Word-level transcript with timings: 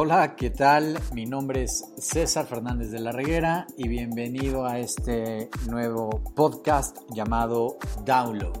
Hola, 0.00 0.36
¿qué 0.36 0.50
tal? 0.50 0.96
Mi 1.12 1.26
nombre 1.26 1.64
es 1.64 1.84
César 1.98 2.46
Fernández 2.46 2.92
de 2.92 3.00
la 3.00 3.10
Reguera 3.10 3.66
y 3.76 3.88
bienvenido 3.88 4.64
a 4.64 4.78
este 4.78 5.50
nuevo 5.68 6.22
podcast 6.36 6.98
llamado 7.10 7.78
Download. 8.04 8.56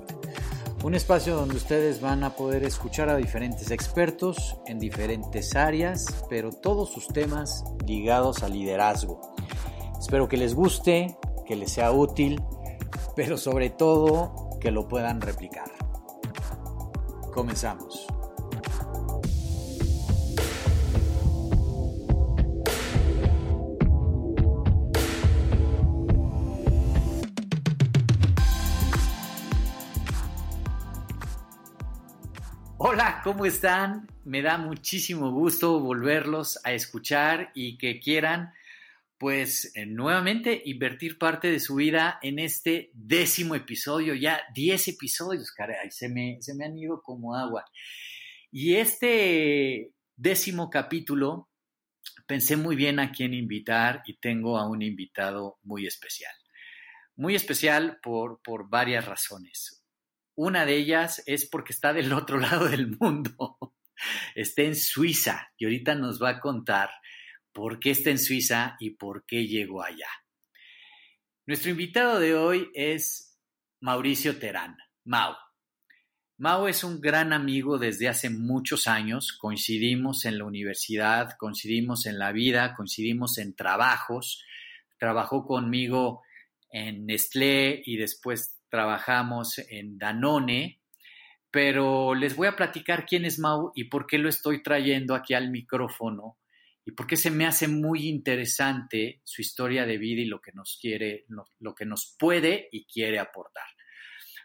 Un 0.82 0.96
espacio 0.96 1.36
donde 1.36 1.54
ustedes 1.54 2.00
van 2.00 2.24
a 2.24 2.34
poder 2.34 2.64
escuchar 2.64 3.08
a 3.08 3.14
diferentes 3.14 3.70
expertos 3.70 4.56
en 4.66 4.80
diferentes 4.80 5.54
áreas, 5.54 6.06
pero 6.28 6.50
todos 6.50 6.90
sus 6.90 7.06
temas 7.06 7.62
ligados 7.86 8.42
al 8.42 8.54
liderazgo. 8.54 9.20
Espero 9.96 10.26
que 10.26 10.38
les 10.38 10.56
guste, 10.56 11.16
que 11.46 11.54
les 11.54 11.70
sea 11.70 11.92
útil, 11.92 12.42
pero 13.14 13.36
sobre 13.36 13.70
todo 13.70 14.58
que 14.60 14.72
lo 14.72 14.88
puedan 14.88 15.20
replicar. 15.20 15.70
Comenzamos. 17.32 18.08
¿Cómo 33.28 33.44
están? 33.44 34.08
Me 34.24 34.40
da 34.40 34.56
muchísimo 34.56 35.30
gusto 35.30 35.80
volverlos 35.80 36.58
a 36.64 36.72
escuchar 36.72 37.52
y 37.54 37.76
que 37.76 38.00
quieran, 38.00 38.54
pues, 39.18 39.70
eh, 39.76 39.84
nuevamente 39.84 40.62
invertir 40.64 41.18
parte 41.18 41.50
de 41.50 41.60
su 41.60 41.74
vida 41.74 42.18
en 42.22 42.38
este 42.38 42.90
décimo 42.94 43.54
episodio, 43.54 44.14
ya 44.14 44.40
10 44.54 44.88
episodios, 44.88 45.52
caray, 45.52 45.90
se 45.90 46.08
me, 46.08 46.38
se 46.40 46.54
me 46.54 46.64
han 46.64 46.78
ido 46.78 47.02
como 47.02 47.34
agua. 47.34 47.66
Y 48.50 48.76
este 48.76 49.92
décimo 50.16 50.70
capítulo, 50.70 51.50
pensé 52.26 52.56
muy 52.56 52.76
bien 52.76 52.98
a 52.98 53.12
quién 53.12 53.34
invitar 53.34 54.02
y 54.06 54.16
tengo 54.16 54.56
a 54.56 54.66
un 54.66 54.80
invitado 54.80 55.58
muy 55.64 55.86
especial. 55.86 56.32
Muy 57.14 57.34
especial 57.34 57.98
por, 58.02 58.40
por 58.40 58.70
varias 58.70 59.04
razones. 59.04 59.77
Una 60.40 60.64
de 60.64 60.76
ellas 60.76 61.20
es 61.26 61.46
porque 61.46 61.72
está 61.72 61.92
del 61.92 62.12
otro 62.12 62.38
lado 62.38 62.68
del 62.68 62.96
mundo. 62.96 63.58
Está 64.36 64.62
en 64.62 64.76
Suiza 64.76 65.48
y 65.58 65.64
ahorita 65.64 65.96
nos 65.96 66.22
va 66.22 66.30
a 66.30 66.40
contar 66.40 66.90
por 67.52 67.80
qué 67.80 67.90
está 67.90 68.10
en 68.10 68.20
Suiza 68.20 68.76
y 68.78 68.90
por 68.90 69.26
qué 69.26 69.48
llegó 69.48 69.82
allá. 69.82 70.06
Nuestro 71.44 71.72
invitado 71.72 72.20
de 72.20 72.36
hoy 72.36 72.70
es 72.74 73.36
Mauricio 73.80 74.38
Terán, 74.38 74.76
Mau. 75.04 75.34
Mau 76.36 76.68
es 76.68 76.84
un 76.84 77.00
gran 77.00 77.32
amigo 77.32 77.76
desde 77.76 78.06
hace 78.06 78.30
muchos 78.30 78.86
años, 78.86 79.36
coincidimos 79.40 80.24
en 80.24 80.38
la 80.38 80.44
universidad, 80.44 81.36
coincidimos 81.36 82.06
en 82.06 82.16
la 82.16 82.30
vida, 82.30 82.76
coincidimos 82.76 83.38
en 83.38 83.56
trabajos, 83.56 84.44
trabajó 85.00 85.44
conmigo 85.44 86.22
en 86.70 87.06
Nestlé 87.06 87.82
y 87.84 87.96
después 87.96 88.57
trabajamos 88.68 89.58
en 89.58 89.98
Danone, 89.98 90.80
pero 91.50 92.14
les 92.14 92.36
voy 92.36 92.48
a 92.48 92.56
platicar 92.56 93.06
quién 93.06 93.24
es 93.24 93.38
Mau 93.38 93.72
y 93.74 93.84
por 93.84 94.06
qué 94.06 94.18
lo 94.18 94.28
estoy 94.28 94.62
trayendo 94.62 95.14
aquí 95.14 95.34
al 95.34 95.50
micrófono 95.50 96.38
y 96.88 96.92
por 96.92 97.06
qué 97.06 97.16
se 97.16 97.30
me 97.30 97.46
hace 97.46 97.68
muy 97.68 98.08
interesante 98.08 99.20
su 99.22 99.42
historia 99.42 99.84
de 99.84 99.98
vida 99.98 100.22
y 100.22 100.24
lo 100.24 100.40
que 100.40 100.52
nos 100.52 100.78
quiere, 100.80 101.26
lo, 101.28 101.74
que 101.74 101.84
nos 101.84 102.16
puede 102.18 102.68
y 102.72 102.86
quiere 102.86 103.18
aportar. 103.18 103.66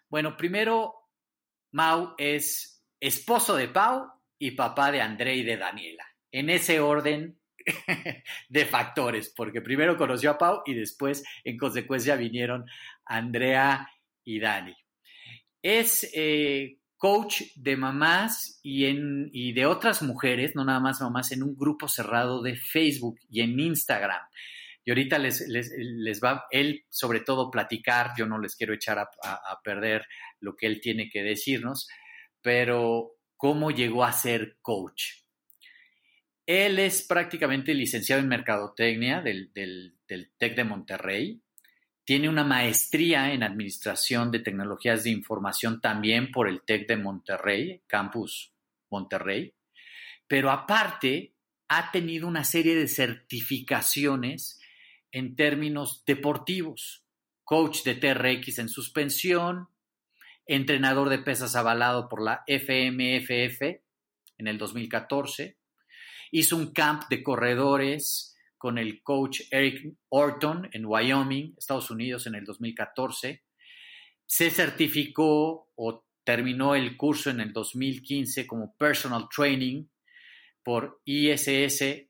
Bueno, 0.10 0.36
primero, 0.36 0.94
Mau 1.72 2.16
es 2.18 2.84
esposo 3.00 3.56
de 3.56 3.70
Pau 3.70 4.12
y 4.38 4.52
papá 4.52 4.92
de 4.92 5.00
André 5.00 5.38
y 5.38 5.44
de 5.44 5.56
Daniela. 5.56 6.06
En 6.32 6.50
ese 6.50 6.82
orden 6.82 7.40
de 8.50 8.66
factores, 8.66 9.34
porque 9.34 9.62
primero 9.62 9.96
conoció 9.96 10.32
a 10.32 10.38
Pau 10.38 10.64
y 10.66 10.74
después, 10.74 11.24
en 11.46 11.58
consecuencia, 11.58 12.18
vinieron 12.18 12.66
Andrea 13.06 13.90
y 14.24 14.40
Dani. 14.40 14.76
Es 15.62 16.10
eh, 16.14 16.78
coach 16.98 17.42
de 17.56 17.76
mamás 17.76 18.60
y, 18.64 18.86
en, 18.86 19.30
y 19.34 19.54
de 19.54 19.66
otras 19.66 20.02
mujeres, 20.02 20.56
no 20.56 20.64
nada 20.64 20.80
más 20.80 21.02
mamás, 21.02 21.32
en 21.32 21.44
un 21.44 21.56
grupo 21.56 21.88
cerrado 21.88 22.42
de 22.42 22.56
Facebook 22.56 23.20
y 23.30 23.42
en 23.42 23.60
Instagram. 23.60 24.22
Y 24.86 24.92
ahorita 24.92 25.18
les, 25.18 25.46
les, 25.48 26.22
va 26.22 26.46
él 26.52 26.86
sobre 26.90 27.22
todo 27.22 27.50
platicar, 27.50 28.12
yo 28.18 28.26
no 28.26 28.38
les 28.38 28.56
quiero 28.56 28.74
echar 28.74 29.00
a, 29.00 29.10
a, 29.24 29.62
perder 29.64 30.06
lo 30.42 30.56
que 30.56 30.66
él 30.66 30.82
tiene 30.82 31.10
que 31.10 31.24
decirnos, 31.24 31.88
pero 32.42 33.16
cómo 33.38 33.72
llegó 33.72 34.04
a 34.04 34.12
ser 34.12 34.58
coach. 34.62 35.04
Él 36.46 36.80
es 36.80 37.04
prácticamente 37.04 37.74
licenciado 37.74 38.22
en 38.22 38.28
Mercadotecnia 38.28 39.22
del, 39.22 39.52
del, 39.54 39.98
del 40.08 40.32
TEC 40.38 40.56
de 40.56 40.64
Monterrey, 40.66 41.42
tiene 42.06 42.28
una 42.28 42.44
maestría 42.44 43.34
en 43.34 43.44
Administración 43.44 44.32
de 44.32 44.40
Tecnologías 44.40 45.04
de 45.04 45.12
Información 45.12 45.80
también 45.80 46.32
por 46.32 46.50
el 46.50 46.62
TEC 46.62 46.88
de 46.88 46.98
Monterrey, 46.98 47.82
Campus 47.88 48.54
Monterrey. 48.90 49.54
Pero 50.28 50.52
aparte, 50.52 51.34
ha 51.70 51.92
tenido 51.92 52.28
una 52.28 52.44
serie 52.44 52.76
de 52.76 52.88
certificaciones 52.88 54.60
en 55.12 55.36
términos 55.36 56.04
deportivos. 56.06 57.06
Coach 57.46 57.84
de 57.84 57.96
TRX 57.96 58.60
en 58.60 58.70
suspensión, 58.70 59.70
entrenador 60.46 61.10
de 61.10 61.20
pesas 61.20 61.56
avalado 61.56 62.10
por 62.10 62.22
la 62.22 62.44
FMFF 62.48 63.62
en 64.38 64.48
el 64.48 64.58
2014. 64.58 65.58
Hizo 66.32 66.58
un 66.58 66.74
camp 66.74 67.04
de 67.10 67.22
corredores 67.22 68.33
con 68.64 68.78
el 68.78 69.04
coach 69.04 69.42
Eric 69.52 69.94
Orton 70.08 70.70
en 70.72 70.86
Wyoming, 70.86 71.54
Estados 71.58 71.92
Unidos, 71.92 72.28
en 72.28 72.36
el 72.36 72.46
2014. 72.46 73.44
Se 74.26 74.52
certificó 74.52 75.70
o 75.76 76.06
terminó 76.24 76.74
el 76.74 76.96
curso 76.96 77.30
en 77.30 77.42
el 77.42 77.52
2015 77.52 78.48
como 78.48 78.74
Personal 78.78 79.28
Training 79.28 79.84
por 80.64 81.02
ISSA. 81.04 82.08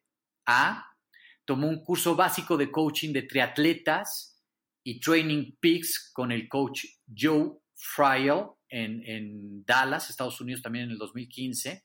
Tomó 1.44 1.68
un 1.70 1.84
curso 1.84 2.16
básico 2.16 2.56
de 2.56 2.70
coaching 2.70 3.14
de 3.14 3.24
triatletas 3.24 4.40
y 4.86 5.00
Training 5.00 5.56
Peaks 5.60 6.12
con 6.14 6.32
el 6.32 6.48
coach 6.48 6.86
Joe 7.18 7.50
Friel 7.74 8.44
en, 8.70 9.04
en 9.08 9.66
Dallas, 9.66 10.12
Estados 10.12 10.40
Unidos, 10.40 10.62
también 10.62 10.86
en 10.86 10.92
el 10.92 10.98
2015 11.00 11.84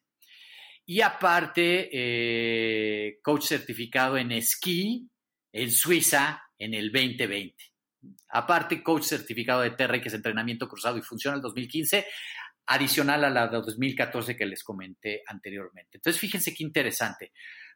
y 0.91 1.03
aparte, 1.03 1.91
eh, 1.93 3.19
coach 3.23 3.45
certificado 3.45 4.17
en 4.17 4.33
esquí 4.33 5.07
en 5.53 5.71
Suiza 5.71 6.43
en 6.59 6.73
el 6.73 6.91
2020. 6.91 7.55
Aparte, 8.31 8.83
coach 8.83 9.03
certificado 9.03 9.61
de 9.61 9.73
TR, 9.73 9.97
es 9.97 10.15
entrenamiento 10.15 10.67
cruzado 10.67 10.97
y 10.97 11.03
funciona 11.03 11.37
el 11.37 11.43
2015, 11.43 12.07
adicional 12.69 13.23
a 13.25 13.29
la 13.29 13.49
de 13.49 13.59
2014 13.59 14.35
que 14.35 14.47
les 14.47 14.65
comenté 14.65 15.23
anteriormente. 15.27 15.99
Entonces, 15.99 16.19
fíjense 16.19 16.55
qué 16.55 16.65
interesante. 16.65 17.33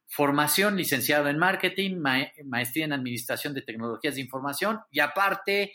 Formación 0.06 0.74
licenciado 0.74 1.28
en 1.28 1.36
marketing, 1.36 2.02
maestría 2.46 2.86
en 2.86 2.94
administración 2.94 3.52
de 3.52 3.60
tecnologías 3.60 4.14
de 4.14 4.22
información 4.22 4.80
y 4.90 5.00
aparte 5.00 5.74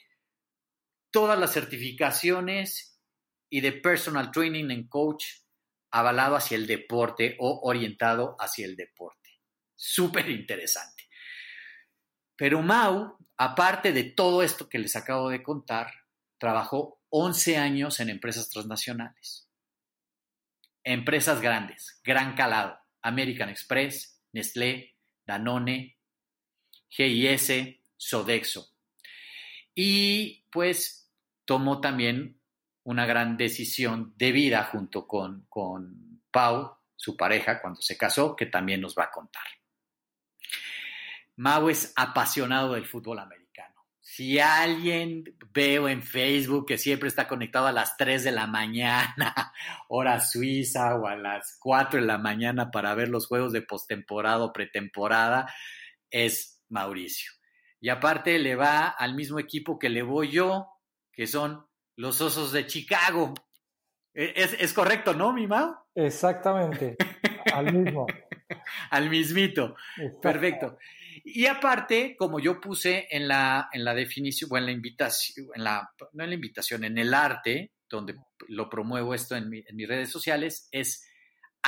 todas 1.12 1.38
las 1.38 1.54
certificaciones 1.54 3.00
y 3.48 3.62
de 3.62 3.74
personal 3.74 4.32
training 4.32 4.72
en 4.72 4.88
coach 4.88 5.24
avalado 5.92 6.36
hacia 6.36 6.58
el 6.58 6.68
deporte 6.68 7.36
o 7.40 7.62
orientado 7.64 8.36
hacia 8.40 8.66
el 8.66 8.76
deporte. 8.76 9.30
Súper 9.76 10.30
interesante. 10.30 11.04
Pero 12.36 12.62
Mau, 12.62 13.18
aparte 13.38 13.92
de 13.92 14.04
todo 14.04 14.44
esto 14.44 14.70
que 14.70 14.80
les 14.80 14.96
acabo 14.96 15.30
de 15.30 15.42
contar, 15.42 15.92
trabajó 16.38 17.02
11 17.10 17.58
años 17.58 18.00
en 18.00 18.10
empresas 18.10 18.50
transnacionales. 18.50 19.50
Empresas 20.84 21.42
grandes, 21.42 22.00
gran 22.04 22.36
calado, 22.36 22.80
American 23.02 23.50
Express, 23.50 24.22
Nestlé, 24.34 24.96
Danone, 25.26 25.98
GIS, 26.90 27.52
Sodexo. 27.98 28.70
Y 29.74 30.46
pues 30.52 31.12
tomó 31.46 31.82
también 31.82 32.37
una 32.88 33.06
gran 33.06 33.36
decisión 33.36 34.14
de 34.16 34.32
vida 34.32 34.64
junto 34.64 35.06
con, 35.06 35.46
con 35.50 36.22
Pau, 36.32 36.78
su 36.96 37.18
pareja, 37.18 37.62
cuando 37.62 37.82
se 37.82 37.98
casó, 37.98 38.34
que 38.34 38.46
también 38.46 38.80
nos 38.80 38.96
va 38.98 39.04
a 39.04 39.12
contar. 39.12 39.44
Mau 41.36 41.68
es 41.70 41.92
apasionado 41.98 42.74
del 42.76 42.86
fútbol 42.86 43.20
americano. 43.20 43.76
Si 44.00 44.40
alguien 44.40 45.26
veo 45.52 45.90
en 45.90 46.02
Facebook 46.02 46.66
que 46.66 46.78
siempre 46.78 47.10
está 47.10 47.28
conectado 47.28 47.68
a 47.68 47.74
las 47.74 47.98
3 47.98 48.24
de 48.24 48.32
la 48.32 48.48
mañana, 48.48 49.52
hora 49.90 50.22
suiza, 50.22 50.96
o 50.96 51.08
a 51.08 51.18
las 51.18 51.58
4 51.60 52.00
de 52.00 52.08
la 52.08 52.18
mañana 52.18 52.72
para 52.72 52.96
ver 52.96 53.10
los 53.10 53.28
juegos 53.28 53.52
de 53.52 53.64
postemporada 53.64 54.46
o 54.46 54.54
pretemporada, 54.54 55.54
es 56.10 56.64
Mauricio. 56.70 57.34
Y 57.82 57.90
aparte 57.90 58.40
le 58.40 58.56
va 58.56 58.88
al 58.88 59.14
mismo 59.14 59.40
equipo 59.40 59.78
que 59.78 59.90
le 59.90 60.04
voy 60.04 60.32
yo, 60.32 60.70
que 61.12 61.28
son 61.28 61.68
los 61.98 62.22
Osos 62.22 62.52
de 62.54 62.66
Chicago. 62.66 63.34
E, 64.14 64.34
es, 64.36 64.74
correcto, 64.74 65.14
¿no, 65.14 65.34
mi 65.34 65.46
Mau? 65.46 65.76
Exactamente, 65.94 66.96
al 67.54 67.74
mismo. 67.74 68.08
Al 68.92 69.10
mismito. 69.10 69.76
Perfecto. 70.22 70.78
Y 71.24 71.46
aparte, 71.46 72.16
como 72.18 72.40
yo 72.40 72.62
puse 72.62 73.08
en 73.10 73.28
la, 73.28 73.70
en 73.74 73.84
la 73.84 73.94
definición, 73.94 74.50
o 74.52 74.58
en 74.58 74.66
la 74.66 74.72
invitación, 74.72 75.48
en 75.54 75.64
la, 75.66 75.90
no 76.14 76.24
en 76.24 76.30
la 76.30 76.36
invitación, 76.36 76.86
en 76.86 76.98
el 76.98 77.14
arte, 77.14 77.72
donde 77.90 78.16
lo 78.48 78.70
promuevo 78.70 79.14
esto 79.14 79.36
en, 79.36 79.54
en 79.54 79.76
mis 79.76 79.88
redes 79.88 80.10
sociales, 80.10 80.70
es 80.72 81.06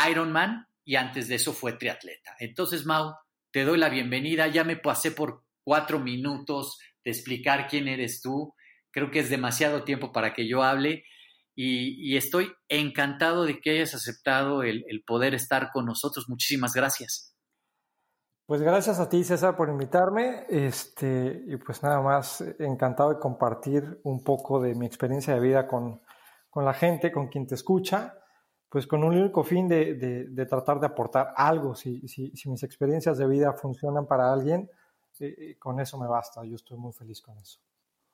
Ironman 0.09 0.67
y 0.85 0.95
antes 0.95 1.27
de 1.27 1.35
eso 1.35 1.51
fue 1.51 1.73
triatleta. 1.73 2.35
Entonces, 2.39 2.85
Mau, 2.85 3.13
te 3.51 3.65
doy 3.65 3.77
la 3.77 3.89
bienvenida. 3.89 4.47
Ya 4.47 4.63
me 4.63 4.77
pasé 4.77 5.11
por 5.11 5.43
cuatro 5.63 5.99
minutos 5.99 6.79
de 7.03 7.11
explicar 7.11 7.67
quién 7.67 7.89
eres 7.89 8.21
tú. 8.21 8.53
Creo 8.91 9.11
que 9.11 9.19
es 9.19 9.29
demasiado 9.29 9.83
tiempo 9.83 10.11
para 10.11 10.33
que 10.33 10.47
yo 10.47 10.63
hable 10.63 11.03
y, 11.61 12.15
estoy 12.15 12.53
encantado 12.69 13.43
de 13.43 13.59
que 13.59 13.71
hayas 13.71 13.93
aceptado 13.93 14.63
el, 14.63 15.03
poder 15.05 15.33
estar 15.33 15.71
con 15.73 15.85
nosotros. 15.85 16.29
Muchísimas 16.29 16.73
gracias. 16.73 17.35
Pues 18.45 18.61
gracias 18.61 18.97
a 19.01 19.09
ti, 19.09 19.25
César, 19.25 19.57
por 19.57 19.67
invitarme. 19.67 20.45
Este, 20.47 21.43
y 21.47 21.57
pues 21.57 21.83
nada 21.83 21.99
más, 21.99 22.41
encantado 22.59 23.09
de 23.09 23.19
compartir 23.19 23.99
un 24.03 24.23
poco 24.23 24.61
de 24.61 24.73
mi 24.73 24.85
experiencia 24.85 25.33
de 25.33 25.41
vida 25.41 25.67
con, 25.67 26.01
la 26.55 26.73
gente, 26.73 27.11
con 27.11 27.27
quien 27.27 27.45
te 27.45 27.55
escucha, 27.55 28.15
pues 28.69 28.87
con 28.87 29.03
un 29.03 29.17
único 29.17 29.43
fin 29.43 29.67
de, 29.67 30.45
tratar 30.49 30.79
de 30.79 30.87
aportar 30.87 31.33
algo. 31.35 31.75
Si, 31.75 32.07
si, 32.07 32.31
mis 32.45 32.63
experiencias 32.63 33.17
de 33.17 33.27
vida 33.27 33.51
funcionan 33.51 34.07
para 34.07 34.31
alguien, 34.31 34.69
eh, 35.19 35.35
eh, 35.37 35.57
con 35.59 35.77
eso 35.81 35.99
me 35.99 36.07
basta. 36.07 36.45
Yo 36.45 36.55
estoy 36.55 36.77
muy 36.77 36.93
feliz 36.93 37.21
con 37.21 37.37
eso. 37.37 37.59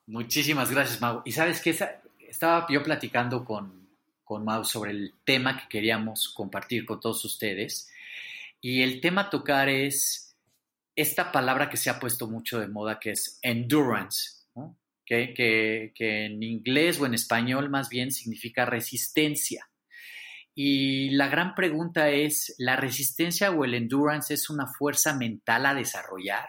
Muchísimas 0.06 0.70
gracias, 0.70 1.00
Mago. 1.00 1.22
Y 1.24 1.32
sabes 1.32 1.60
que 1.60 1.76
estaba 2.28 2.66
yo 2.70 2.82
platicando 2.82 3.44
con, 3.44 3.88
con 4.24 4.44
Mau 4.44 4.64
sobre 4.64 4.92
el 4.92 5.14
tema 5.24 5.56
que 5.56 5.68
queríamos 5.68 6.28
compartir 6.28 6.84
con 6.84 7.00
todos 7.00 7.24
ustedes. 7.24 7.90
Y 8.60 8.82
el 8.82 9.00
tema 9.00 9.22
a 9.22 9.30
tocar 9.30 9.68
es 9.68 10.36
esta 10.94 11.30
palabra 11.30 11.68
que 11.68 11.76
se 11.76 11.90
ha 11.90 12.00
puesto 12.00 12.26
mucho 12.26 12.58
de 12.58 12.68
moda, 12.68 12.98
que 12.98 13.10
es 13.10 13.38
endurance, 13.42 14.46
que, 15.04 15.32
que, 15.94 16.24
en 16.24 16.42
inglés 16.42 17.00
o 17.00 17.06
en 17.06 17.14
español 17.14 17.68
más 17.68 17.88
bien 17.88 18.10
significa 18.10 18.64
resistencia. 18.64 19.68
Y 20.54 21.10
la 21.10 21.28
gran 21.28 21.54
pregunta 21.54 22.08
es, 22.10 22.54
¿la 22.58 22.76
resistencia 22.76 23.50
o 23.50 23.64
el 23.64 23.74
endurance 23.74 24.34
es 24.34 24.48
una 24.50 24.66
fuerza 24.66 25.14
mental 25.14 25.66
a 25.66 25.74
desarrollar? 25.74 26.48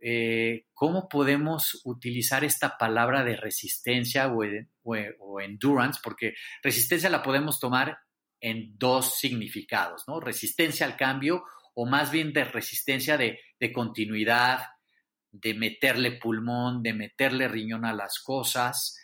Eh, 0.00 0.66
cómo 0.74 1.08
podemos 1.08 1.80
utilizar 1.84 2.44
esta 2.44 2.78
palabra 2.78 3.24
de 3.24 3.36
resistencia 3.36 4.32
o, 4.32 5.40
endurance, 5.40 6.00
porque 6.02 6.34
resistencia 6.62 7.10
la 7.10 7.22
podemos 7.22 7.58
tomar 7.58 7.98
en 8.40 8.78
dos 8.78 9.18
significados. 9.18 10.04
Resistencia 10.22 10.86
al 10.86 10.96
cambio 10.96 11.44
o 11.74 11.86
más 11.86 12.10
bien 12.10 12.32
de 12.32 12.44
resistencia 12.44 13.16
de, 13.16 13.38
continuidad, 13.72 14.60
de 15.30 15.54
meterle 15.54 16.12
pulmón, 16.12 16.82
de 16.82 16.92
meterle 16.92 17.48
riñón 17.48 17.84
a 17.84 17.92
las 17.92 18.20
cosas, 18.20 18.98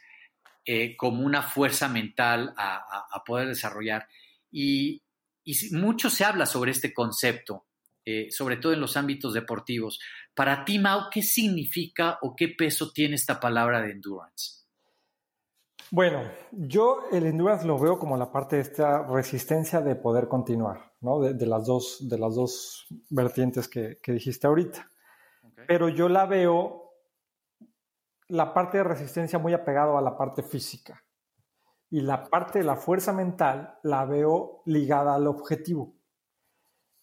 eh, 0.64 0.96
como 0.96 1.25
una 1.25 1.42
fuerza 1.42 1.88
mental 1.88 2.54
a, 2.56 3.22
poder 3.26 3.48
desarrollar. 3.48 4.08
y, 4.50 5.00
mucho 5.72 6.08
se 6.08 6.25
habla 6.25 6.46
sobre 6.46 6.70
este 6.70 6.94
concepto 6.94 7.66
eh, 8.06 8.31
sobre 8.31 8.58
todo 8.58 8.75
en 8.75 8.81
los 8.81 8.98
ámbitos 8.98 9.32
deportivos. 9.32 9.98
Para 10.34 10.64
ti, 10.64 10.78
Mau, 10.78 11.08
¿qué 11.10 11.22
significa 11.22 12.19
o 12.22 12.34
qué 12.34 12.48
peso 12.48 12.90
tiene 12.92 13.14
esta 13.14 13.38
palabra 13.38 13.81
de 13.81 13.92
endurance? 13.92 14.64
Bueno, 15.90 16.22
yo 16.50 17.04
el 17.12 17.26
endurance 17.26 17.64
lo 17.64 17.78
veo 17.78 18.00
como 18.00 18.16
la 18.16 18.32
parte 18.32 18.56
de 18.56 18.62
esta 18.62 19.06
resistencia 19.06 19.81
de 19.81 19.94
poder 19.94 20.26
continuar, 20.26 20.92
¿no? 21.00 21.20
De, 21.20 21.46
las, 21.46 21.66
dos, 21.66 22.08
de 22.08 22.19
las 22.19 22.34
dos 22.34 22.86
vertientes 23.10 23.69
que, 23.69 23.98
dijiste 24.04 24.48
ahorita. 24.48 24.90
Pero 25.69 25.88
yo 25.88 26.08
la 26.08 26.26
veo, 26.26 26.90
la 28.26 28.52
parte 28.52 28.78
de 28.78 28.84
resistencia 28.84 29.38
muy 29.38 29.54
apegado 29.54 29.96
a 29.96 30.02
la 30.02 30.16
parte 30.16 30.42
física. 30.42 31.00
Y 31.90 32.00
la 32.00 32.25
parte 32.25 32.58
de 32.58 32.64
la 32.64 32.75
fuerza 32.75 33.12
mental 33.12 33.78
la 33.84 34.04
veo 34.04 34.62
ligada 34.66 35.14
al 35.14 35.28
objetivo. 35.28 35.94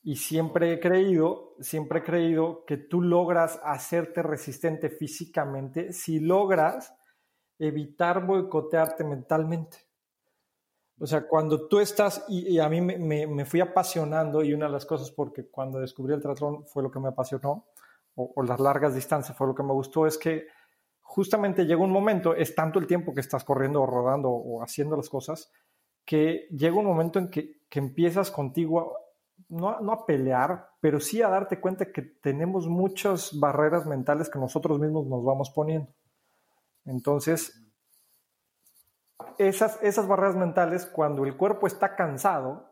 Y 0.03 0.15
siempre 0.15 0.73
he 0.73 0.79
creído, 0.79 1.55
siempre 1.59 1.99
he 1.99 2.03
creído 2.03 2.65
que 2.65 2.77
tú 2.77 3.01
logras 3.01 3.59
hacerte 3.63 4.23
resistente 4.23 4.89
físicamente 4.89 5.93
si 5.93 6.19
logras 6.19 6.93
evitar 7.59 8.25
boicotearte 8.25 9.03
mentalmente. 9.03 9.77
O 10.99 11.05
sea, 11.05 11.27
cuando 11.27 11.67
tú 11.67 11.79
estás, 11.79 12.25
y, 12.27 12.59
a 12.59 12.69
mí 12.69 12.81
me, 12.81 13.45
fui 13.45 13.59
apasionando, 13.59 14.43
y 14.43 14.53
una 14.53 14.67
de 14.67 14.71
las 14.71 14.85
cosas 14.85 15.11
porque 15.11 15.47
cuando 15.49 15.79
descubrí 15.79 16.13
el 16.13 16.21
triatlón 16.21 16.65
fue 16.67 16.83
lo 16.83 16.91
que 16.91 16.99
me 16.99 17.09
apasionó, 17.09 17.67
o, 18.15 18.33
o, 18.35 18.43
las 18.43 18.59
largas 18.59 18.93
distancias 18.93 19.35
fue 19.35 19.47
lo 19.47 19.55
que 19.55 19.63
me 19.63 19.73
gustó, 19.73 20.05
es 20.05 20.17
que 20.17 20.47
justamente 21.01 21.65
llega 21.65 21.81
un 21.81 21.91
momento, 21.91 22.35
es 22.35 22.53
tanto 22.53 22.77
el 22.77 22.87
tiempo 22.87 23.13
que 23.13 23.21
estás 23.21 23.43
corriendo 23.43 23.81
o 23.81 23.85
rodando 23.85 24.29
o 24.29 24.61
haciendo 24.63 24.95
las 24.95 25.09
cosas, 25.09 25.51
que 26.05 26.47
llega 26.51 26.77
un 26.77 26.85
momento 26.85 27.19
en 27.19 27.29
que, 27.29 27.61
que 27.67 27.79
empiezas 27.79 28.29
contigo 28.29 28.95
no, 29.51 29.91
a 29.91 30.05
pelear, 30.05 30.69
pero 30.79 30.99
sí 30.99 31.21
a 31.21 31.29
darte 31.29 31.59
cuenta 31.59 31.91
que 31.91 32.01
tenemos 32.01 32.67
muchas 32.67 33.37
barreras 33.37 33.85
mentales 33.85 34.29
que 34.29 34.39
nosotros 34.39 34.79
mismos 34.79 35.07
nos 35.07 35.23
vamos 35.23 35.51
poniendo. 35.51 35.93
Entonces, 36.85 37.61
esas, 39.37 39.77
esas 39.83 40.07
barreras 40.07 40.37
mentales, 40.37 40.85
cuando 40.85 41.25
el 41.25 41.35
cuerpo 41.35 41.67
está 41.67 41.95
cansado, 41.95 42.71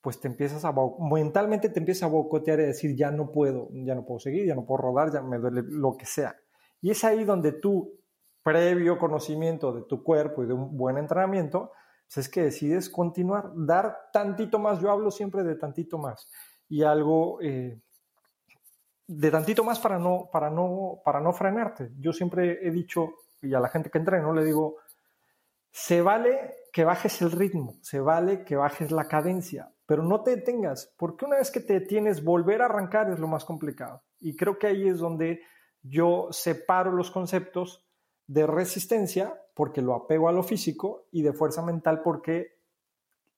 pues 0.00 0.20
te 0.20 0.28
empiezas 0.28 0.64
a, 0.64 0.72
mentalmente 1.10 1.68
te 1.68 1.80
empiezas 1.80 2.04
a 2.04 2.12
bocotear 2.12 2.60
y 2.60 2.66
decir, 2.66 2.96
ya 2.96 3.10
no 3.10 3.32
puedo, 3.32 3.68
ya 3.72 3.94
no 3.94 4.06
puedo 4.06 4.20
seguir, 4.20 4.46
ya 4.46 4.54
no 4.54 4.64
puedo 4.64 4.82
rodar, 4.82 5.12
ya 5.12 5.22
me 5.22 5.38
duele 5.38 5.62
lo 5.66 5.96
que 5.96 6.06
sea. 6.06 6.36
Y 6.80 6.92
es 6.92 7.02
ahí 7.04 7.24
donde 7.24 7.52
tú, 7.52 8.00
previo 8.42 8.96
conocimiento 8.96 9.72
de 9.72 9.82
tu 9.82 10.02
cuerpo 10.02 10.44
y 10.44 10.46
de 10.46 10.54
un 10.54 10.76
buen 10.76 10.96
entrenamiento, 10.98 11.72
es 12.16 12.28
que 12.28 12.42
decides 12.42 12.88
continuar, 12.90 13.52
dar 13.54 14.10
tantito 14.12 14.58
más. 14.58 14.80
Yo 14.80 14.90
hablo 14.90 15.10
siempre 15.10 15.44
de 15.44 15.54
tantito 15.54 15.98
más. 15.98 16.28
Y 16.68 16.82
algo 16.82 17.40
eh, 17.40 17.80
de 19.06 19.30
tantito 19.30 19.64
más 19.64 19.78
para 19.78 19.98
no, 19.98 20.28
para, 20.32 20.50
no, 20.50 21.00
para 21.04 21.20
no 21.20 21.32
frenarte. 21.32 21.90
Yo 21.98 22.12
siempre 22.12 22.66
he 22.66 22.70
dicho, 22.70 23.14
y 23.42 23.54
a 23.54 23.60
la 23.60 23.68
gente 23.68 23.90
que 23.90 23.98
entreno 23.98 24.32
le 24.32 24.44
digo, 24.44 24.76
se 25.70 26.00
vale 26.00 26.54
que 26.72 26.84
bajes 26.84 27.20
el 27.22 27.32
ritmo, 27.32 27.74
se 27.82 28.00
vale 28.00 28.44
que 28.44 28.56
bajes 28.56 28.90
la 28.90 29.08
cadencia, 29.08 29.72
pero 29.86 30.02
no 30.02 30.22
te 30.22 30.36
detengas, 30.36 30.92
porque 30.96 31.24
una 31.24 31.38
vez 31.38 31.50
que 31.50 31.60
te 31.60 31.74
detienes, 31.74 32.22
volver 32.22 32.62
a 32.62 32.66
arrancar 32.66 33.10
es 33.10 33.18
lo 33.18 33.26
más 33.26 33.44
complicado. 33.44 34.02
Y 34.20 34.36
creo 34.36 34.58
que 34.58 34.68
ahí 34.68 34.88
es 34.88 34.98
donde 34.98 35.42
yo 35.82 36.28
separo 36.30 36.92
los 36.92 37.10
conceptos 37.10 37.84
de 38.30 38.46
resistencia 38.46 39.42
porque 39.54 39.82
lo 39.82 39.92
apego 39.92 40.28
a 40.28 40.32
lo 40.32 40.44
físico 40.44 41.08
y 41.10 41.22
de 41.22 41.32
fuerza 41.32 41.62
mental 41.62 42.00
porque 42.00 42.60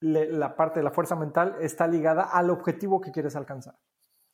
la 0.01 0.55
parte 0.55 0.81
de 0.81 0.85
la 0.85 0.91
fuerza 0.91 1.17
mental 1.17 1.57
está 1.61 1.87
ligada 1.87 2.25
al 2.25 2.51
objetivo 2.51 3.01
que 3.01 3.11
quieres 3.11 3.35
alcanzar. 3.35 3.79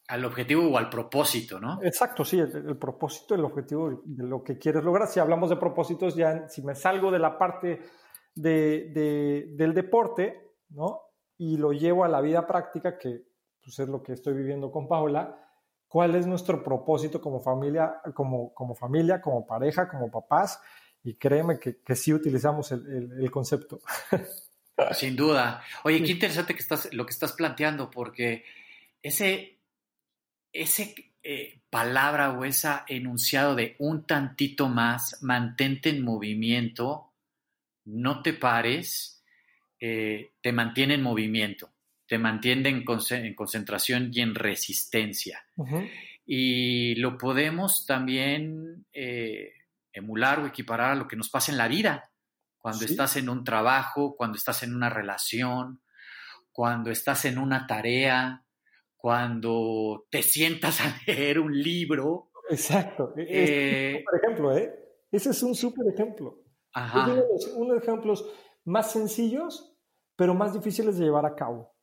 Al 0.08 0.24
objetivo 0.24 0.68
o 0.68 0.76
al 0.76 0.90
propósito, 0.90 1.60
¿no? 1.60 1.78
Exacto, 1.82 2.24
sí, 2.24 2.40
el, 2.40 2.76
propósito, 2.76 3.36
el 3.36 3.44
objetivo 3.44 4.02
de 4.04 4.24
lo 4.24 4.42
que 4.42 4.58
quieres 4.58 4.82
lograr. 4.82 5.06
Si 5.06 5.20
hablamos 5.20 5.50
de 5.50 5.56
propósitos, 5.56 6.16
ya 6.16 6.48
si 6.48 6.62
me 6.62 6.74
salgo 6.74 7.12
de 7.12 7.18
la 7.20 7.38
parte 7.38 7.80
de, 8.34 9.46
del 9.54 9.74
deporte, 9.74 10.56
¿no? 10.70 11.02
Y 11.36 11.56
lo 11.56 11.72
llevo 11.72 12.02
a 12.04 12.08
la 12.08 12.20
vida 12.20 12.48
práctica, 12.48 12.98
que 12.98 13.28
pues, 13.62 13.78
es 13.78 13.88
lo 13.88 14.02
que 14.02 14.14
estoy 14.14 14.34
viviendo 14.34 14.72
con 14.72 14.88
Paula, 14.88 15.47
cuál 15.88 16.14
es 16.14 16.26
nuestro 16.26 16.62
propósito 16.62 17.20
como 17.20 17.40
familia, 17.40 18.00
como, 18.14 18.52
como 18.54 18.74
familia, 18.74 19.20
como 19.20 19.46
pareja, 19.46 19.88
como 19.88 20.10
papás, 20.10 20.60
y 21.02 21.14
créeme 21.14 21.58
que, 21.58 21.80
que 21.80 21.96
sí 21.96 22.12
utilizamos 22.12 22.70
el, 22.72 23.12
el, 23.18 23.30
concepto. 23.30 23.80
Sin 24.92 25.16
duda. 25.16 25.62
Oye, 25.84 26.02
qué 26.02 26.12
interesante 26.12 26.54
que 26.54 26.60
estás, 26.60 26.92
lo 26.92 27.06
que 27.06 27.12
estás 27.12 27.32
planteando, 27.32 27.90
porque 27.90 28.44
ese, 29.02 29.58
ese 30.52 30.94
eh, 31.22 31.60
palabra 31.70 32.32
o 32.32 32.44
ese 32.44 32.68
enunciado 32.86 33.54
de 33.54 33.74
un 33.78 34.06
tantito 34.06 34.68
más, 34.68 35.22
mantente 35.22 35.88
en 35.88 36.04
movimiento, 36.04 37.12
no 37.86 38.22
te 38.22 38.34
pares, 38.34 39.24
eh, 39.80 40.32
te 40.42 40.52
mantiene 40.52 40.94
en 40.94 41.02
movimiento 41.02 41.70
te 42.08 42.18
mantiene 42.18 42.70
en, 42.70 42.84
concentración 43.34 44.10
y 44.12 44.20
en 44.22 44.34
resistencia. 44.34 45.44
Y 46.24 46.94
lo 46.96 47.18
podemos 47.18 47.84
también 47.86 48.86
eh, 48.92 49.52
emular 49.92 50.40
o 50.40 50.46
equiparar 50.46 50.92
a 50.92 50.94
lo 50.94 51.06
que 51.06 51.16
nos 51.16 51.28
pasa 51.28 51.52
en 51.52 51.58
la 51.58 51.68
vida. 51.68 52.10
Cuando 52.56 52.86
estás 52.86 53.16
en 53.16 53.28
un 53.28 53.44
trabajo, 53.44 54.16
cuando 54.16 54.36
estás 54.36 54.62
en 54.62 54.74
una 54.74 54.88
relación, 54.88 55.82
cuando 56.50 56.90
estás 56.90 57.26
en 57.26 57.38
una 57.38 57.66
tarea, 57.66 58.42
cuando 58.96 60.06
te 60.10 60.22
sientas 60.22 60.80
a 60.80 60.98
leer 61.06 61.38
un 61.38 61.52
libro. 61.52 62.30
Exacto. 62.48 63.12
E-, 63.16 63.22
es 63.22 63.28
un 63.28 64.00
eh, 64.00 64.04
ejemplo, 64.22 64.56
¿eh? 64.56 64.74
Ese 65.12 65.30
es 65.30 65.42
un 65.42 65.54
súper 65.54 65.92
ejemplo. 65.92 66.42
Ajá. 66.72 67.06
uno 67.54 67.68
de 67.68 67.74
los 67.74 67.82
ejemplos 67.82 68.24
más 68.64 68.92
sencillos, 68.92 69.74
pero 70.16 70.34
más 70.34 70.52
difíciles 70.52 70.98
de 70.98 71.04
llevar 71.04 71.26
a 71.26 71.34
cabo. 71.34 71.77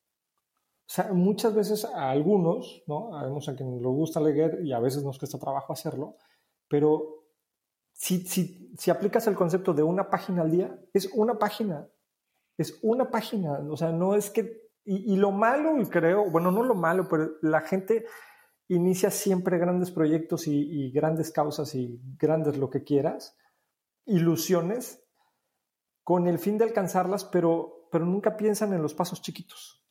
O 0.88 0.94
sea, 0.94 1.12
muchas 1.14 1.56
veces 1.56 1.84
a 1.86 2.12
algunos, 2.12 2.84
¿no? 2.88 3.16
Habemos 3.18 3.50
a 3.50 3.56
quien 3.56 3.82
nos 3.82 3.94
gusta 3.94 4.20
leer 4.20 4.60
y 4.64 4.72
a 4.72 4.80
veces 4.80 5.04
nos 5.04 5.18
cuesta 5.18 5.40
trabajo 5.40 5.74
hacerlo, 5.74 6.18
pero 6.68 7.24
si, 7.92 8.20
si, 8.28 8.72
si 8.78 8.92
aplicas 8.92 9.26
el 9.28 9.36
concepto 9.36 9.74
de 9.74 9.82
una 9.82 10.10
página 10.10 10.44
al 10.44 10.52
día, 10.52 10.80
es 10.94 11.10
una 11.14 11.40
página, 11.40 11.88
es 12.58 12.80
una 12.84 13.10
página, 13.10 13.60
o 13.70 13.78
sea, 13.78 13.92
no 13.92 14.16
es 14.16 14.30
que, 14.30 14.66
y, 14.84 15.16
lo 15.16 15.32
malo, 15.32 15.74
creo, 15.90 16.30
bueno, 16.30 16.52
no 16.52 16.62
lo 16.62 16.76
malo, 16.76 17.08
pero 17.10 17.32
la 17.42 17.62
gente 17.62 18.06
inicia 18.68 19.10
siempre 19.10 19.58
grandes 19.58 19.90
proyectos 19.90 20.46
y, 20.46 20.60
y 20.60 20.92
grandes 20.92 21.32
causas 21.32 21.74
y 21.74 22.00
grandes 22.20 22.58
lo 22.58 22.70
que 22.70 22.84
quieras, 22.84 23.36
ilusiones, 24.06 25.04
con 26.04 26.28
el 26.28 26.38
fin 26.38 26.60
de 26.60 26.66
alcanzarlas, 26.66 27.26
pero, 27.26 27.88
pero 27.92 28.06
nunca 28.06 28.38
piensan 28.38 28.74
en 28.74 28.84
los 28.84 28.94
pasos 28.94 29.24
chiquitos. 29.24 29.85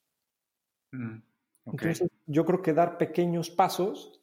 Mm, 0.94 1.22
Entonces, 1.66 2.08
yo 2.26 2.44
creo 2.44 2.62
que 2.62 2.72
dar 2.72 2.98
pequeños 2.98 3.50
pasos 3.50 4.20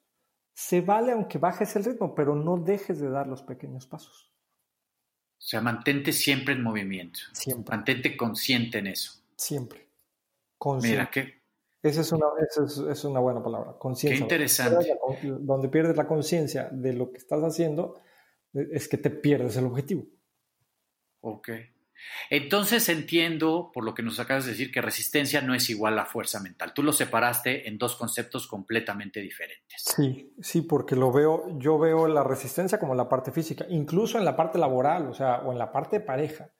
se 0.53 0.81
vale 0.81 1.11
aunque 1.11 1.37
bajes 1.37 1.75
el 1.75 1.83
ritmo, 1.83 2.13
pero 2.13 2.35
no 2.35 2.57
dejes 2.57 2.99
de 2.99 3.09
dar 3.09 3.27
los 3.27 3.41
pequeños 3.41 3.87
pasos. 3.87 4.31
O 5.37 5.43
sea, 5.43 5.61
mantente 5.61 6.11
siempre 6.11 6.53
en 6.53 6.61
movimiento. 6.61 7.19
Siempre. 7.33 7.75
Mantente 7.75 8.15
consciente 8.15 8.77
en 8.77 8.87
eso. 8.87 9.23
Siempre. 9.35 9.87
Consciente. 10.57 10.97
Mira, 10.97 11.09
que... 11.09 11.41
Esa 11.81 12.01
es 12.01 12.11
una, 12.11 12.27
es, 12.91 13.03
una 13.05 13.19
buena 13.19 13.41
palabra. 13.41 13.73
Conciencia. 13.79 14.19
Qué 14.19 14.23
interesante. 14.23 14.95
Donde 15.23 15.67
pierdes 15.67 15.97
la 15.97 16.05
conciencia 16.05 16.69
de 16.71 16.93
lo 16.93 17.11
que 17.11 17.17
estás 17.17 17.41
haciendo, 17.41 17.99
es 18.53 18.87
que 18.87 18.97
te 18.97 19.09
pierdes 19.09 19.57
el 19.57 19.65
objetivo. 19.65 20.05
Ok. 21.21 21.49
Entonces 22.29 22.87
entiendo, 22.89 23.71
por 23.73 23.83
lo 23.83 23.93
que 23.93 24.03
nos 24.03 24.19
acabas 24.19 24.45
de 24.45 24.51
decir, 24.51 24.71
que 24.71 24.81
resistencia 24.81 25.41
no 25.41 25.53
es 25.53 25.69
igual 25.69 25.99
a 25.99 26.05
fuerza 26.05 26.39
mental. 26.39 26.73
Tú 26.73 26.83
lo 26.83 26.93
separaste 26.93 27.67
en 27.67 27.77
dos 27.77 27.95
conceptos 27.95 28.47
completamente 28.47 29.19
diferentes. 29.19 29.83
Sí, 29.83 30.33
sí, 30.41 30.61
porque 30.61 30.95
lo 30.95 31.11
veo, 31.11 31.57
yo 31.59 31.77
veo 31.77 32.07
la 32.07 32.23
resistencia 32.23 32.79
como 32.79 32.95
la 32.95 33.09
parte 33.09 33.31
física, 33.31 33.65
incluso 33.69 34.17
en 34.17 34.25
la 34.25 34.35
parte 34.35 34.57
laboral, 34.57 35.07
o 35.07 35.13
sea, 35.13 35.39
o 35.39 35.51
en 35.51 35.57
la 35.57 35.71
parte 35.71 35.99
pareja, 35.99 36.51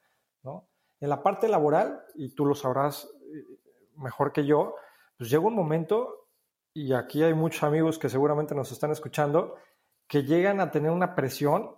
¿no? 0.44 0.70
En 1.00 1.10
la 1.10 1.24
parte 1.24 1.48
laboral, 1.48 2.02
y 2.16 2.36
tú 2.36 2.46
lo 2.46 2.54
sabrás 2.54 3.10
eh, 3.34 3.60
mejor 3.98 4.32
que 4.34 4.46
yo, 4.46 4.76
pues 5.18 5.30
llega 5.30 5.44
un 5.44 5.56
momento, 5.56 6.28
y 6.74 6.94
aquí 6.94 7.24
hay 7.24 7.34
muchos 7.34 7.64
amigos 7.64 7.98
que 7.98 8.10
seguramente 8.10 8.56
nos 8.56 8.72
están 8.72 8.92
escuchando, 8.92 9.56
que 10.08 10.24
llegan 10.24 10.60
a 10.60 10.72
tener 10.72 10.92
una 10.92 11.16
presión 11.16 11.76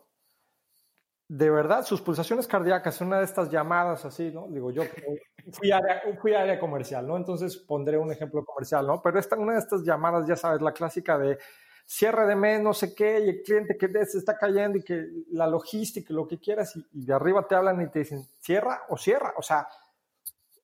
de 1.28 1.50
verdad, 1.50 1.86
sus 1.86 2.02
pulsaciones 2.02 2.48
cardíacas, 2.48 3.02
una 3.02 3.20
de 3.20 3.26
estas 3.26 3.50
llamadas 3.50 4.06
así, 4.06 4.32
¿no? 4.32 4.48
Digo, 4.50 4.72
yo 4.72 4.84
fui 5.52 5.72
área, 5.72 6.02
fui 6.22 6.34
área 6.34 6.60
comercial, 6.60 7.08
¿no? 7.08 7.18
Entonces 7.18 7.58
pondré 7.58 7.98
un 7.98 8.12
ejemplo 8.12 8.44
comercial, 8.46 8.86
¿no? 8.86 9.02
Pero 9.02 9.20
esta, 9.20 9.38
una 9.38 9.54
de 9.54 9.60
estas 9.60 9.84
llamadas, 9.84 10.28
ya 10.28 10.36
sabes, 10.36 10.62
la 10.62 10.74
clásica 10.74 11.18
de 11.18 11.38
cierre 11.86 12.26
de 12.28 12.36
mes, 12.36 12.62
no 12.62 12.74
sé 12.74 12.94
qué, 12.96 13.20
y 13.20 13.30
el 13.30 13.42
cliente 13.42 13.78
que 13.78 13.88
se 14.06 14.18
está 14.18 14.38
cayendo 14.38 14.78
y 14.78 14.84
que 14.84 15.06
la 15.32 15.48
logística, 15.48 16.14
lo 16.14 16.28
que 16.28 16.40
quieras, 16.40 16.76
y, 16.76 17.06
de 17.06 17.14
arriba 17.14 17.48
te 17.48 17.56
hablan 17.56 17.82
y 17.82 17.90
te 17.90 18.00
dicen, 18.00 18.26
cierra 18.40 18.84
o 18.90 18.98
cierra. 18.98 19.34
O 19.38 19.42
sea, 19.42 19.68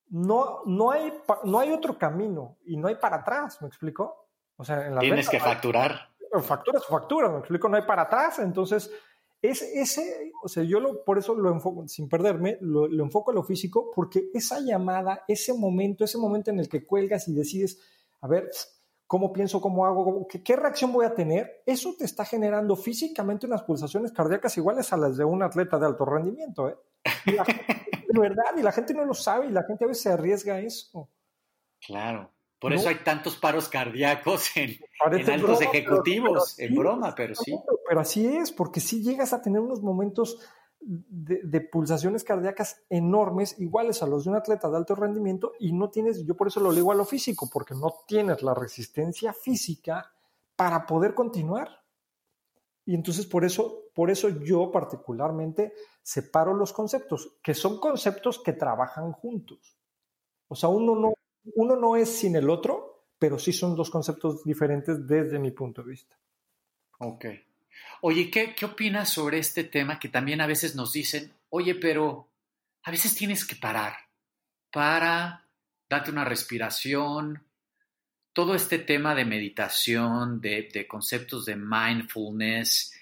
no, 0.09 0.61
no, 0.65 0.91
hay, 0.91 1.13
no 1.43 1.59
hay 1.59 1.71
otro 1.71 1.97
camino 1.97 2.57
y 2.65 2.77
no 2.77 2.87
hay 2.87 2.95
para 2.95 3.17
atrás, 3.17 3.61
¿me 3.61 3.67
explico? 3.67 4.27
O 4.55 4.63
sea, 4.63 4.85
en 4.87 4.95
la 4.95 5.01
Tienes 5.01 5.29
que 5.29 5.39
facturar. 5.39 6.09
Facturas, 6.43 6.85
facturas, 6.85 7.31
me 7.31 7.39
explico, 7.39 7.69
no 7.69 7.77
hay 7.77 7.83
para 7.83 8.03
atrás. 8.03 8.39
Entonces, 8.39 8.91
es 9.41 9.61
ese, 9.61 10.33
o 10.43 10.49
sea, 10.49 10.63
yo 10.63 10.79
lo, 10.79 11.03
por 11.03 11.17
eso 11.17 11.33
lo 11.33 11.51
enfoco, 11.51 11.87
sin 11.87 12.09
perderme, 12.09 12.57
lo, 12.61 12.87
enfoco 13.03 13.31
a 13.31 13.33
lo 13.33 13.43
físico, 13.43 13.91
porque 13.95 14.29
esa 14.33 14.59
llamada, 14.59 15.23
ese 15.27 15.53
momento, 15.53 16.03
ese 16.03 16.17
momento 16.17 16.51
en 16.51 16.59
el 16.59 16.67
que 16.67 16.85
cuelgas 16.85 17.27
y 17.27 17.33
decides, 17.33 17.79
a 18.21 18.27
ver, 18.27 18.49
¿cómo 19.07 19.31
pienso, 19.31 19.61
cómo 19.61 19.85
hago, 19.85 20.27
qué, 20.27 20.55
reacción 20.55 20.91
voy 20.91 21.05
a 21.05 21.15
tener? 21.15 21.63
Eso 21.65 21.95
te 21.97 22.03
está 22.03 22.25
generando 22.25 22.75
físicamente 22.75 23.45
unas 23.47 23.63
pulsaciones 23.63 24.11
cardíacas 24.11 24.57
iguales 24.57 24.91
a 24.91 24.97
las 24.97 25.15
de 25.15 25.23
un 25.23 25.41
atleta 25.41 25.79
de 25.79 25.85
alto 25.85 26.05
rendimiento, 26.05 26.67
¿eh? 26.67 26.77
de 27.25 28.19
verdad, 28.19 28.57
y 28.57 28.61
la 28.61 28.73
gente 28.73 28.93
no 28.93 29.05
lo 29.05 29.13
sabe 29.13 29.47
y 29.47 29.51
la 29.51 29.63
gente 29.63 29.85
a 29.85 29.87
veces 29.87 30.03
se 30.03 30.11
arriesga 30.11 30.55
a 30.55 30.59
eso. 30.59 31.09
Claro. 31.79 32.29
Por 32.59 32.73
eso 32.73 32.89
hay 32.89 32.99
tantos 33.03 33.37
paros 33.37 33.69
cardíacos 33.69 34.51
en, 34.55 34.77
altos 34.99 35.61
ejecutivos, 35.61 36.59
en 36.59 36.75
broma, 36.75 37.15
pero 37.15 37.33
sí. 37.33 37.57
Pero 37.87 38.01
así 38.01 38.25
es, 38.25 38.51
porque 38.51 38.81
si 38.81 39.01
llegas 39.01 39.33
a 39.33 39.41
tener 39.41 39.61
unos 39.61 39.81
momentos 39.81 40.39
de, 40.81 41.61
pulsaciones 41.61 42.23
cardíacas 42.23 42.83
enormes, 42.89 43.59
iguales 43.59 44.03
a 44.03 44.07
los 44.07 44.25
de 44.25 44.31
un 44.31 44.35
atleta 44.35 44.69
de 44.69 44.77
alto 44.77 44.95
rendimiento, 44.95 45.53
y 45.59 45.71
no 45.71 45.89
tienes, 45.89 46.25
yo 46.25 46.35
por 46.35 46.47
eso 46.47 46.59
lo 46.59 46.73
digo 46.73 46.91
a 46.91 46.95
lo 46.95 47.05
físico, 47.05 47.49
porque 47.51 47.75
no 47.75 47.93
tienes 48.05 48.43
la 48.43 48.53
resistencia 48.53 49.31
física 49.31 50.11
para 50.55 50.85
poder 50.85 51.13
continuar. 51.13 51.69
Y 52.85 52.95
entonces 52.95 53.25
por 53.25 53.45
eso, 53.45 53.83
por 53.93 54.09
eso 54.09 54.29
yo 54.29 54.71
particularmente 54.71 55.73
separo 56.01 56.53
los 56.53 56.73
conceptos, 56.73 57.37
que 57.41 57.53
son 57.53 57.79
conceptos 57.79 58.39
que 58.39 58.53
trabajan 58.53 59.11
juntos. 59.13 59.77
O 60.47 60.55
sea, 60.55 60.69
uno 60.69 60.95
no 60.95 61.13
uno 61.55 61.75
no 61.75 61.95
es 61.95 62.09
sin 62.09 62.35
el 62.35 62.49
otro, 62.49 63.05
pero 63.17 63.37
sí 63.37 63.53
son 63.53 63.75
dos 63.75 63.89
conceptos 63.89 64.43
diferentes 64.43 65.07
desde 65.07 65.39
mi 65.39 65.51
punto 65.51 65.83
de 65.83 65.89
vista. 65.91 66.17
Ok. 66.99 67.25
Oye, 68.01 68.29
¿qué, 68.29 68.55
¿qué 68.55 68.65
opinas 68.65 69.09
sobre 69.09 69.39
este 69.39 69.63
tema 69.63 69.99
que 69.99 70.09
también 70.09 70.41
a 70.41 70.47
veces 70.47 70.75
nos 70.75 70.93
dicen, 70.93 71.31
oye, 71.49 71.75
pero 71.75 72.27
a 72.83 72.91
veces 72.91 73.15
tienes 73.15 73.45
que 73.45 73.55
parar, 73.55 73.93
para, 74.71 75.45
date 75.89 76.11
una 76.11 76.25
respiración, 76.25 77.43
todo 78.33 78.55
este 78.55 78.79
tema 78.79 79.15
de 79.15 79.25
meditación, 79.25 80.39
de, 80.39 80.85
conceptos 80.87 81.45
de 81.45 81.55
mindfulness, 81.55 82.93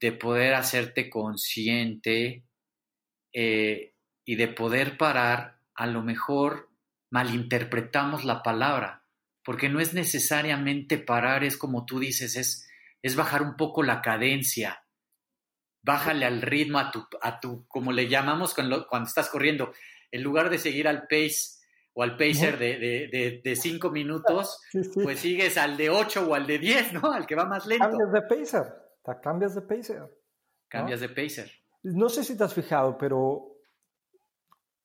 de 0.00 0.12
poder 0.12 0.54
hacerte 0.54 1.08
consciente 1.08 2.44
eh, 3.32 3.94
y 4.24 4.34
de 4.34 4.48
poder 4.48 4.98
parar, 4.98 5.60
a 5.74 5.86
lo 5.86 6.02
mejor 6.02 6.68
malinterpretamos 7.12 8.24
la 8.24 8.42
palabra, 8.42 9.04
porque 9.44 9.68
no 9.68 9.80
es 9.80 9.92
necesariamente 9.92 10.96
parar, 10.96 11.44
es 11.44 11.58
como 11.58 11.84
tú 11.84 12.00
dices, 12.00 12.36
es, 12.36 12.68
es 13.02 13.16
bajar 13.16 13.42
un 13.42 13.56
poco 13.56 13.82
la 13.82 14.00
cadencia, 14.00 14.82
bájale 15.82 16.24
al 16.24 16.40
ritmo 16.40 16.78
a 16.78 16.90
tu, 16.90 17.06
a 17.20 17.38
tu 17.38 17.66
como 17.68 17.92
le 17.92 18.08
llamamos 18.08 18.54
cuando, 18.54 18.86
cuando 18.88 19.08
estás 19.08 19.28
corriendo, 19.28 19.74
en 20.10 20.22
lugar 20.22 20.48
de 20.48 20.58
seguir 20.58 20.88
al 20.88 21.02
pace 21.02 21.60
o 21.92 22.02
al 22.02 22.16
pacer 22.16 22.58
de, 22.58 23.56
cinco 23.60 23.90
minutos, 23.90 24.58
pues 24.94 25.20
sigues 25.20 25.58
al 25.58 25.76
de 25.76 25.90
ocho 25.90 26.26
o 26.26 26.34
al 26.34 26.46
de 26.46 26.58
diez, 26.58 26.94
¿no? 26.94 27.12
Al 27.12 27.26
que 27.26 27.34
va 27.34 27.44
más 27.44 27.66
lento. 27.66 27.90
Cambias 27.90 28.12
de 28.12 28.22
pacer, 28.22 28.74
cambias 29.22 29.54
de 29.54 29.60
pacer. 29.60 30.02
Cambias 30.66 31.00
de 31.00 31.10
pacer. 31.10 31.52
No 31.82 32.08
sé 32.08 32.24
si 32.24 32.38
te 32.38 32.44
has 32.44 32.54
fijado, 32.54 32.96
pero 32.96 33.58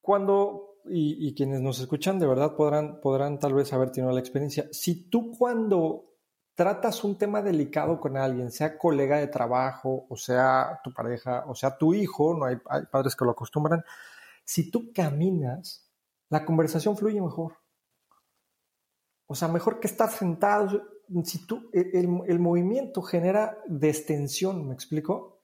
cuando 0.01 0.66
y, 0.89 1.33
quienes 1.35 1.61
nos 1.61 1.79
escuchan 1.79 2.19
de 2.19 2.27
verdad 2.27 2.55
podrán, 2.55 2.99
podrán 3.01 3.39
tal 3.39 3.53
vez 3.53 3.71
haber 3.73 3.91
tenido 3.91 4.11
la 4.11 4.19
experiencia. 4.19 4.67
Si 4.71 5.09
tú 5.09 5.31
cuando 5.37 6.05
tratas 6.55 7.03
un 7.03 7.17
tema 7.17 7.41
delicado 7.41 7.99
con 7.99 8.17
alguien, 8.17 8.51
sea 8.51 8.77
colega 8.77 9.17
de 9.17 9.27
trabajo, 9.27 10.07
o 10.09 10.17
sea 10.17 10.79
tu 10.83 10.93
pareja, 10.93 11.45
o 11.47 11.55
sea 11.55 11.77
tu 11.77 11.93
hijo, 11.93 12.35
no 12.35 12.45
hay, 12.45 12.57
padres 12.91 13.15
que 13.15 13.25
lo 13.25 13.31
acostumbran, 13.31 13.83
si 14.43 14.71
tú 14.71 14.91
caminas, 14.93 15.89
la 16.29 16.45
conversación 16.45 16.97
fluye 16.97 17.21
mejor. 17.21 17.57
O 19.27 19.35
sea, 19.35 19.49
mejor 19.49 19.79
que 19.79 19.87
estar 19.87 20.09
sentado. 20.09 20.81
Si 21.23 21.45
tú, 21.45 21.69
el, 21.73 22.21
el 22.27 22.39
movimiento 22.39 23.01
genera 23.01 23.57
destensión, 23.67 24.67
¿me 24.67 24.73
explico? 24.73 25.41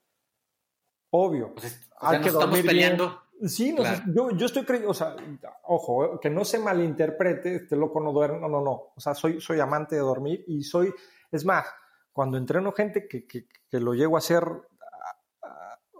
Obvio. 1.10 1.54
Pues 1.54 1.88
hay 2.00 2.20
que 2.20 2.28
estamos 2.28 2.60
peleando. 2.60 3.23
Sí, 3.42 3.74
yo, 4.14 4.30
yo, 4.30 4.46
estoy 4.46 4.64
creyendo, 4.64 4.90
o 4.90 4.94
sea, 4.94 5.16
ojo, 5.64 6.18
que 6.20 6.30
no 6.30 6.44
se 6.44 6.58
malinterprete, 6.58 7.56
este 7.56 7.76
loco 7.76 8.00
no 8.00 8.12
duerme, 8.12 8.40
no, 8.40 8.48
no, 8.48 8.62
no, 8.62 8.92
o 8.94 9.00
sea, 9.00 9.14
soy, 9.14 9.40
soy 9.40 9.60
amante 9.60 9.96
de 9.96 10.00
dormir 10.00 10.44
y 10.46 10.62
soy, 10.62 10.92
es 11.30 11.44
más, 11.44 11.66
cuando 12.12 12.38
entreno 12.38 12.72
gente 12.72 13.08
que, 13.08 13.26
que, 13.26 13.46
que 13.68 13.80
lo 13.80 13.92
llego 13.92 14.16
a 14.16 14.18
hacer, 14.18 14.44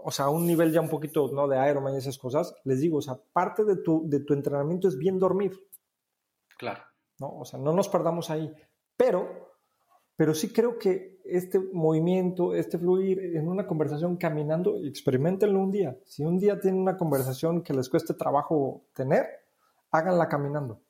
o 0.03 0.11
sea, 0.11 0.27
a 0.27 0.31
un 0.31 0.47
nivel 0.47 0.73
ya 0.73 0.81
un 0.81 0.89
poquito, 0.89 1.31
¿no? 1.33 1.49
De 1.49 1.69
Ironman 1.69 1.95
y 1.95 1.99
esas 1.99 2.19
cosas, 2.19 2.55
les 2.65 2.81
digo, 2.81 2.99
o 2.99 3.03
sea, 3.03 3.19
parte 3.33 3.65
de 3.65 3.77
tu, 3.77 4.09
de 4.09 4.21
tu 4.21 4.33
entrenamiento 4.33 4.87
es 4.89 4.97
bien 4.97 5.19
dormir. 5.19 5.59
Claro. 6.57 6.83
¿no? 7.19 7.39
O 7.39 7.45
sea, 7.45 7.59
no 7.59 7.73
nos 7.73 7.89
perdamos 7.89 8.31
ahí, 8.31 8.53
pero 8.97 9.55
pero 10.17 10.35
sí 10.35 10.53
creo 10.53 10.79
que 10.79 11.14
este 11.25 11.59
movimiento, 11.59 12.55
este 12.55 12.79
fluir 12.79 13.37
en 13.37 13.49
una 13.49 13.67
conversación 13.67 14.17
caminando, 14.17 14.77
experimentenlo 14.85 15.59
un 15.59 15.71
día. 15.71 15.99
Si 16.05 16.23
un 16.23 16.39
día 16.39 16.61
tienen 16.61 16.81
una 16.81 16.97
conversación 16.97 17.63
que 17.63 17.75
les 17.75 17.89
cueste 17.89 18.15
trabajo 18.15 18.85
tener, 18.95 19.27
háganla 19.91 20.29
caminando. 20.29 20.83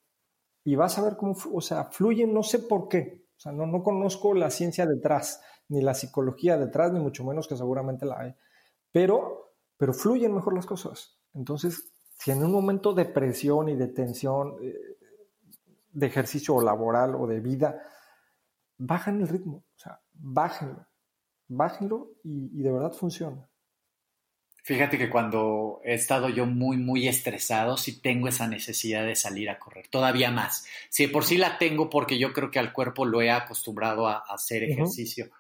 Y 0.65 0.77
vas 0.77 0.99
a 0.99 1.03
ver 1.03 1.17
cómo, 1.17 1.37
o 1.53 1.61
sea, 1.61 1.85
fluyen, 1.85 2.33
no 2.33 2.43
sé 2.43 2.59
por 2.59 2.89
qué. 2.89 3.27
O 3.37 3.41
sea, 3.41 3.53
no, 3.53 3.67
no 3.67 3.83
conozco 3.83 4.35
la 4.35 4.51
ciencia 4.51 4.87
detrás, 4.87 5.41
ni 5.69 5.83
la 5.83 5.95
psicología 5.95 6.57
detrás, 6.57 6.93
ni 6.93 7.01
mucho 7.01 7.25
menos 7.25 7.47
que 7.47 7.57
seguramente 7.57 8.07
la 8.07 8.21
hay. 8.21 8.35
Pero, 8.91 9.55
pero 9.77 9.93
fluyen 9.93 10.35
mejor 10.35 10.55
las 10.55 10.67
cosas. 10.67 11.19
Entonces, 11.35 11.93
si 12.19 12.31
en 12.31 12.43
un 12.43 12.53
momento 12.53 12.93
de 12.93 13.05
presión 13.05 13.69
y 13.69 13.77
de 13.77 13.89
tensión, 13.89 14.57
eh, 14.63 14.75
de 15.93 16.07
ejercicio 16.07 16.61
laboral 16.61 17.15
o 17.15 17.27
de 17.27 17.41
vida, 17.41 17.81
bajan 18.79 19.21
el 19.21 19.29
ritmo, 19.29 19.65
o 19.75 19.79
sea, 19.79 20.01
bájenlo, 20.13 20.87
bájenlo 21.49 22.13
y, 22.23 22.63
de 22.63 22.73
verdad 22.73 22.93
funciona. 22.93 23.49
Fíjate 24.63 24.97
que 24.97 25.11
cuando 25.11 25.83
he 25.85 25.93
estado 25.93 26.31
yo 26.31 26.47
muy, 26.47 26.79
muy 26.79 27.07
estresado, 27.07 27.77
sí 27.77 28.01
tengo 28.01 28.29
esa 28.29 28.49
necesidad 28.49 29.05
de 29.05 29.15
salir 29.15 29.51
a 29.51 29.59
correr, 29.59 29.89
todavía 29.89 30.31
más. 30.31 30.67
Si 30.89 31.07
por 31.07 31.25
sí 31.25 31.37
la 31.37 31.59
tengo 31.59 31.91
porque 31.91 32.19
yo 32.19 32.33
creo 32.33 32.51
que 32.51 32.59
al 32.59 32.73
cuerpo 32.73 33.05
lo 33.05 33.21
he 33.21 33.31
acostumbrado 33.31 34.09
a, 34.09 34.25
hacer 34.27 34.65
ejercicio, 34.65 35.31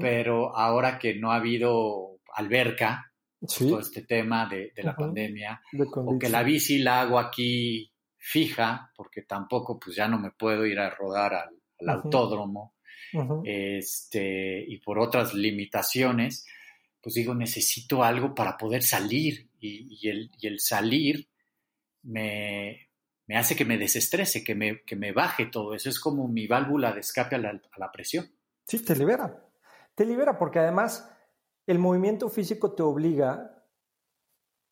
pero 0.00 0.56
ahora 0.56 0.98
que 0.98 1.14
no 1.14 1.30
ha 1.30 1.36
habido 1.36 2.20
alberca, 2.34 3.12
todo 3.46 3.80
este 3.80 4.02
tema 4.02 4.46
de, 4.46 4.72
la 4.76 4.96
pandemia, 4.96 5.60
o 5.94 6.18
que 6.18 6.30
la 6.30 6.42
bici 6.42 6.78
la 6.78 7.02
hago 7.02 7.18
aquí 7.18 7.92
fija, 8.16 8.90
porque 8.96 9.22
tampoco 9.22 9.78
pues 9.78 9.94
ya 9.94 10.08
no 10.08 10.18
me 10.18 10.30
puedo 10.30 10.64
ir 10.64 10.78
a 10.78 10.88
rodar 10.88 11.34
al, 11.34 11.63
autódromo, 11.88 12.74
este, 13.44 14.64
y 14.66 14.78
por 14.78 14.98
otras 14.98 15.34
limitaciones, 15.34 16.46
pues 17.00 17.14
digo, 17.14 17.34
necesito 17.34 18.02
algo 18.02 18.34
para 18.34 18.56
poder 18.56 18.82
salir 18.82 19.50
y, 19.60 20.08
el, 20.08 20.58
salir 20.58 21.28
me, 22.02 22.88
hace 23.34 23.54
que 23.54 23.64
me 23.64 23.78
desestrese, 23.78 24.42
que 24.42 24.54
me, 24.54 24.82
que 24.82 24.96
me 24.96 25.12
baje 25.12 25.46
todo 25.46 25.74
eso. 25.74 25.88
Es 25.88 26.00
como 26.00 26.26
mi 26.28 26.46
válvula 26.46 26.92
de 26.92 27.00
escape 27.00 27.36
a 27.36 27.38
la, 27.38 27.50
a 27.50 27.78
la 27.78 27.92
presión. 27.92 28.28
Sí, 28.66 28.82
te 28.84 28.96
libera. 28.96 29.44
Te 29.94 30.04
libera 30.04 30.38
porque 30.38 30.58
además 30.58 31.08
el 31.66 31.78
movimiento 31.78 32.28
físico 32.28 32.74
te 32.74 32.82
obliga 32.82 33.64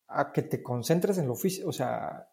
a 0.07 0.31
que 0.31 0.41
te 0.41 0.61
concentres 0.61 1.17
en 1.17 1.27
lo 1.27 1.35
físico, 1.35 1.69
o 1.69 1.73
sea, 1.73 2.32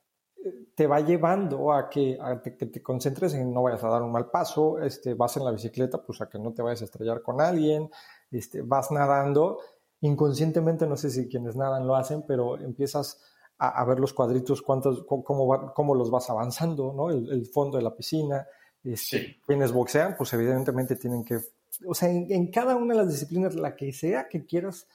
te 0.80 0.86
va 0.86 1.00
llevando 1.00 1.74
a 1.74 1.90
que, 1.90 2.18
que 2.42 2.64
te 2.64 2.82
concentres 2.82 3.34
en 3.34 3.52
no 3.52 3.64
vayas 3.64 3.84
a 3.84 3.88
dar 3.90 4.00
un 4.00 4.10
mal 4.10 4.30
paso, 4.30 4.78
este, 4.78 5.12
vas 5.12 5.36
en 5.36 5.44
la 5.44 5.50
bicicleta, 5.50 6.02
pues 6.02 6.22
a 6.22 6.30
que 6.30 6.38
no 6.38 6.54
te 6.54 6.62
vayas 6.62 6.80
a 6.80 6.84
estrellar 6.86 7.20
con 7.20 7.38
alguien, 7.38 7.90
este, 8.30 8.62
vas 8.62 8.90
nadando, 8.90 9.58
inconscientemente, 10.00 10.86
no 10.86 10.96
sé 10.96 11.10
si 11.10 11.28
quienes 11.28 11.54
nadan 11.54 11.86
lo 11.86 11.96
hacen, 11.96 12.24
pero 12.26 12.58
empiezas 12.58 13.20
a, 13.58 13.84
ver 13.84 14.00
los 14.00 14.14
cuadritos, 14.14 14.62
cuántos, 14.62 15.04
cómo, 15.04 15.74
cómo, 15.74 15.94
los 15.94 16.10
vas 16.10 16.30
avanzando, 16.30 16.94
¿no? 16.94 17.10
El, 17.10 17.44
fondo 17.44 17.76
de 17.76 17.84
la 17.84 17.94
piscina, 17.94 18.46
este, 18.82 19.36
quienes 19.46 19.72
boxean, 19.72 20.14
pues 20.16 20.32
evidentemente 20.32 20.96
tienen 20.96 21.26
que, 21.26 21.40
o 21.86 21.92
sea, 21.92 22.08
en, 22.08 22.50
cada 22.50 22.74
una 22.74 22.94
de 22.94 23.02
las 23.02 23.12
disciplinas, 23.12 23.54
la 23.54 23.76
que 23.76 23.92
sea 23.92 24.28
que 24.28 24.46
quieras 24.46 24.88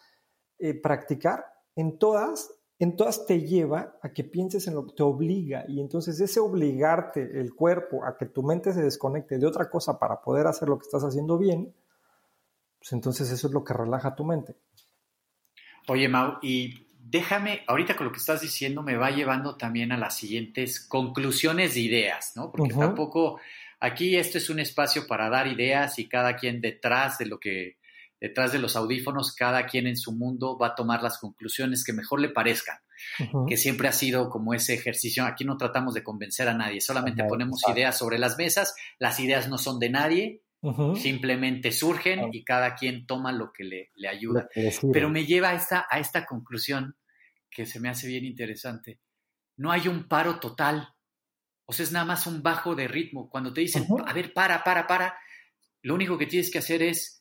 eh, 0.58 0.74
practicar, 0.74 1.46
en 1.75 2.00
todas 2.00 2.50
en 2.77 2.96
todas 2.98 3.25
te 3.25 3.41
lleva 3.41 3.98
a 4.01 4.12
que 4.12 4.24
pienses 4.24 4.67
en 4.67 4.75
lo 4.75 4.86
que 4.86 4.94
te 4.94 5.03
obliga 5.03 5.63
y 5.67 5.79
entonces 5.79 6.20
ese 6.20 6.39
obligarte 6.39 7.39
el 7.39 7.53
cuerpo 7.53 8.05
a 8.05 8.17
que 8.17 8.25
tu 8.25 8.44
mente 8.44 8.74
se 8.74 8.82
desconecte 8.82 9.38
de 9.38 9.48
otra 9.48 9.70
cosa 9.70 9.98
para 9.98 10.22
poder 10.22 10.48
hacer 10.48 10.67
lo 10.67 10.77
que 10.77 10.84
estás 10.84 11.03
haciendo 11.03 11.38
bien, 11.38 11.74
pues 12.79 12.91
entonces 12.91 13.32
eso 13.32 13.48
es 13.48 13.53
lo 13.53 13.63
que 13.63 13.74
relaja 13.74 14.15
tu 14.15 14.25
mente. 14.25 14.55
Oye, 15.88 16.10
Mau, 16.10 16.38
y 16.41 16.88
déjame, 17.00 17.62
ahorita 17.67 17.96
con 17.96 18.08
lo 18.08 18.12
que 18.12 18.20
estás 18.20 18.41
diciendo 18.41 18.82
me 18.82 18.98
va 18.98 19.12
llevando 19.12 19.55
también 19.55 19.91
a 19.91 19.98
las 19.98 20.17
siguientes 20.17 20.82
conclusiones 20.82 21.75
de 21.75 21.82
ideas, 21.82 22.34
¿no? 22.36 22.51
Porque 22.51 22.74
tampoco, 22.74 23.39
aquí 23.79 24.17
esto 24.17 24.38
es 24.38 24.50
un 24.50 24.60
espacio 24.60 25.08
para 25.08 25.29
dar 25.29 25.48
ideas 25.48 25.98
y 26.00 26.10
cada 26.10 26.36
quien 26.36 26.60
detrás 26.60 27.20
de 27.20 27.27
lo 27.27 27.39
que 27.39 27.77
detrás 28.25 28.51
de 28.51 28.58
los 28.58 28.75
audífonos, 28.75 29.36
cada 29.36 29.67
quien 29.67 29.86
en 29.86 29.98
su 29.98 30.12
mundo 30.12 30.58
va 30.58 30.70
a 30.70 30.75
tomar 30.75 31.03
las 31.03 31.20
conclusiones 31.20 31.84
que 31.84 31.94
mejor 31.94 32.20
le 32.20 32.29
parezcan, 32.29 32.79
que 33.48 33.55
siempre 33.55 33.88
ha 33.88 33.91
sido 33.91 34.32
como 34.32 34.56
ese 34.56 34.73
ejercicio. 34.73 35.26
Aquí 35.26 35.45
no 35.45 35.58
tratamos 35.58 35.93
de 35.93 36.04
convencer 36.04 36.47
a 36.47 36.56
nadie, 36.56 36.82
solamente 36.82 37.23
ponemos 37.23 37.62
ideas 37.71 37.95
sobre 37.95 38.17
las 38.17 38.36
mesas, 38.36 38.73
las 38.97 39.19
ideas 39.19 39.47
no 39.47 39.60
son 39.60 39.78
de 39.78 39.89
nadie, 39.91 40.41
simplemente 40.95 41.71
surgen 41.71 42.34
y 42.34 42.43
cada 42.43 42.73
quien 42.73 43.06
toma 43.06 43.32
lo 43.32 43.54
que 43.54 43.63
le, 43.63 44.10
ayuda. 44.10 44.50
Pero 44.91 45.08
me 45.12 45.28
lleva 45.28 45.50
a 45.50 45.54
esta, 45.54 45.86
a 45.88 46.00
esta 46.00 46.26
conclusión 46.26 46.95
que 47.52 47.67
se 47.67 47.80
me 47.80 47.89
hace 47.89 48.08
bien 48.08 48.26
interesante. 48.26 49.00
No 49.56 49.71
hay 49.71 49.88
un 49.88 50.08
paro 50.08 50.39
total, 50.39 50.95
o 51.65 51.73
sea, 51.73 51.84
es 51.84 51.91
nada 51.91 52.06
más 52.06 52.26
un 52.26 52.41
bajo 52.41 52.73
de 52.73 52.88
ritmo. 52.88 53.30
Cuando 53.30 53.54
te 53.54 53.62
dicen, 53.62 53.86
a 54.04 54.13
ver, 54.13 54.34
para, 54.34 54.63
para, 54.63 54.88
para, 54.88 55.15
lo 55.84 55.93
único 55.93 56.17
que 56.17 56.26
tienes 56.26 56.50
que 56.50 56.58
hacer 56.58 56.82
es 56.82 57.14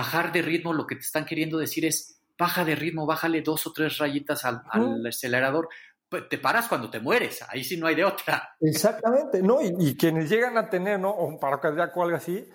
bajar 0.00 0.32
de 0.32 0.40
ritmo, 0.40 0.72
lo 0.72 0.86
que 0.86 0.94
te 0.94 1.02
están 1.02 1.26
queriendo 1.26 1.58
decir 1.58 1.84
es, 1.84 2.22
baja 2.38 2.64
de 2.64 2.74
ritmo, 2.74 3.04
bájale 3.04 3.42
dos 3.42 3.66
o 3.66 3.72
tres 3.72 3.98
rayitas 3.98 4.46
al, 4.46 4.62
acelerador. 5.06 5.68
Pues 6.08 6.26
te 6.26 6.38
paras 6.38 6.68
cuando 6.68 6.88
te 6.88 7.00
mueres, 7.00 7.44
ahí 7.50 7.62
sí 7.62 7.76
no 7.76 7.86
hay 7.86 7.94
de 7.94 8.04
otra. 8.04 8.56
Exactamente, 8.60 9.42
¿no? 9.42 9.58
Y, 9.60 9.96
quienes 9.96 10.30
llegan 10.30 10.56
a 10.56 10.70
tener, 10.70 10.98
¿no? 10.98 11.10
O 11.10 11.26
un 11.26 11.38
paro 11.38 11.60
cardíaco 11.60 12.00
o 12.00 12.02
algo 12.04 12.16
así, 12.16 12.48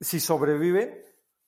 si 0.00 0.18
sobreviven, 0.18 0.98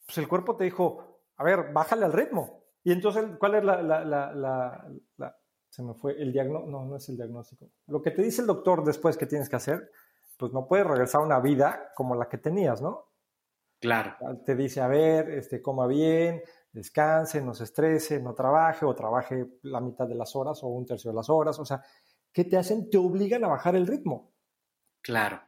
pues 0.05 0.19
el 0.19 0.29
cuerpo 0.29 0.57
te 0.57 0.65
dijo, 0.65 1.23
a 1.37 1.43
ver, 1.45 1.73
bájale 1.73 2.05
al 2.05 2.13
ritmo. 2.13 2.67
Y 2.85 2.93
entonces, 2.93 3.25
¿cuál 3.39 3.55
es 3.55 3.65
la, 3.65 3.83
la, 3.83 4.05
la, 4.05 5.39
se 5.71 5.83
me 5.83 5.95
fue 5.95 6.21
el 6.21 6.33
diagnóstico, 6.33 6.71
no, 6.71 6.85
no 6.85 6.97
es 6.97 7.09
el 7.09 7.17
diagnóstico. 7.17 7.71
Lo 7.87 8.03
que 8.03 8.11
te 8.11 8.23
dice 8.23 8.43
el 8.43 8.47
doctor 8.47 8.85
después 8.85 9.17
que 9.17 9.27
tienes 9.27 9.49
que 9.49 9.57
hacer, 9.57 9.91
pues 10.39 10.53
no 10.53 10.69
puedes 10.69 10.87
regresar 10.87 11.23
a 11.23 11.25
una 11.25 11.41
vida 11.41 11.93
como 11.97 12.15
la 12.15 12.29
que 12.29 12.37
tenías, 12.37 12.83
¿no? 12.83 13.14
Claro. 13.85 14.17
Te 14.47 14.57
dice, 14.57 14.81
a 14.81 14.89
ver, 14.89 15.29
este, 15.29 15.61
coma 15.61 15.87
bien, 15.87 16.43
descanse, 16.73 17.43
no 17.43 17.53
se 17.53 17.65
estrese, 17.65 18.19
no 18.19 18.33
trabaje 18.33 18.87
o 18.87 18.95
trabaje 18.95 19.59
la 19.61 19.79
mitad 19.83 20.09
de 20.09 20.15
las 20.15 20.35
horas 20.35 20.65
o 20.65 20.69
un 20.69 20.87
tercio 20.87 21.11
de 21.11 21.17
las 21.17 21.29
horas. 21.29 21.59
O 21.59 21.67
sea, 21.67 21.85
¿qué 22.33 22.47
te 22.47 22.57
hacen? 22.57 22.89
Te 22.89 22.97
obligan 22.97 23.45
a 23.45 23.49
bajar 23.49 23.77
el 23.77 23.87
ritmo. 23.87 24.33
Claro. 25.03 25.39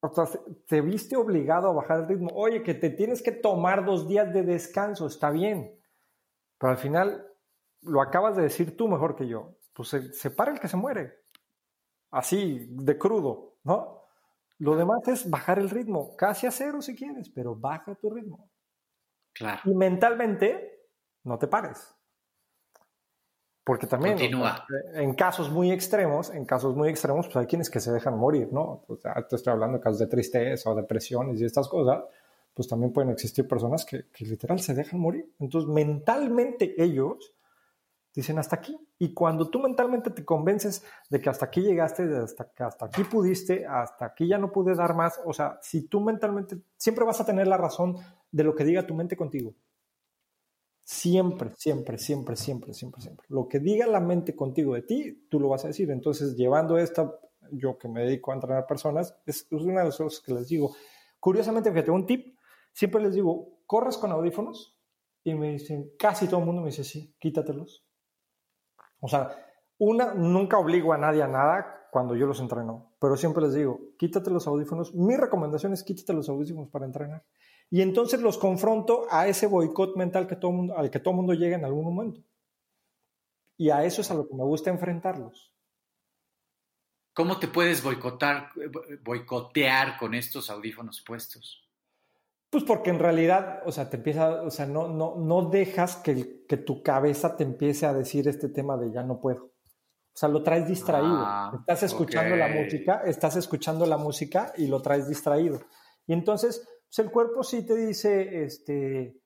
O 0.00 0.08
sea, 0.08 0.24
te 0.66 0.80
viste 0.80 1.14
obligado 1.14 1.68
a 1.68 1.74
bajar 1.74 2.00
el 2.00 2.08
ritmo. 2.08 2.30
Oye, 2.32 2.62
que 2.62 2.72
te 2.72 2.88
tienes 2.88 3.22
que 3.22 3.32
tomar 3.32 3.84
dos 3.84 4.08
días 4.08 4.32
de 4.32 4.44
descanso, 4.44 5.06
está 5.06 5.28
bien. 5.28 5.78
Pero 6.56 6.70
al 6.70 6.78
final, 6.78 7.26
lo 7.82 8.00
acabas 8.00 8.34
de 8.34 8.44
decir 8.44 8.78
tú 8.78 8.88
mejor 8.88 9.14
que 9.14 9.28
yo. 9.28 9.58
Pues 9.74 9.90
se, 9.90 10.14
se 10.14 10.30
para 10.30 10.52
el 10.52 10.58
que 10.58 10.68
se 10.68 10.78
muere. 10.78 11.18
Así, 12.12 12.66
de 12.70 12.96
crudo, 12.96 13.58
¿no? 13.64 13.97
Lo 14.58 14.76
demás 14.76 15.06
es 15.06 15.28
bajar 15.28 15.58
el 15.58 15.70
ritmo, 15.70 16.16
casi 16.16 16.46
a 16.46 16.50
cero 16.50 16.82
si 16.82 16.96
quieres, 16.96 17.30
pero 17.30 17.54
baja 17.54 17.94
tu 17.94 18.10
ritmo. 18.10 18.50
Claro. 19.32 19.60
Y 19.64 19.74
mentalmente, 19.74 20.88
no 21.24 21.38
te 21.38 21.46
pares. 21.46 21.94
Porque 23.62 23.86
también 23.86 24.16
Continúa. 24.16 24.66
en 24.94 25.14
casos 25.14 25.50
muy 25.50 25.70
extremos, 25.70 26.30
en 26.30 26.46
casos 26.46 26.74
muy 26.74 26.88
extremos, 26.88 27.26
pues 27.26 27.36
hay 27.36 27.46
quienes 27.46 27.68
que 27.68 27.80
se 27.80 27.92
dejan 27.92 28.18
morir, 28.18 28.48
¿no? 28.50 28.84
O 28.88 28.96
sea, 28.96 29.14
te 29.28 29.36
estoy 29.36 29.52
hablando 29.52 29.76
de 29.76 29.84
casos 29.84 29.98
de 29.98 30.06
tristeza 30.06 30.70
o 30.70 30.74
depresiones 30.74 31.40
y 31.40 31.44
estas 31.44 31.68
cosas, 31.68 32.02
pues 32.54 32.66
también 32.66 32.92
pueden 32.92 33.10
existir 33.10 33.46
personas 33.46 33.84
que, 33.84 34.06
que 34.10 34.24
literal 34.24 34.58
se 34.58 34.74
dejan 34.74 34.98
morir. 34.98 35.30
Entonces, 35.38 35.68
mentalmente 35.68 36.82
ellos 36.82 37.34
dicen 38.14 38.38
hasta 38.38 38.56
aquí. 38.56 38.76
Y 39.00 39.14
cuando 39.14 39.48
tú 39.48 39.60
mentalmente 39.60 40.10
te 40.10 40.24
convences 40.24 40.82
de 41.08 41.20
que 41.20 41.30
hasta 41.30 41.46
aquí 41.46 41.60
llegaste, 41.62 42.06
de 42.06 42.18
hasta 42.18 42.50
que 42.50 42.64
hasta 42.64 42.86
aquí 42.86 43.04
pudiste, 43.04 43.64
hasta 43.64 44.06
aquí 44.06 44.26
ya 44.26 44.38
no 44.38 44.50
pude 44.50 44.74
dar 44.74 44.94
más, 44.94 45.20
o 45.24 45.32
sea, 45.32 45.58
si 45.62 45.82
tú 45.82 46.00
mentalmente 46.00 46.58
siempre 46.76 47.04
vas 47.04 47.20
a 47.20 47.24
tener 47.24 47.46
la 47.46 47.56
razón 47.56 47.96
de 48.32 48.44
lo 48.44 48.56
que 48.56 48.64
diga 48.64 48.86
tu 48.86 48.94
mente 48.94 49.16
contigo. 49.16 49.54
Siempre, 50.82 51.52
siempre, 51.54 51.98
siempre, 51.98 52.36
siempre, 52.36 52.74
siempre, 52.74 53.00
siempre. 53.00 53.26
Lo 53.28 53.46
que 53.46 53.60
diga 53.60 53.86
la 53.86 54.00
mente 54.00 54.34
contigo 54.34 54.74
de 54.74 54.82
ti, 54.82 55.26
tú 55.28 55.38
lo 55.38 55.48
vas 55.48 55.64
a 55.64 55.68
decir. 55.68 55.90
Entonces, 55.90 56.34
llevando 56.34 56.78
esta, 56.78 57.14
yo 57.52 57.78
que 57.78 57.88
me 57.88 58.00
dedico 58.00 58.32
a 58.32 58.34
entrenar 58.34 58.66
personas, 58.66 59.14
es, 59.26 59.46
una 59.50 59.80
de 59.80 59.86
las 59.86 59.98
cosas 59.98 60.20
que 60.20 60.32
les 60.32 60.48
digo. 60.48 60.74
Curiosamente, 61.20 61.70
fíjate, 61.70 61.90
un 61.90 62.06
tip, 62.06 62.38
siempre 62.72 63.02
les 63.02 63.14
digo, 63.14 63.60
¿corres 63.66 63.98
con 63.98 64.12
audífonos? 64.12 64.76
Y 65.22 65.34
me 65.34 65.52
dicen, 65.52 65.92
casi 65.98 66.26
todo 66.26 66.40
el 66.40 66.46
mundo 66.46 66.62
me 66.62 66.68
dice, 66.68 66.84
sí, 66.84 67.14
quítatelos 67.18 67.87
o 69.00 69.08
sea, 69.08 69.30
una, 69.78 70.14
nunca 70.14 70.58
obligo 70.58 70.92
a 70.92 70.98
nadie 70.98 71.22
a 71.22 71.28
nada 71.28 71.88
cuando 71.90 72.14
yo 72.14 72.26
los 72.26 72.40
entreno, 72.40 72.92
pero 73.00 73.16
siempre 73.16 73.42
les 73.44 73.54
digo, 73.54 73.80
quítate 73.98 74.30
los 74.30 74.46
audífonos. 74.46 74.94
Mi 74.94 75.16
recomendación 75.16 75.72
es 75.72 75.82
quítate 75.82 76.12
los 76.12 76.28
audífonos 76.28 76.68
para 76.68 76.84
entrenar. 76.84 77.24
Y 77.70 77.82
entonces 77.82 78.20
los 78.20 78.38
confronto 78.38 79.06
a 79.10 79.28
ese 79.28 79.46
boicot 79.46 79.96
mental 79.96 80.26
que 80.26 80.36
todo 80.36 80.74
al 80.76 80.90
que 80.90 81.00
todo 81.00 81.14
mundo 81.14 81.34
llega 81.34 81.56
en 81.56 81.64
algún 81.64 81.84
momento. 81.84 82.20
Y 83.56 83.70
a 83.70 83.84
eso 83.84 84.00
es 84.00 84.10
a 84.10 84.14
lo 84.14 84.28
que 84.28 84.34
me 84.34 84.44
gusta 84.44 84.70
enfrentarlos. 84.70 85.52
¿Cómo 87.12 87.38
te 87.38 87.48
puedes 87.48 87.82
boicotar, 87.82 88.50
boicotear 89.02 89.98
con 89.98 90.14
estos 90.14 90.50
audífonos 90.50 91.02
puestos? 91.04 91.67
Pues 92.50 92.64
porque 92.64 92.90
en 92.90 92.98
realidad, 92.98 93.60
o 93.66 93.72
sea, 93.72 93.90
te 93.90 93.98
empieza, 93.98 94.42
o 94.42 94.50
sea, 94.50 94.66
no, 94.66 94.88
no, 94.88 95.16
no 95.16 95.50
dejas 95.50 95.96
que, 95.96 96.46
que 96.46 96.56
tu 96.56 96.82
cabeza 96.82 97.36
te 97.36 97.44
empiece 97.44 97.84
a 97.84 97.92
decir 97.92 98.26
este 98.26 98.48
tema 98.48 98.76
de 98.76 98.90
ya 98.90 99.02
no 99.02 99.20
puedo. 99.20 99.44
O 99.44 100.20
sea, 100.20 100.28
lo 100.28 100.42
traes 100.42 100.66
distraído. 100.66 101.18
Ah, 101.18 101.52
estás 101.60 101.82
escuchando 101.84 102.34
la 102.34 102.48
música, 102.48 103.02
estás 103.04 103.36
escuchando 103.36 103.86
la 103.86 103.98
música 103.98 104.52
y 104.56 104.66
lo 104.66 104.82
traes 104.82 105.08
distraído. 105.08 105.60
Y 106.06 106.12
entonces, 106.14 106.66
pues 106.88 106.98
el 107.06 107.12
cuerpo 107.12 107.44
sí 107.44 107.64
te 107.64 107.76
dice, 107.76 108.44
este, 108.44 109.20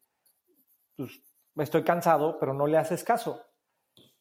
pues 0.97 1.23
estoy 1.57 1.85
cansado, 1.85 2.39
pero 2.39 2.53
no 2.53 2.67
le 2.67 2.77
haces 2.77 3.05
caso. 3.05 3.41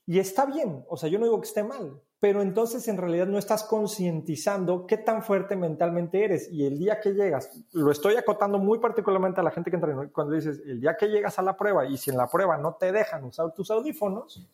Y 0.06 0.20
está 0.20 0.46
bien, 0.46 0.86
o 0.88 0.96
sea, 0.96 1.10
yo 1.10 1.20
no 1.20 1.26
digo 1.26 1.42
que 1.42 1.48
esté 1.48 1.64
mal, 1.64 2.02
pero 2.22 2.44
entonces 2.44 2.88
en 2.88 2.98
realidad 2.98 3.26
no 3.26 3.40
estás 3.40 3.64
concientizando 3.64 4.86
qué 4.86 4.98
tan 4.98 5.24
fuerte 5.24 5.56
mentalmente 5.56 6.24
eres. 6.24 6.50
Y 6.52 6.68
el 6.68 6.78
día 6.78 7.00
que 7.02 7.14
llegas, 7.14 7.50
lo 7.72 7.90
estoy 7.90 8.16
acotando 8.16 8.60
muy 8.60 8.78
particularmente 8.78 9.42
a 9.42 9.44
la 9.44 9.50
gente 9.50 9.72
que 9.72 9.78
entra, 9.78 10.08
cuando 10.10 10.36
dices, 10.36 10.62
el 10.64 10.80
día 10.80 10.96
que 10.96 11.08
llegas 11.08 11.40
a 11.40 11.42
la 11.42 11.58
prueba 11.58 11.88
y 11.88 11.98
si 11.98 12.12
en 12.12 12.18
la 12.18 12.28
prueba 12.28 12.60
no 12.60 12.76
te 12.76 12.92
dejan 12.92 13.24
usar 13.24 13.52
tus 13.56 13.72
audífonos, 13.72 14.48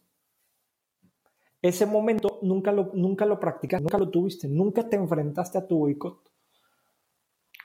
ese 1.61 1.85
momento 1.85 2.39
nunca 2.41 2.71
lo, 2.71 2.91
nunca 2.93 3.25
lo 3.25 3.37
practicaste, 3.37 3.83
nunca 3.83 3.97
lo 3.97 4.09
tuviste, 4.09 4.47
nunca 4.47 4.87
te 4.87 4.95
enfrentaste 4.95 5.57
a 5.57 5.67
tu 5.67 5.79
boicot. 5.79 6.21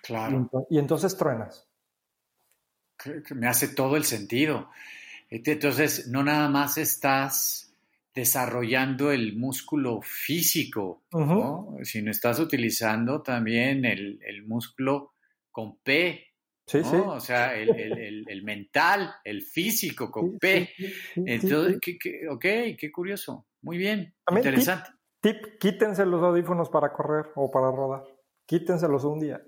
Claro. 0.03 0.51
Y, 0.69 0.79
entonces 0.79 1.17
truenas. 1.17 1.69
Me 3.37 3.47
hace 3.47 3.69
todo 3.69 3.95
el 3.95 4.03
sentido. 4.03 4.69
Entonces, 5.31 6.09
no 6.09 6.25
nada 6.25 6.49
más 6.49 6.77
estás 6.77 7.72
desarrollando 8.15 9.11
el 9.11 9.37
músculo 9.37 10.01
físico, 10.03 11.05
sino 11.83 12.11
estás 12.11 12.41
utilizando 12.41 13.23
también 13.23 13.85
el, 13.85 14.45
músculo 14.47 15.15
con 15.51 15.79
P, 15.79 16.29
Sí, 16.65 16.85
sí. 16.85 16.97
O 16.97 17.19
sea, 17.19 17.57
el, 17.57 18.43
mental, 18.45 19.15
el 19.25 19.43
físico 19.43 20.11
con 20.11 20.39
P. 20.39 20.71
Entonces, 21.17 21.79
ok, 22.31 22.45
qué 22.79 22.91
curioso. 22.93 23.47
Muy 23.63 23.79
bien, 23.79 24.15
interesante. 24.31 24.91
Tip, 25.21 25.59
quítense 25.59 26.05
los 26.05 26.23
audífonos 26.23 26.69
para 26.69 26.93
correr 26.93 27.27
o 27.37 27.51
para 27.51 27.71
rodar. 27.71 28.05
Quítenselos 28.47 29.05
un 29.05 29.21
día 29.21 29.41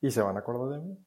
y 0.00 0.10
se 0.10 0.22
van 0.22 0.36
a 0.36 0.40
acordar 0.40 0.78
de 0.78 0.86
mí. 0.86 0.98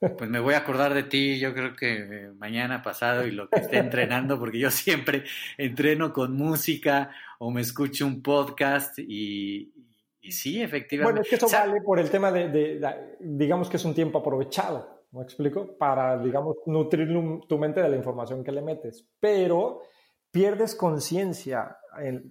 Pues 0.00 0.28
me 0.28 0.40
voy 0.40 0.54
a 0.54 0.58
acordar 0.58 0.92
de 0.92 1.04
ti, 1.04 1.38
yo 1.38 1.54
creo 1.54 1.74
que 1.74 1.94
eh, 1.94 2.30
mañana 2.32 2.82
pasado 2.82 3.26
y 3.26 3.30
lo 3.30 3.48
que 3.48 3.60
esté 3.60 3.78
entrenando, 3.78 4.38
porque 4.38 4.58
yo 4.58 4.70
siempre 4.70 5.24
entreno 5.56 6.12
con 6.12 6.36
música 6.36 7.10
o 7.38 7.50
me 7.50 7.60
escucho 7.60 8.06
un 8.06 8.22
podcast 8.22 8.98
y, 8.98 9.72
sí, 10.20 10.62
efectivamente. 10.62 11.04
Bueno, 11.04 11.20
es 11.22 11.28
que 11.28 11.36
eso 11.36 11.48
vale 11.48 11.80
por 11.80 11.98
el 11.98 12.10
tema 12.10 12.30
de, 12.30 12.80
digamos 13.20 13.70
que 13.70 13.76
es 13.76 13.84
un 13.84 13.94
tiempo 13.94 14.18
aprovechado, 14.18 15.06
¿me 15.12 15.22
explico? 15.22 15.76
Para, 15.78 16.18
digamos, 16.18 16.56
nutrir 16.66 17.08
tu 17.48 17.58
mente 17.58 17.80
de 17.80 17.88
la 17.88 17.96
información 17.96 18.44
que 18.44 18.52
le 18.52 18.62
metes. 18.62 19.06
Pero 19.20 19.82
pierdes 20.30 20.74
conciencia, 20.74 21.78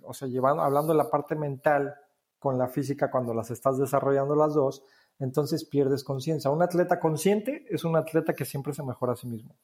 o 0.03 0.13
sea, 0.13 0.27
llevando, 0.27 0.61
hablando 0.61 0.91
de 0.91 0.97
la 0.97 1.09
parte 1.09 1.35
mental 1.35 1.95
con 2.37 2.57
la 2.57 2.67
física 2.67 3.09
cuando 3.09 3.33
las 3.33 3.49
estás 3.51 3.79
desarrollando 3.79 4.35
las 4.35 4.53
dos, 4.53 4.83
entonces 5.19 5.65
pierdes 5.65 6.03
conciencia. 6.03 6.51
Un 6.51 6.61
atleta 6.61 6.99
consciente 6.99 7.65
es 7.69 7.83
un 7.83 7.95
atleta 7.95 8.33
que 8.33 8.45
siempre 8.45 8.73
se 8.73 8.83
mejora 8.83 9.13
a 9.13 9.15
sí 9.15 9.27
mismo. 9.27 9.55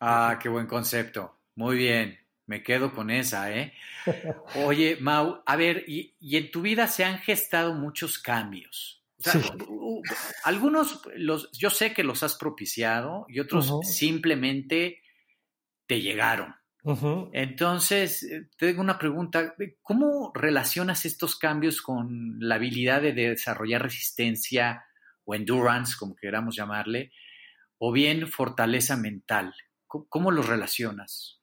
Ah, 0.00 0.38
qué 0.42 0.48
buen 0.48 0.66
concepto. 0.66 1.38
Muy 1.54 1.76
bien, 1.76 2.18
me 2.46 2.62
quedo 2.62 2.92
con 2.92 3.10
esa, 3.10 3.52
¿eh? 3.52 3.72
Oye, 4.66 4.98
Mau, 5.00 5.42
a 5.44 5.56
ver, 5.56 5.84
y, 5.86 6.14
en 6.20 6.50
tu 6.50 6.62
vida 6.62 6.86
se 6.86 7.04
han 7.04 7.18
gestado 7.18 7.74
muchos 7.74 8.18
cambios. 8.18 9.02
algunos, 10.44 11.00
los, 11.16 11.50
yo 11.52 11.70
sé 11.70 11.94
que 11.94 12.04
los 12.04 12.22
has 12.22 12.36
propiciado 12.36 13.24
y 13.28 13.40
otros 13.40 13.72
simplemente 13.82 15.02
te 15.86 16.00
llegaron. 16.00 16.54
Entonces, 17.32 18.22
eh, 18.22 18.48
tengo 18.56 18.80
una 18.80 18.96
pregunta. 18.96 19.54
¿Cómo 19.82 20.30
relacionas 20.34 21.04
estos 21.04 21.36
cambios 21.36 21.82
con 21.82 22.36
la 22.38 22.54
habilidad 22.54 23.02
de 23.02 23.12
desarrollar 23.12 23.82
resistencia 23.82 24.84
o 25.24 25.34
endurance, 25.34 25.96
como 25.98 26.14
queramos 26.14 26.54
llamarle, 26.54 27.10
o 27.78 27.90
bien 27.90 28.28
fortaleza 28.28 28.96
mental? 28.96 29.52
¿Cómo, 29.88 30.30
los 30.30 30.48
relacionas? 30.48 31.42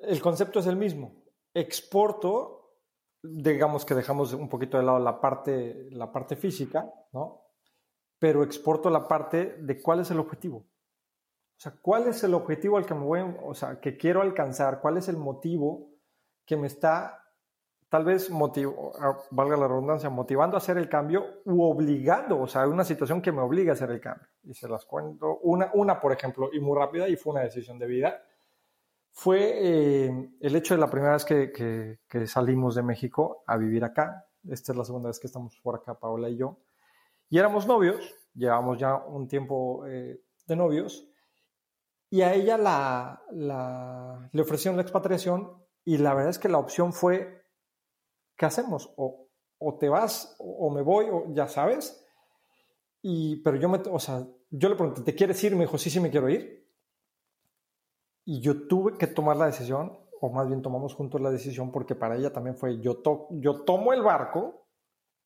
El 0.00 0.20
concepto 0.20 0.58
es 0.58 0.66
el 0.66 0.76
mismo. 0.76 1.24
Exporto, 1.54 2.80
digamos 3.22 3.84
que 3.84 3.94
dejamos 3.94 4.32
un 4.32 4.48
poquito 4.48 4.76
de 4.76 4.84
lado 4.84 4.98
la 4.98 5.20
parte, 5.20 5.88
la 5.90 6.10
parte 6.10 6.34
física, 6.34 6.88
¿no? 7.12 7.42
Pero 8.18 8.42
exporto 8.42 8.90
la 8.90 9.06
parte 9.06 9.56
de 9.60 9.80
cuál 9.80 10.00
es 10.00 10.10
el 10.10 10.18
objetivo. 10.18 10.67
O 11.58 11.60
sea, 11.60 11.74
¿cuál 11.82 12.06
es 12.06 12.22
el 12.22 12.34
objetivo 12.34 12.78
al 12.78 12.86
que 12.86 12.94
me 12.94 13.04
voy, 13.04 13.20
o 13.42 13.52
sea, 13.52 13.80
que 13.80 13.96
quiero 13.96 14.22
alcanzar? 14.22 14.80
¿Cuál 14.80 14.96
es 14.96 15.08
el 15.08 15.16
motivo 15.16 15.90
que 16.46 16.56
me 16.56 16.68
está, 16.68 17.24
tal 17.88 18.04
vez, 18.04 18.30
motivo, 18.30 18.92
valga 19.32 19.56
la 19.56 19.66
redundancia, 19.66 20.08
motivando 20.08 20.56
a 20.56 20.58
hacer 20.58 20.78
el 20.78 20.88
cambio 20.88 21.42
u 21.46 21.64
obligando, 21.64 22.40
o 22.40 22.46
sea, 22.46 22.68
una 22.68 22.84
situación 22.84 23.20
que 23.20 23.32
me 23.32 23.42
obliga 23.42 23.72
a 23.72 23.74
hacer 23.74 23.90
el 23.90 24.00
cambio? 24.00 24.28
Y 24.44 24.54
se 24.54 24.68
las 24.68 24.84
cuento. 24.84 25.40
Una, 25.42 25.68
una 25.74 25.98
por 26.00 26.12
ejemplo, 26.12 26.48
y 26.52 26.60
muy 26.60 26.78
rápida, 26.78 27.08
y 27.08 27.16
fue 27.16 27.32
una 27.32 27.42
decisión 27.42 27.76
de 27.80 27.86
vida, 27.88 28.22
fue 29.10 30.06
eh, 30.06 30.30
el 30.38 30.54
hecho 30.54 30.74
de 30.74 30.80
la 30.80 30.88
primera 30.88 31.14
vez 31.14 31.24
que, 31.24 31.50
que, 32.08 32.26
salimos 32.28 32.76
de 32.76 32.84
México 32.84 33.42
a 33.48 33.56
vivir 33.56 33.82
acá. 33.82 34.28
Esta 34.48 34.70
es 34.70 34.78
la 34.78 34.84
segunda 34.84 35.08
vez 35.08 35.18
que 35.18 35.26
estamos 35.26 35.58
por 35.60 35.74
acá, 35.74 35.98
Paola 35.98 36.28
y 36.28 36.36
yo. 36.36 36.60
Y 37.28 37.38
éramos 37.40 37.66
novios, 37.66 38.14
llevamos 38.32 38.78
ya 38.78 38.94
un 38.94 39.26
tiempo 39.26 39.84
eh, 39.88 40.20
de 40.46 40.54
novios 40.54 41.07
y 42.10 42.22
a 42.22 42.34
ella 42.34 42.56
la, 42.56 44.30
le 44.32 44.42
ofrecieron 44.42 44.76
la 44.76 44.82
expatriación 44.82 45.52
y 45.84 45.98
la 45.98 46.14
verdad 46.14 46.30
es 46.30 46.38
que 46.38 46.48
la 46.48 46.58
opción 46.58 46.92
fue, 46.92 47.44
¿qué 48.36 48.46
hacemos? 48.46 48.92
O, 48.96 49.26
te 49.78 49.88
vas 49.88 50.36
o, 50.38 50.70
me 50.70 50.82
voy, 50.82 51.06
o 51.10 51.32
ya 51.32 51.48
sabes. 51.48 52.04
Y, 53.02 53.36
pero 53.42 53.56
yo 53.56 53.68
me, 53.68 53.78
o 53.78 53.98
sea, 53.98 54.26
yo 54.50 54.68
le 54.68 54.76
pregunté, 54.76 55.02
¿te 55.02 55.14
quieres 55.14 55.42
ir? 55.44 55.54
Me 55.54 55.64
dijo, 55.64 55.76
sí, 55.78 55.90
sí, 55.90 56.00
me 56.00 56.10
quiero 56.10 56.28
ir. 56.28 56.66
Y 58.24 58.40
yo 58.40 58.66
tuve 58.66 58.96
que 58.96 59.06
tomar 59.06 59.36
la 59.36 59.46
decisión, 59.46 59.98
o 60.20 60.30
más 60.30 60.46
bien 60.48 60.62
tomamos 60.62 60.94
juntos 60.94 61.20
la 61.20 61.30
decisión, 61.30 61.70
porque 61.70 61.94
para 61.94 62.16
ella 62.16 62.32
también 62.32 62.56
fue, 62.56 62.80
yo, 62.80 62.98
to, 62.98 63.28
yo 63.30 63.64
tomo 63.64 63.92
el 63.92 64.02
barco 64.02 64.66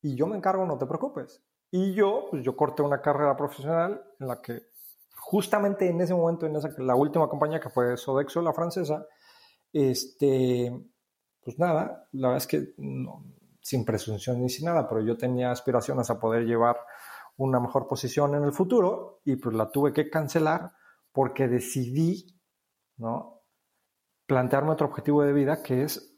y 0.01 0.17
yo 0.17 0.27
me 0.27 0.37
encargo, 0.37 0.65
no 0.67 0.79
te 0.79 0.87
preocupes. 0.87 1.43
Y 1.71 1.95
yo, 1.95 2.27
pues 2.31 2.45
yo 2.45 2.57
corté 2.57 2.83
una 2.83 3.01
carrera 3.01 3.37
profesional 3.37 4.05
en 4.19 4.27
la 4.29 4.43
que 4.43 4.72
justamente 5.15 5.89
en 5.89 6.01
ese 6.01 6.15
momento, 6.15 6.47
en 6.47 6.57
esa, 6.57 6.71
la 6.79 6.95
última 6.95 7.29
compañía 7.29 7.61
que 7.61 7.71
fue 7.71 7.97
Sodexo, 7.97 8.43
la 8.43 8.53
francesa, 8.53 9.07
este, 9.73 10.73
pues 11.43 11.59
nada, 11.59 12.09
la 12.13 12.29
verdad 12.29 12.43
es 12.43 12.47
que 12.47 12.75
sin 13.61 13.85
presunción 13.85 14.41
ni 14.41 14.49
sin 14.49 14.67
nada, 14.67 14.89
pero 14.89 15.01
yo 15.01 15.17
tenía 15.17 15.51
aspiraciones 15.51 16.11
a 16.11 16.19
poder 16.19 16.45
llevar 16.45 16.77
una 17.37 17.61
mejor 17.61 17.89
posición 17.89 18.35
en 18.35 18.45
el 18.45 18.53
futuro 18.53 19.21
y 19.25 19.37
pues 19.37 19.55
la 19.55 19.71
tuve 19.71 19.93
que 19.93 20.11
cancelar 20.11 20.73
porque 21.13 21.49
decidí, 21.49 22.27
¿no? 22.97 23.43
Plantearme 24.27 24.73
otro 24.73 24.89
objetivo 24.89 25.23
de 25.23 25.33
vida 25.33 25.63
que 25.63 25.83
es 25.83 26.13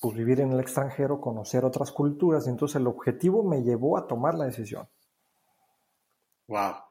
pues 0.00 0.16
vivir 0.16 0.40
en 0.40 0.52
el 0.52 0.60
extranjero, 0.60 1.20
conocer 1.20 1.64
otras 1.64 1.90
culturas 1.90 2.46
y 2.46 2.50
entonces 2.50 2.76
el 2.76 2.86
objetivo 2.86 3.42
me 3.42 3.62
llevó 3.62 3.98
a 3.98 4.06
tomar 4.06 4.34
la 4.34 4.44
decisión. 4.44 4.88
Wow. 6.46 6.87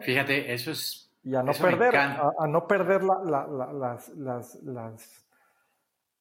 Fíjate, 0.00 0.52
eso 0.52 0.70
es... 0.70 1.04
Y 1.22 1.34
a 1.34 1.42
no 1.42 1.52
perder, 1.52 1.96
a, 1.96 2.46
no 2.48 2.66
perder 2.66 3.02
las, 3.02 4.08
las, 4.14 5.26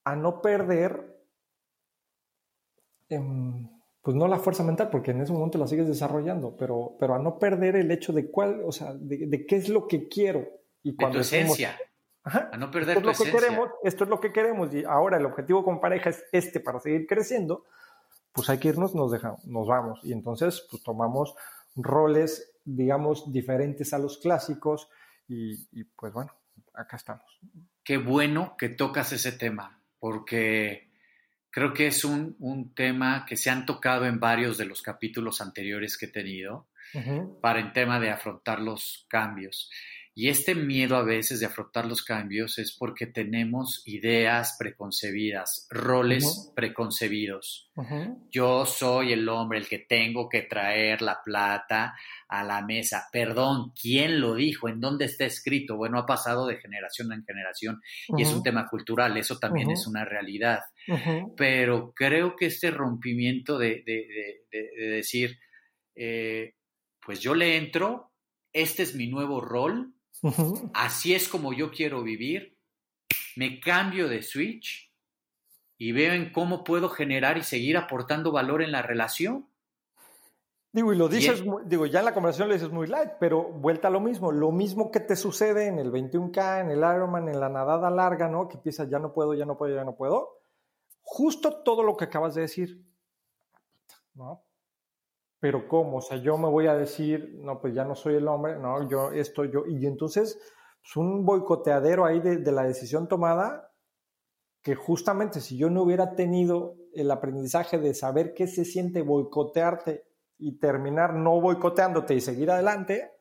a 0.03 0.15
no 0.15 0.41
perder, 0.41 1.21
em, 3.07 3.69
pues 4.01 4.15
no 4.17 4.27
la 4.27 4.39
fuerza 4.39 4.63
mental, 4.63 4.89
porque 4.89 5.11
en 5.11 5.21
ese 5.21 5.31
momento 5.31 5.57
la 5.57 5.67
sigues 5.67 5.87
desarrollando, 5.87 6.55
pero, 6.57 6.95
pero 6.99 7.15
a 7.15 7.19
no 7.19 7.37
perder 7.37 7.75
el 7.75 7.91
hecho 7.91 8.11
de 8.11 8.29
cuál, 8.29 8.61
o 8.65 8.71
sea, 8.71 8.93
de, 8.93 9.45
qué 9.45 9.55
es 9.55 9.69
lo 9.69 9.87
que 9.87 10.07
quiero. 10.07 10.47
Y 10.81 10.95
cuando 10.95 11.19
de 11.19 11.23
tu 11.23 11.27
esencia. 11.27 11.77
a 12.23 12.57
no 12.57 12.71
perder 12.71 12.97
esto 12.97 13.11
es 13.11 13.19
lo 13.19 13.25
que 13.25 13.31
queremos, 13.31 13.69
esto 13.83 14.03
es 14.03 14.09
lo 14.09 14.19
que 14.19 14.31
queremos 14.33 14.73
y 14.73 14.83
ahora 14.83 15.17
el 15.17 15.25
objetivo 15.25 15.63
con 15.63 15.79
pareja 15.79 16.09
es 16.09 16.25
este 16.31 16.59
para 16.59 16.79
seguir 16.79 17.05
creciendo, 17.05 17.65
pues 18.31 18.49
hay 18.49 18.59
que 18.59 18.69
irnos, 18.69 18.95
nos 18.95 19.11
dejamos, 19.11 19.45
nos 19.45 19.67
vamos. 19.67 19.99
Y 20.03 20.13
entonces 20.13 20.65
pues 20.69 20.83
tomamos 20.83 21.35
roles 21.75 22.56
digamos, 22.67 23.31
diferentes 23.31 23.93
a 23.93 23.99
los 23.99 24.17
clásicos 24.17 24.89
y, 25.27 25.83
pues 25.95 26.11
bueno, 26.13 26.31
acá 26.73 26.97
estamos. 26.97 27.39
Qué 27.83 27.97
bueno 27.97 28.55
que 28.57 28.69
tocas 28.69 29.13
ese 29.13 29.31
tema, 29.31 29.81
porque 29.99 30.91
creo 31.49 31.73
que 31.73 31.87
es 31.87 32.03
un, 32.03 32.73
tema 32.75 33.25
que 33.25 33.37
se 33.37 33.49
han 33.49 33.65
tocado 33.65 34.05
en 34.05 34.19
varios 34.19 34.57
de 34.57 34.65
los 34.65 34.81
capítulos 34.81 35.39
anteriores 35.39 35.97
que 35.97 36.07
he 36.07 36.11
tenido 36.11 36.67
para 37.41 37.59
el 37.59 37.71
tema 37.71 37.99
de 37.99 38.09
afrontar 38.09 38.59
los 38.59 39.05
cambios. 39.09 39.71
Y 40.19 40.29
este 40.29 40.55
miedo 40.55 40.95
a 40.95 41.03
veces 41.03 41.39
de 41.39 41.45
afrontar 41.45 41.85
los 41.85 42.01
cambios 42.01 42.57
es 42.57 42.75
porque 42.75 43.05
tenemos 43.05 43.83
ideas 43.85 44.55
preconcebidas, 44.57 45.67
roles 45.69 46.51
preconcebidos. 46.55 47.69
Yo 48.31 48.65
soy 48.65 49.13
el 49.13 49.29
hombre, 49.29 49.59
el 49.59 49.67
que 49.67 49.77
tengo 49.77 50.27
que 50.27 50.41
traer 50.41 51.03
la 51.03 51.21
plata 51.23 51.95
a 52.27 52.43
la 52.43 52.63
mesa. 52.63 53.07
Perdón, 53.11 53.73
¿quién 53.79 54.19
lo 54.19 54.33
dijo? 54.33 54.67
¿En 54.67 54.81
dónde 54.81 55.05
está 55.05 55.25
escrito? 55.25 55.77
Bueno, 55.77 55.99
ha 55.99 56.07
pasado 56.07 56.47
de 56.47 56.57
generación 56.57 57.13
en 57.13 57.23
generación 57.23 57.79
y 58.17 58.23
es 58.23 58.33
un 58.33 58.41
tema 58.41 58.67
cultural, 58.67 59.15
eso 59.17 59.37
también 59.37 59.69
es 59.69 59.85
una 59.85 60.03
realidad. 60.03 60.61
Pero 61.35 61.93
creo 61.95 62.35
que 62.35 62.47
este 62.47 62.71
rompimiento 62.71 63.59
de, 63.59 63.83
decir, 64.79 65.37
eh, 65.93 66.55
pues 67.05 67.19
yo 67.19 67.35
le 67.35 67.55
entro, 67.55 68.13
este 68.51 68.81
es 68.81 68.95
mi 68.95 69.05
nuevo 69.05 69.41
rol, 69.41 69.93
Así 70.73 71.13
es 71.13 71.27
como 71.27 71.53
yo 71.53 71.71
quiero 71.71 72.03
vivir. 72.03 72.57
Me 73.35 73.59
cambio 73.59 74.07
de 74.07 74.23
switch 74.23 74.91
y 75.77 75.91
veo 75.91 76.13
en 76.13 76.31
cómo 76.31 76.63
puedo 76.63 76.89
generar 76.89 77.37
y 77.37 77.43
seguir 77.43 77.77
aportando 77.77 78.31
valor 78.31 78.61
en 78.61 78.71
la 78.71 78.81
relación. 78.81 79.47
Digo, 80.71 80.93
y 80.93 80.97
lo 80.97 81.07
dices, 81.07 81.43
digo, 81.65 81.85
ya 81.85 81.99
en 81.99 82.05
la 82.05 82.13
conversación 82.13 82.49
le 82.49 82.55
dices 82.55 82.71
muy 82.71 82.87
light, 82.87 83.13
pero 83.19 83.43
vuelta 83.43 83.87
a 83.87 83.91
lo 83.91 83.99
mismo, 83.99 84.31
lo 84.31 84.51
mismo 84.51 84.91
que 84.91 84.99
te 84.99 85.15
sucede 85.15 85.67
en 85.67 85.79
el 85.79 85.91
21K, 85.91 86.61
en 86.61 86.71
el 86.71 86.79
Ironman, 86.79 87.29
en 87.29 87.39
la 87.39 87.49
nadada 87.49 87.89
larga, 87.89 88.27
¿no? 88.27 88.47
Que 88.47 88.57
empiezas, 88.57 88.89
ya 88.89 88.99
no 88.99 89.13
puedo, 89.13 89.33
ya 89.33 89.45
no 89.45 89.57
puedo, 89.57 89.75
ya 89.75 89.83
no 89.83 89.95
puedo. 89.95 90.39
Justo 91.01 91.63
todo 91.63 91.83
lo 91.83 91.95
que 91.95 92.05
acabas 92.05 92.35
de 92.35 92.41
decir, 92.41 92.83
¿no? 94.13 94.46
Pero 95.39 95.67
¿cómo? 95.67 95.97
O 95.97 96.01
sea, 96.01 96.17
yo 96.17 96.37
me 96.37 96.49
voy 96.49 96.67
a 96.67 96.73
decir, 96.73 97.37
no, 97.39 97.59
pues 97.59 97.73
ya 97.73 97.85
no 97.85 97.95
soy 97.95 98.15
el 98.15 98.27
hombre, 98.27 98.57
no, 98.57 98.89
yo 98.89 99.11
esto, 99.11 99.45
yo, 99.45 99.65
y 99.67 99.85
entonces, 99.85 100.39
pues 100.81 100.95
un 100.97 101.25
boicoteadero 101.25 102.05
ahí 102.05 102.19
de, 102.19 102.37
de 102.37 102.51
la 102.51 102.63
decisión 102.63 103.07
tomada, 103.07 103.71
que 104.63 104.75
justamente 104.75 105.39
si 105.39 105.57
yo 105.57 105.69
no 105.69 105.83
hubiera 105.83 106.15
tenido 106.15 106.75
el 106.93 107.11
aprendizaje 107.11 107.77
de 107.77 107.93
saber 107.93 108.33
qué 108.33 108.47
se 108.47 108.65
siente 108.65 109.01
boicotearte 109.01 110.07
y 110.39 110.57
terminar 110.57 111.13
no 111.13 111.39
boicoteándote 111.39 112.15
y 112.15 112.21
seguir 112.21 112.51
adelante, 112.51 113.11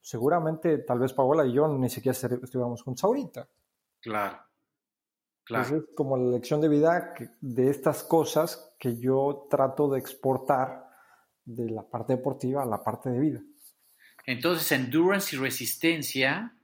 seguramente 0.00 0.78
tal 0.78 0.98
vez 0.98 1.12
Paola 1.12 1.46
y 1.46 1.54
yo 1.54 1.68
ni 1.68 1.88
siquiera 1.88 2.12
estuviéramos 2.12 2.82
juntos 2.82 3.04
ahorita. 3.04 3.48
Claro. 4.00 4.38
Claro. 5.44 5.76
es 5.76 5.84
como 5.94 6.16
la 6.16 6.30
lección 6.30 6.62
de 6.62 6.68
vida 6.68 7.14
de 7.40 7.68
estas 7.68 8.02
cosas 8.02 8.74
que 8.78 8.96
yo 8.96 9.46
trato 9.50 9.90
de 9.90 9.98
exportar 9.98 10.88
de 11.44 11.70
la 11.70 11.82
parte 11.82 12.14
deportiva 12.14 12.62
a 12.62 12.66
la 12.66 12.82
parte 12.82 13.10
de 13.10 13.20
vida. 13.20 13.40
Entonces, 14.26 14.70
endurance 14.72 15.36
y 15.36 15.38
resistencia 15.38 16.54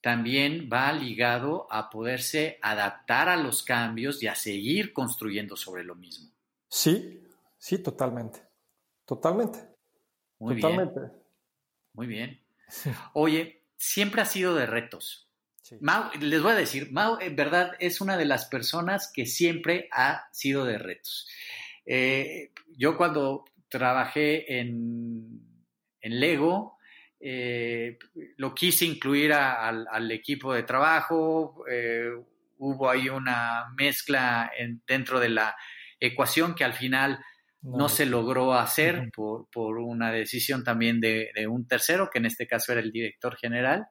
también 0.00 0.68
va 0.70 0.92
ligado 0.92 1.66
a 1.70 1.88
poderse 1.88 2.58
adaptar 2.60 3.28
a 3.28 3.36
los 3.36 3.62
cambios 3.62 4.22
y 4.22 4.26
a 4.26 4.34
seguir 4.34 4.92
construyendo 4.92 5.56
sobre 5.56 5.84
lo 5.84 5.94
mismo. 5.94 6.30
Sí, 6.68 7.22
sí, 7.56 7.78
totalmente. 7.78 8.42
Totalmente. 9.04 9.60
Muy 10.38 10.56
Totalmente. 10.56 11.00
bien. 11.00 11.12
Muy 11.94 12.06
bien. 12.06 12.40
Oye, 13.12 13.62
siempre 13.76 14.22
ha 14.22 14.26
sido 14.26 14.54
de 14.54 14.66
retos. 14.66 15.28
Mau, 15.80 16.10
les 16.20 16.42
voy 16.42 16.52
a 16.52 16.56
decir, 16.56 16.92
Mau 16.92 17.18
en 17.20 17.36
verdad 17.36 17.72
es 17.78 18.00
una 18.00 18.16
de 18.16 18.24
las 18.24 18.46
personas 18.46 19.10
que 19.10 19.24
siempre 19.24 19.88
ha 19.92 20.28
sido 20.32 20.64
de 20.64 20.78
retos. 20.78 21.28
Eh, 21.86 22.50
yo 22.76 22.96
cuando 22.96 23.44
trabajé 23.72 24.60
en, 24.60 25.40
en 26.00 26.20
Lego, 26.20 26.76
eh, 27.18 27.98
lo 28.36 28.54
quise 28.54 28.84
incluir 28.84 29.32
al, 29.32 30.10
equipo 30.10 30.52
de 30.52 30.64
trabajo, 30.64 31.64
eh, 31.70 32.10
hubo 32.58 32.90
ahí 32.90 33.08
una 33.08 33.72
mezcla 33.76 34.50
dentro 34.86 35.18
de 35.18 35.30
la 35.30 35.56
ecuación 35.98 36.54
que 36.54 36.64
al 36.64 36.74
final 36.74 37.24
no, 37.62 37.88
se 37.88 38.06
logró 38.06 38.54
hacer 38.54 39.10
por, 39.14 39.78
una 39.78 40.10
decisión 40.10 40.64
también 40.64 41.00
de, 41.00 41.30
un 41.48 41.66
tercero, 41.66 42.10
que 42.12 42.18
en 42.18 42.26
este 42.26 42.46
caso 42.46 42.72
era 42.72 42.80
el 42.80 42.90
director 42.90 43.36
general, 43.36 43.86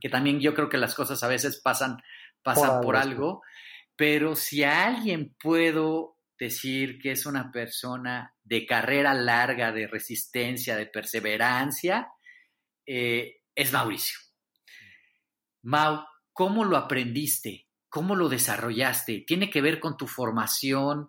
que 0.00 0.08
también 0.08 0.40
yo 0.40 0.52
creo 0.54 0.68
que 0.68 0.76
las 0.76 0.94
cosas 0.94 1.22
a 1.22 1.28
veces 1.28 1.60
pasan, 1.62 1.98
pasan 2.42 2.80
por, 2.80 2.96
algo, 2.96 3.42
pero 3.94 4.34
si 4.34 4.64
a 4.64 4.86
alguien 4.86 5.36
puedo 5.40 6.15
decir 6.38 6.98
que 6.98 7.12
es 7.12 7.26
una 7.26 7.50
persona 7.50 8.34
de 8.44 8.66
carrera 8.66 9.14
larga, 9.14 9.72
de 9.72 9.86
resistencia, 9.86 10.76
de 10.76 10.86
perseverancia, 10.86 12.08
eh, 12.84 13.40
es 13.54 13.72
Mauricio. 13.72 14.18
Mau, 15.62 16.04
¿cómo 16.32 16.64
lo 16.64 16.76
aprendiste? 16.76 17.66
¿Cómo 17.88 18.14
lo 18.14 18.28
desarrollaste? 18.28 19.24
¿Tiene 19.26 19.50
que 19.50 19.60
ver 19.60 19.80
con 19.80 19.96
tu 19.96 20.06
formación? 20.06 21.08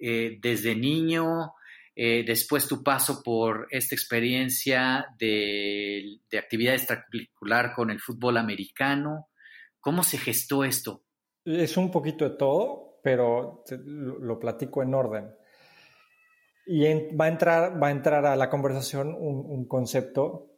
Eh, 0.00 0.38
desde 0.40 0.74
niño, 0.74 1.54
eh, 1.94 2.24
después 2.24 2.66
tu 2.66 2.82
paso 2.82 3.22
por 3.22 3.66
esta 3.70 3.94
experiencia 3.94 5.06
de, 5.18 6.20
actividad 6.32 6.74
extracurricular 6.74 7.74
con 7.74 7.90
el 7.90 8.00
fútbol 8.00 8.38
americano. 8.38 9.28
¿Cómo 9.80 10.02
se 10.02 10.16
gestó 10.18 10.64
esto? 10.64 11.04
Es 11.44 11.76
un 11.76 11.90
poquito 11.90 12.28
de 12.28 12.36
todo, 12.36 12.89
pero 13.02 13.64
lo, 13.84 14.38
platico 14.38 14.82
en 14.82 14.94
orden. 14.94 15.34
Y 16.66 16.84
va, 17.14 17.24
a 17.24 17.28
entrar, 17.28 17.82
va 17.82 17.88
a 17.88 17.90
entrar 17.90 18.26
a 18.26 18.36
la 18.36 18.48
conversación 18.48 19.14
un, 19.18 19.66
concepto 19.66 20.50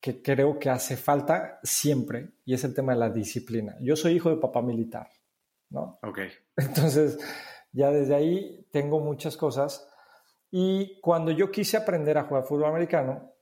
que 0.00 0.22
creo 0.22 0.58
que 0.58 0.70
hace 0.70 0.96
falta 0.96 1.60
siempre, 1.62 2.30
y 2.44 2.54
es 2.54 2.64
el 2.64 2.74
tema 2.74 2.92
de 2.92 2.98
la 2.98 3.10
disciplina. 3.10 3.76
Yo 3.80 3.96
soy 3.96 4.14
hijo 4.14 4.30
de 4.30 4.36
papá 4.36 4.62
militar, 4.62 5.08
¿no? 5.70 5.98
Ok. 6.02 6.20
Entonces, 6.56 7.18
ya 7.72 7.90
desde 7.90 8.14
ahí 8.14 8.66
tengo 8.70 9.00
muchas 9.00 9.36
cosas. 9.36 9.88
Y 10.50 11.00
cuando 11.00 11.30
yo 11.30 11.50
quise 11.50 11.76
aprender 11.76 12.18
a 12.18 12.24
jugar 12.24 12.44
fútbol 12.44 12.66
americano, 12.66 13.32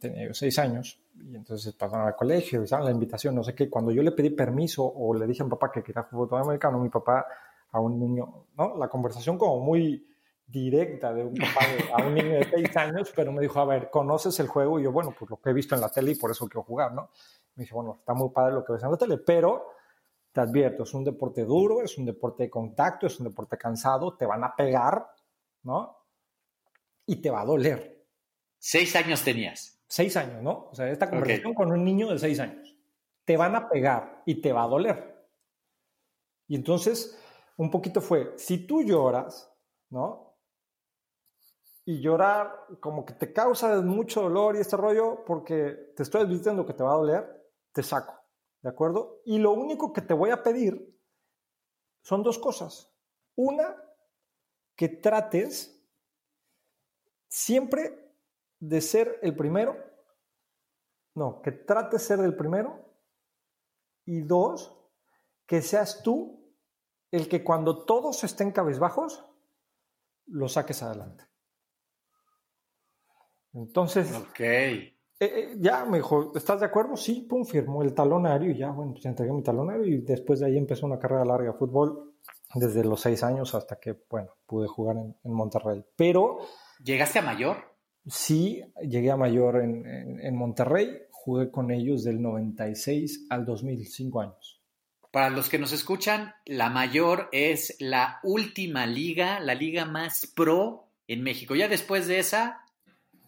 tenía 0.00 0.26
yo 0.26 0.34
seis 0.34 0.58
años, 0.58 1.00
y 1.14 1.36
entonces 1.36 1.72
pasaron 1.74 2.06
al 2.06 2.16
colegio, 2.16 2.64
y 2.64 2.68
la 2.68 2.90
invitación, 2.90 3.34
no 3.34 3.44
sé 3.44 3.54
qué. 3.54 3.70
Cuando 3.70 3.92
yo 3.92 4.02
le 4.02 4.12
pedí 4.12 4.30
permiso 4.30 4.84
o 4.84 5.14
le 5.14 5.26
dije 5.26 5.42
a 5.42 5.44
mi 5.44 5.50
papá 5.50 5.70
que 5.70 5.82
quería 5.82 6.02
jugar 6.02 6.28
fútbol 6.28 6.42
americano, 6.42 6.78
mi 6.78 6.88
papá 6.88 7.26
a 7.70 7.80
un 7.80 7.98
niño, 7.98 8.46
¿no? 8.56 8.76
La 8.76 8.88
conversación 8.88 9.38
como 9.38 9.60
muy 9.60 10.06
directa 10.46 11.12
de 11.12 11.24
un 11.24 11.34
papá 11.34 11.66
a 11.94 12.06
un 12.06 12.14
niño 12.14 12.36
de 12.36 12.48
seis 12.50 12.74
años, 12.76 13.12
pero 13.14 13.32
me 13.32 13.42
dijo, 13.42 13.60
a 13.60 13.66
ver, 13.66 13.90
¿conoces 13.90 14.40
el 14.40 14.48
juego? 14.48 14.80
Y 14.80 14.84
yo, 14.84 14.92
bueno, 14.92 15.14
pues 15.18 15.30
lo 15.30 15.38
que 15.38 15.50
he 15.50 15.52
visto 15.52 15.74
en 15.74 15.82
la 15.82 15.90
tele 15.90 16.12
y 16.12 16.14
por 16.14 16.30
eso 16.30 16.48
quiero 16.48 16.62
jugar, 16.62 16.92
¿no? 16.92 17.10
Me 17.54 17.64
dijo, 17.64 17.76
bueno, 17.76 17.96
está 18.00 18.14
muy 18.14 18.30
padre 18.30 18.54
lo 18.54 18.64
que 18.64 18.72
ves 18.72 18.82
en 18.82 18.90
la 18.90 18.96
tele, 18.96 19.18
pero 19.18 19.66
te 20.32 20.40
advierto, 20.40 20.84
es 20.84 20.94
un 20.94 21.04
deporte 21.04 21.44
duro, 21.44 21.82
es 21.82 21.98
un 21.98 22.06
deporte 22.06 22.44
de 22.44 22.50
contacto, 22.50 23.06
es 23.06 23.18
un 23.20 23.26
deporte 23.26 23.58
cansado, 23.58 24.16
te 24.16 24.24
van 24.24 24.42
a 24.44 24.54
pegar, 24.56 25.06
¿no? 25.64 25.98
Y 27.04 27.16
te 27.16 27.30
va 27.30 27.42
a 27.42 27.44
doler. 27.44 28.06
Seis 28.58 28.96
años 28.96 29.22
tenías. 29.22 29.78
Seis 29.86 30.16
años, 30.16 30.42
¿no? 30.42 30.68
O 30.70 30.74
sea, 30.74 30.88
esta 30.90 31.08
conversación 31.08 31.54
con 31.54 31.72
un 31.72 31.84
niño 31.84 32.08
de 32.08 32.18
seis 32.18 32.40
años. 32.40 32.76
Te 33.24 33.36
van 33.36 33.54
a 33.56 33.68
pegar 33.68 34.22
y 34.26 34.40
te 34.40 34.52
va 34.52 34.64
a 34.64 34.68
doler. 34.68 35.26
Y 36.46 36.56
entonces, 36.56 37.18
un 37.58 37.70
poquito 37.70 38.00
fue, 38.00 38.38
si 38.38 38.66
tú 38.66 38.82
lloras, 38.82 39.52
¿no? 39.90 40.36
Y 41.84 42.00
llorar 42.00 42.66
como 42.80 43.04
que 43.04 43.14
te 43.14 43.32
causa 43.32 43.80
mucho 43.80 44.22
dolor 44.22 44.56
y 44.56 44.60
este 44.60 44.76
rollo 44.76 45.24
porque 45.24 45.92
te 45.96 46.04
estoy 46.04 46.22
advirtiendo 46.22 46.64
que 46.64 46.74
te 46.74 46.84
va 46.84 46.92
a 46.92 46.98
doler, 46.98 47.50
te 47.72 47.82
saco. 47.82 48.14
¿De 48.60 48.68
acuerdo? 48.68 49.22
Y 49.24 49.38
lo 49.38 49.52
único 49.52 49.92
que 49.92 50.02
te 50.02 50.14
voy 50.14 50.30
a 50.30 50.42
pedir 50.42 50.96
son 52.02 52.22
dos 52.22 52.38
cosas. 52.38 52.92
Una, 53.34 53.76
que 54.76 54.88
trates 54.88 55.84
siempre 57.28 58.14
de 58.60 58.80
ser 58.80 59.18
el 59.22 59.34
primero. 59.34 59.76
No, 61.14 61.42
que 61.42 61.52
trates 61.52 62.02
de 62.02 62.06
ser 62.06 62.20
el 62.20 62.36
primero. 62.36 62.84
Y 64.04 64.20
dos, 64.20 64.76
que 65.46 65.60
seas 65.60 66.02
tú 66.02 66.37
el 67.10 67.28
que 67.28 67.42
cuando 67.42 67.84
todos 67.84 68.24
estén 68.24 68.52
cabezbajos, 68.52 69.24
lo 70.26 70.48
saques 70.48 70.82
adelante. 70.82 71.24
Entonces, 73.54 74.14
okay. 74.14 74.98
Eh, 75.20 75.26
eh, 75.26 75.56
ya 75.58 75.84
me 75.84 75.98
dijo, 75.98 76.32
¿estás 76.36 76.60
de 76.60 76.66
acuerdo? 76.66 76.96
Sí, 76.96 77.26
pum, 77.28 77.44
firmó 77.44 77.82
el 77.82 77.92
talonario 77.92 78.52
y 78.52 78.58
ya, 78.58 78.70
bueno, 78.70 78.92
pues 78.92 79.04
entregué 79.06 79.32
mi 79.32 79.42
talonario 79.42 79.84
y 79.84 80.00
después 80.02 80.40
de 80.40 80.46
ahí 80.46 80.56
empezó 80.56 80.86
una 80.86 80.98
carrera 80.98 81.24
larga 81.24 81.52
de 81.52 81.58
fútbol 81.58 82.14
desde 82.54 82.84
los 82.84 83.00
seis 83.00 83.22
años 83.24 83.54
hasta 83.54 83.80
que, 83.80 83.96
bueno, 84.08 84.30
pude 84.46 84.68
jugar 84.68 84.96
en, 84.96 85.16
Monterrey. 85.24 85.84
Pero... 85.96 86.38
¿Llegaste 86.84 87.18
a 87.18 87.22
mayor? 87.22 87.56
Sí, 88.06 88.62
llegué 88.80 89.10
a 89.10 89.16
mayor 89.16 89.60
en, 89.60 90.20
en, 90.20 90.36
Monterrey, 90.36 90.96
jugué 91.10 91.50
con 91.50 91.72
ellos 91.72 92.04
del 92.04 92.22
96 92.22 93.26
al 93.28 93.44
2005 93.44 94.20
años. 94.20 94.57
Para 95.10 95.30
los 95.30 95.48
que 95.48 95.58
nos 95.58 95.72
escuchan, 95.72 96.34
la 96.44 96.68
mayor 96.68 97.28
es 97.32 97.76
la 97.80 98.20
última 98.22 98.86
liga, 98.86 99.40
la 99.40 99.54
liga 99.54 99.84
más 99.84 100.26
pro 100.26 100.88
en 101.06 101.22
México. 101.22 101.54
Ya 101.54 101.68
después 101.68 102.06
de 102.06 102.18
esa, 102.18 102.64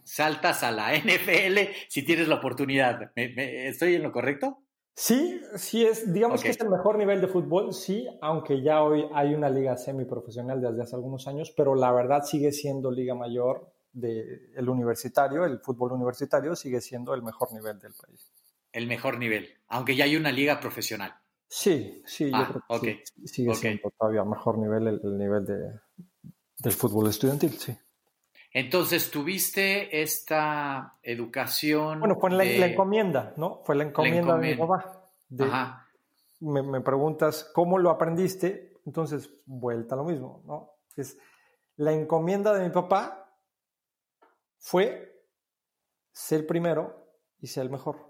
saltas 0.04 0.62
a 0.62 0.72
la 0.72 0.92
NFL 0.98 1.72
si 1.88 2.04
tienes 2.04 2.28
la 2.28 2.36
oportunidad. 2.36 3.12
estoy 3.16 3.94
en 3.94 4.02
lo 4.02 4.12
correcto? 4.12 4.58
Sí, 4.94 5.40
sí 5.54 5.86
es, 5.86 6.12
digamos 6.12 6.42
que 6.42 6.50
es 6.50 6.60
el 6.60 6.68
mejor 6.68 6.98
nivel 6.98 7.22
de 7.22 7.28
fútbol, 7.28 7.72
sí, 7.72 8.06
aunque 8.20 8.60
ya 8.60 8.82
hoy 8.82 9.06
hay 9.14 9.32
una 9.34 9.48
liga 9.48 9.74
semiprofesional 9.76 10.60
desde 10.60 10.82
hace 10.82 10.94
algunos 10.94 11.26
años, 11.26 11.54
pero 11.56 11.74
la 11.74 11.90
verdad 11.90 12.22
sigue 12.22 12.52
siendo 12.52 12.90
liga 12.90 13.14
mayor 13.14 13.72
del 13.92 14.68
universitario, 14.68 15.46
el 15.46 15.60
fútbol 15.60 15.92
universitario 15.92 16.54
sigue 16.54 16.82
siendo 16.82 17.14
el 17.14 17.22
mejor 17.22 17.50
nivel 17.52 17.78
del 17.78 17.94
país. 17.94 18.30
El 18.72 18.86
mejor 18.86 19.18
nivel, 19.18 19.48
aunque 19.68 19.96
ya 19.96 20.04
hay 20.04 20.16
una 20.16 20.32
liga 20.32 20.60
profesional. 20.60 21.14
Sí, 21.52 22.00
sí, 22.06 22.30
yo 22.30 22.36
ah, 22.36 22.62
creo 22.68 22.80
que 22.80 23.02
sigue 23.26 23.52
siendo 23.56 23.90
todavía 23.98 24.24
mejor 24.24 24.56
nivel 24.56 24.86
el, 24.86 25.18
nivel 25.18 25.44
de, 25.44 25.80
del 26.58 26.72
fútbol 26.72 27.08
estudiantil, 27.08 27.58
sí. 27.58 27.76
Entonces, 28.52 29.10
tuviste 29.10 30.00
esta 30.00 30.98
educación. 31.02 31.98
Bueno, 31.98 32.16
fue 32.20 32.30
la, 32.30 32.44
encomienda, 32.44 33.34
¿no? 33.36 33.62
Fue 33.64 33.74
la 33.74 33.82
encomienda, 33.82 34.38
de 34.38 34.48
mi 34.48 34.54
papá. 34.54 35.10
Ajá. 35.40 35.88
Me, 36.38 36.80
preguntas 36.82 37.50
cómo 37.52 37.78
lo 37.78 37.90
aprendiste. 37.90 38.78
Entonces, 38.86 39.30
vuelta 39.44 39.96
a 39.96 39.98
lo 39.98 40.04
mismo, 40.04 40.42
¿no? 40.46 40.70
Es 40.96 41.18
la 41.76 41.92
encomienda 41.92 42.54
de 42.54 42.64
mi 42.64 42.70
papá 42.70 43.34
fue 44.58 45.24
ser 46.12 46.46
primero 46.46 47.08
y 47.40 47.48
ser 47.48 47.64
el 47.64 47.70
mejor. 47.70 48.09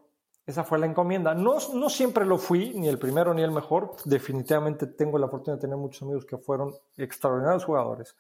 Esa 0.50 0.64
fue 0.64 0.80
la 0.80 0.86
encomienda. 0.86 1.32
No, 1.32 1.58
no 1.74 1.88
siempre 1.88 2.26
lo 2.26 2.36
fui, 2.36 2.72
ni 2.74 2.88
el 2.88 2.98
primero 2.98 3.32
ni 3.32 3.40
el 3.40 3.52
mejor. 3.52 3.94
Definitivamente 4.04 4.88
tengo 4.88 5.16
la 5.16 5.28
fortuna 5.28 5.54
de 5.54 5.60
tener 5.60 5.76
muchos 5.76 6.02
amigos 6.02 6.26
que 6.26 6.38
fueron 6.38 6.74
extraordinarios 6.96 7.64
jugadores. 7.64 8.16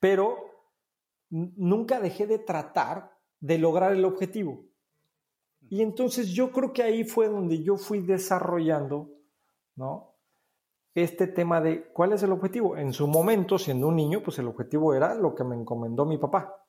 Pero 0.00 0.38
nunca 1.28 2.00
dejé 2.00 2.26
de 2.26 2.38
tratar 2.38 3.12
de 3.38 3.58
lograr 3.58 3.92
el 3.92 4.06
objetivo. 4.06 4.64
Y 5.68 5.82
entonces 5.82 6.28
yo 6.28 6.52
creo 6.52 6.72
que 6.72 6.82
ahí 6.82 7.04
fue 7.04 7.28
donde 7.28 7.62
yo 7.62 7.76
fui 7.76 8.00
desarrollando, 8.00 9.10
¿no? 9.76 10.14
Este 10.94 11.26
tema 11.26 11.60
de 11.60 11.92
cuál 11.92 12.14
es 12.14 12.22
el 12.22 12.32
objetivo. 12.32 12.78
En 12.78 12.94
su 12.94 13.06
momento, 13.06 13.58
siendo 13.58 13.88
un 13.88 13.96
niño, 13.96 14.22
pues 14.22 14.38
el 14.38 14.48
objetivo 14.48 14.94
era 14.94 15.14
lo 15.14 15.34
que 15.34 15.44
me 15.44 15.54
encomendó 15.54 16.06
mi 16.06 16.16
papá, 16.16 16.64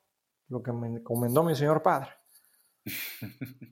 lo 0.48 0.62
que 0.62 0.72
me 0.72 0.88
encomendó 0.88 1.42
mi 1.42 1.54
señor 1.54 1.80
padre. 1.80 2.19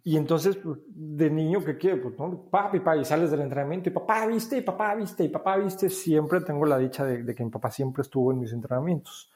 Y 0.04 0.16
entonces, 0.16 0.56
pues, 0.56 0.78
de 0.86 1.30
niño, 1.30 1.64
¿qué 1.64 1.76
quiere? 1.76 1.96
Pues, 1.98 2.18
¿no? 2.18 2.48
Papi, 2.50 2.80
papi, 2.80 3.04
sales 3.04 3.30
del 3.30 3.40
entrenamiento 3.40 3.88
y 3.88 3.92
papá, 3.92 4.26
viste, 4.26 4.58
y 4.58 4.60
papá, 4.62 4.94
viste, 4.94 5.24
y 5.24 5.28
papá, 5.28 5.56
viste. 5.56 5.88
Siempre 5.88 6.40
tengo 6.40 6.66
la 6.66 6.78
dicha 6.78 7.04
de, 7.04 7.34
que 7.34 7.44
mi 7.44 7.50
papá 7.50 7.70
siempre 7.70 8.02
estuvo 8.02 8.32
en 8.32 8.40
mis 8.40 8.52
entrenamientos. 8.52 9.30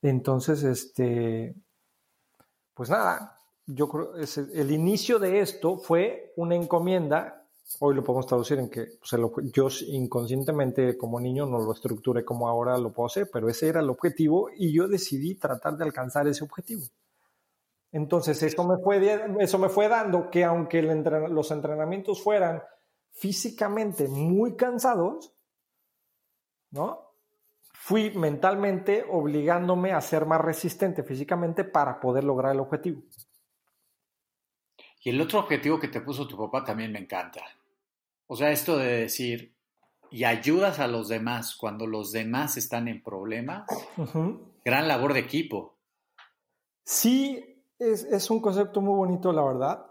Entonces, 0.00 0.62
este, 0.64 1.54
pues 2.74 2.90
nada, 2.90 3.38
yo 3.66 3.88
creo 3.88 4.14
el 4.16 4.70
inicio 4.70 5.18
de 5.18 5.40
esto 5.40 5.78
fue 5.78 6.32
una 6.36 6.56
encomienda. 6.56 7.46
Hoy 7.78 7.94
lo 7.94 8.02
podemos 8.02 8.26
traducir 8.26 8.58
en 8.58 8.68
que 8.68 8.98
pues, 8.98 9.52
yo 9.52 9.68
inconscientemente 9.86 10.98
como 10.98 11.20
niño 11.20 11.46
no 11.46 11.58
lo 11.58 11.72
estructuré 11.72 12.24
como 12.24 12.48
ahora 12.48 12.76
lo 12.78 12.92
puedo 12.92 13.06
hacer, 13.06 13.30
pero 13.32 13.48
ese 13.48 13.68
era 13.68 13.80
el 13.80 13.88
objetivo 13.88 14.50
y 14.54 14.72
yo 14.72 14.88
decidí 14.88 15.36
tratar 15.36 15.76
de 15.76 15.84
alcanzar 15.84 16.26
ese 16.26 16.44
objetivo. 16.44 16.82
Entonces, 17.92 18.42
eso 18.42 18.64
me 18.66 18.82
fue, 18.82 19.22
eso 19.40 19.58
me 19.58 19.68
fue 19.68 19.86
dando 19.86 20.30
que 20.30 20.44
aunque 20.44 20.82
los 20.82 21.50
entrenamientos 21.50 22.22
fueran 22.22 22.62
físicamente 23.12 24.08
muy 24.08 24.56
cansados, 24.56 25.34
¿no? 26.70 27.10
Fui 27.74 28.10
mentalmente 28.10 29.04
obligándome 29.10 29.92
a 29.92 30.00
ser 30.00 30.24
más 30.24 30.40
resistente 30.40 31.02
físicamente 31.02 31.64
para 31.64 32.00
poder 32.00 32.24
lograr 32.24 32.52
el 32.52 32.60
objetivo. 32.60 33.02
Y 35.04 35.10
el 35.10 35.20
otro 35.20 35.40
objetivo 35.40 35.78
que 35.78 35.88
te 35.88 36.00
puso 36.00 36.26
tu 36.26 36.38
papá 36.38 36.64
también 36.64 36.92
me 36.92 37.00
encanta. 37.00 37.42
O 38.26 38.36
sea, 38.36 38.50
esto 38.52 38.78
de 38.78 38.98
decir, 38.98 39.52
y 40.10 40.24
ayudas 40.24 40.78
a 40.78 40.86
los 40.86 41.08
demás 41.08 41.56
cuando 41.56 41.86
los 41.86 42.12
demás 42.12 42.56
están 42.56 42.88
en 42.88 43.02
problemas, 43.02 43.66
gran 44.64 44.88
labor 44.88 45.12
de 45.12 45.20
equipo. 45.20 45.76
Sí, 46.84 47.51
es, 47.90 48.30
un 48.30 48.40
concepto 48.40 48.80
muy 48.80 48.94
bonito, 48.94 49.32
la 49.32 49.42
verdad. 49.42 49.86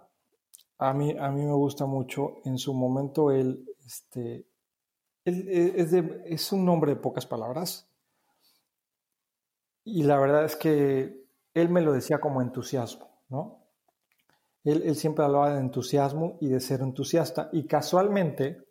A 0.78 0.94
mí, 0.94 1.16
a 1.18 1.30
mí 1.30 1.46
me 1.46 1.54
gusta 1.54 1.86
mucho. 1.86 2.42
En 2.46 2.58
su 2.58 2.74
momento 2.74 3.32
él, 3.32 3.66
este, 3.86 4.48
es, 5.26 5.94
es 5.94 6.52
un 6.52 6.66
nombre 6.66 6.96
de 6.96 7.02
pocas 7.02 7.26
palabras. 7.26 7.88
Y 9.84 10.04
la 10.04 10.18
verdad 10.20 10.46
es 10.46 10.56
que 10.56 11.26
él 11.54 11.70
me 11.70 11.82
lo 11.82 11.94
decía 11.94 12.20
como 12.20 12.42
entusiasmo, 12.42 13.10
¿no? 13.30 13.60
Él, 14.64 14.84
él, 14.86 14.96
siempre 14.96 15.26
hablaba 15.26 15.54
de 15.54 15.60
entusiasmo 15.60 16.38
y 16.40 16.50
de 16.50 16.60
ser 16.60 16.82
entusiasta. 16.82 17.50
Y 17.52 17.66
casualmente, 17.66 18.64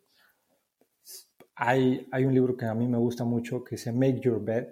hay, 1.57 2.09
hay, 2.13 2.25
un 2.25 2.33
libro 2.33 2.57
que 2.57 2.65
a 2.65 2.75
mí 2.75 2.87
me 2.87 2.97
gusta 2.97 3.25
mucho 3.25 3.65
que 3.65 3.77
se 3.77 3.93
Make 3.93 4.21
Your 4.21 4.43
Bed. 4.43 4.69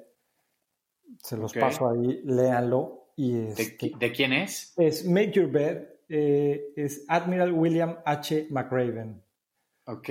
Se 1.22 1.36
los 1.36 1.52
paso 1.52 1.88
ahí, 1.88 2.22
léanlo. 2.24 3.07
Este, 3.18 3.90
¿De, 3.98 4.12
quién 4.12 4.32
es? 4.32 4.72
Es 4.76 5.04
Make 5.04 5.32
Your 5.32 5.50
Bed, 5.50 5.88
eh, 6.08 6.72
es 6.76 7.04
Admiral 7.08 7.52
William 7.52 7.98
H. 8.04 8.46
McRaven. 8.50 9.20
Ok. 9.86 10.08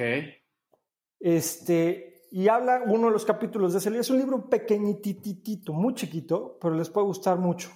Este, 1.17 2.25
y 2.31 2.49
habla 2.49 2.83
uno 2.85 3.07
de 3.07 3.13
los 3.13 3.23
capítulos 3.23 3.71
de 3.71 3.79
ese 3.79 3.89
libro. 3.89 4.01
Es 4.01 4.09
un 4.09 4.17
libro 4.17 4.49
pequeñititito, 4.49 5.71
muy 5.71 5.93
chiquito, 5.93 6.57
pero 6.61 6.75
les 6.75 6.89
puede 6.89 7.07
gustar 7.07 7.37
mucho. 7.37 7.69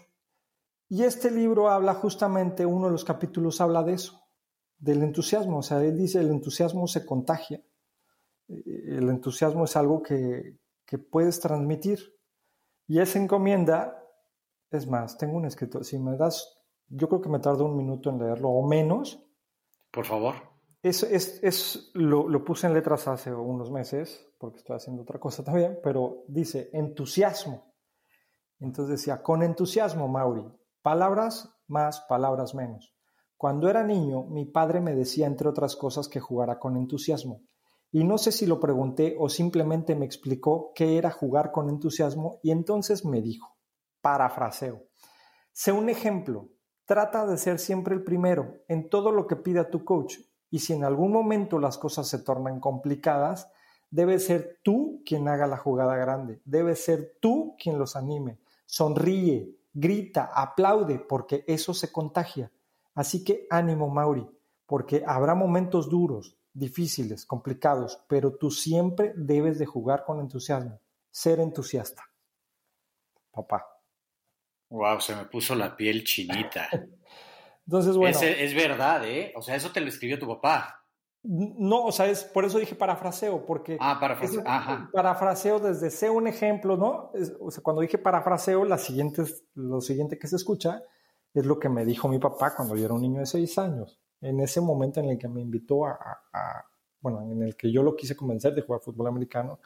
Y 0.90 1.04
este 1.04 1.32
libro 1.32 1.70
habla 1.70 1.94
justamente, 1.94 2.66
uno 2.66 2.88
de 2.88 2.92
los 2.92 3.06
capítulos 3.06 3.62
habla 3.62 3.84
de 3.84 3.94
eso, 3.94 4.22
del 4.78 5.02
entusiasmo. 5.02 5.60
O 5.60 5.64
sea, 5.64 5.82
él 5.82 5.98
dice, 5.98 6.20
el 6.20 6.30
entusiasmo 6.30 6.88
se 6.88 7.06
contagia. 7.06 7.62
El 8.50 9.08
entusiasmo 9.08 9.64
es 9.64 9.78
algo 9.78 10.04
que, 10.04 10.58
que 10.86 10.98
puedes 10.98 11.40
transmitir. 11.40 12.18
Y 12.86 13.00
esa 13.00 13.18
encomienda 13.18 14.01
es 14.72 14.88
más, 14.88 15.18
tengo 15.18 15.38
un 15.38 15.46
escrito. 15.46 15.84
Si 15.84 16.00
me 16.00 16.16
das, 16.16 16.58
yo 16.88 17.08
creo 17.08 17.22
que 17.22 17.30
me 17.30 17.40
tardo 17.40 17.66
un 17.66 17.76
minuto 17.76 18.10
en 18.10 18.20
leerlo 18.20 18.50
o 18.50 18.68
menos. 18.68 19.22
Por 19.92 20.06
favor. 20.06 20.36
Es, 20.82 21.04
es, 21.04 21.44
es 21.44 21.92
lo, 21.94 22.28
lo, 22.28 22.44
puse 22.44 22.66
en 22.66 22.74
letras 22.74 23.08
hace 23.08 23.32
unos 23.34 23.70
meses, 23.70 24.34
porque 24.40 24.60
estoy 24.60 24.78
haciendo 24.78 25.04
otra 25.04 25.20
cosa 25.20 25.44
también, 25.44 25.80
pero 25.84 26.24
dice 26.28 26.70
entusiasmo. 26.74 27.74
Entonces 28.60 29.00
decía, 29.00 29.22
con 29.22 29.44
entusiasmo, 29.44 30.08
Mauri, 30.08 30.46
palabras 30.82 31.54
más, 31.68 32.02
palabras 32.02 32.56
menos. 32.56 32.96
Cuando 33.36 33.70
era 33.70 33.84
niño, 33.84 34.24
mi 34.26 34.46
padre 34.46 34.82
me 34.82 34.94
decía, 34.94 35.26
entre 35.26 35.50
otras 35.50 35.76
cosas, 35.76 36.08
que 36.08 36.20
jugara 36.20 36.60
con 36.60 36.78
entusiasmo. 36.78 37.42
Y 37.92 38.04
no 38.04 38.18
sé 38.18 38.32
si 38.32 38.46
lo 38.46 38.60
pregunté 38.60 39.16
o 39.20 39.28
simplemente 39.28 39.96
me 39.96 40.06
explicó 40.06 40.72
qué 40.76 40.98
era 40.98 41.12
jugar 41.12 41.52
con 41.52 41.68
entusiasmo 41.68 42.40
y 42.42 42.52
entonces 42.52 43.04
me 43.04 43.22
dijo, 43.22 43.58
Parafraseo. 44.02 44.84
Sé 45.52 45.72
un 45.72 45.90
ejemplo. 45.90 46.50
Trata 46.86 47.26
de 47.26 47.38
ser 47.38 47.60
siempre 47.60 47.96
el 47.96 48.04
primero 48.04 48.58
en 48.68 48.90
todo 48.90 49.12
lo 49.12 49.28
que 49.28 49.36
pida 49.36 49.70
tu 49.70 49.86
coach. 49.86 50.18
Y 50.50 50.60
si 50.60 50.74
en 50.74 50.84
algún 50.84 51.12
momento 51.12 51.60
las 51.60 51.78
cosas 51.78 52.08
se 52.08 52.20
tornan 52.20 52.60
complicadas, 52.60 53.50
debe 53.90 54.20
ser 54.20 54.60
tú 54.64 55.02
quien 55.06 55.28
haga 55.28 55.48
la 55.48 55.58
jugada 55.58 55.96
grande. 55.96 56.42
Debe 56.44 56.76
ser 56.76 57.18
tú 57.22 57.56
quien 57.62 57.78
los 57.78 57.96
anime. 57.96 58.40
Sonríe, 58.66 59.56
grita, 59.74 60.32
aplaude, 60.34 61.00
porque 61.00 61.44
eso 61.48 61.74
se 61.74 61.92
contagia. 61.92 62.52
Así 62.94 63.24
que 63.24 63.48
ánimo, 63.50 63.90
Mauri, 63.90 64.28
porque 64.66 65.04
habrá 65.06 65.36
momentos 65.36 65.90
duros, 65.90 66.38
difíciles, 66.54 67.26
complicados, 67.26 68.04
pero 68.08 68.36
tú 68.36 68.52
siempre 68.52 69.14
debes 69.16 69.60
de 69.60 69.66
jugar 69.66 70.04
con 70.04 70.20
entusiasmo. 70.20 70.80
Ser 71.10 71.40
entusiasta. 71.40 72.04
Papá. 73.32 73.71
Wow, 74.72 75.02
se 75.02 75.14
me 75.14 75.26
puso 75.26 75.54
la 75.54 75.76
piel 75.76 76.04
chinita. 76.06 76.70
Entonces, 77.68 77.96
bueno. 77.96 78.18
Es, 78.22 78.56
verdad, 78.56 79.06
¿eh? 79.06 79.34
O 79.36 79.42
sea, 79.42 79.56
eso 79.56 79.70
te 79.72 79.82
lo 79.82 79.90
escribió 79.90 80.18
tu 80.18 80.28
papá. 80.28 80.86
No, 81.24 81.84
o 81.84 81.92
sea, 81.92 82.08
es 82.08 82.24
por 82.24 82.46
eso 82.46 82.58
dije 82.58 82.74
parafraseo, 82.74 83.46
porque. 83.46 83.78
Ah, 83.80 83.98
parafraseo. 84.00 84.42
Ajá. 84.46 84.90
Parafraseo 84.92 85.60
desde 85.60 85.92
sé 85.92 86.10
un 86.10 86.26
ejemplo, 86.28 86.78
¿no? 86.78 87.12
o 87.42 87.52
sea, 87.52 87.62
cuando 87.62 87.82
dije 87.82 87.98
parafraseo, 87.98 88.66
la 88.66 88.78
siguiente, 88.78 89.24
lo 89.54 89.82
siguiente 89.82 90.18
que 90.18 90.28
se 90.28 90.38
escucha 90.38 90.82
es 91.34 91.46
lo 91.46 91.60
que 91.60 91.70
me 91.70 91.86
dijo 91.86 92.08
mi 92.08 92.18
papá 92.18 92.56
cuando 92.56 92.76
yo 92.76 92.86
era 92.86 92.94
un 92.94 93.02
niño 93.02 93.20
de 93.20 93.26
seis 93.26 93.58
años. 93.58 94.00
En 94.22 94.40
ese 94.40 94.62
momento 94.62 95.00
en 95.00 95.10
el 95.10 95.18
que 95.18 95.28
me 95.28 95.42
invitó 95.42 95.86
a, 95.86 96.00
a 96.34 96.66
bueno, 97.02 97.22
en 97.22 97.44
el 97.44 97.56
que 97.56 97.72
yo 97.72 97.84
lo 97.84 97.96
quise 97.96 98.16
convencer 98.16 98.56
de 98.56 98.62
jugar 98.62 98.82
fútbol 98.82 99.08
americano 99.08 99.60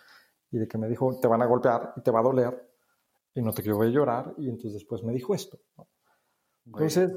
y 0.51 0.57
de 0.57 0.67
que 0.67 0.77
me 0.77 0.89
dijo, 0.89 1.19
te 1.19 1.27
van 1.27 1.41
a 1.41 1.45
golpear 1.45 1.93
y 1.95 2.01
te 2.01 2.11
va 2.11 2.19
a 2.19 2.23
doler 2.23 2.74
y 3.35 3.41
no 3.41 3.51
te 3.51 3.61
quiero 3.61 3.77
ver 3.77 3.91
llorar, 3.91 4.33
y 4.37 4.47
entonces 4.47 4.73
después 4.73 5.03
me 5.03 5.13
dijo 5.13 5.35
esto. 5.35 5.59
Entonces, 6.65 7.11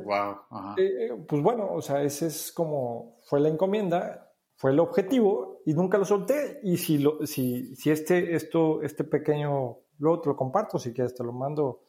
eh, 0.76 1.10
pues 1.26 1.42
bueno, 1.42 1.72
o 1.72 1.80
sea, 1.80 2.02
ese 2.02 2.26
es 2.26 2.52
como, 2.52 3.18
fue 3.22 3.40
la 3.40 3.48
encomienda, 3.48 4.30
fue 4.56 4.72
el 4.72 4.80
objetivo, 4.80 5.62
y 5.64 5.72
nunca 5.74 5.96
lo 5.96 6.04
solté, 6.04 6.60
y 6.64 6.76
si, 6.76 6.98
lo, 6.98 7.24
si, 7.24 7.74
si 7.76 7.90
este, 7.90 8.34
esto, 8.34 8.82
este 8.82 9.04
pequeño, 9.04 9.78
luego 9.98 10.20
te 10.20 10.28
lo 10.28 10.36
comparto, 10.36 10.78
si 10.78 10.92
quieres 10.92 11.14
te 11.14 11.22
lo 11.22 11.32
mando, 11.32 11.84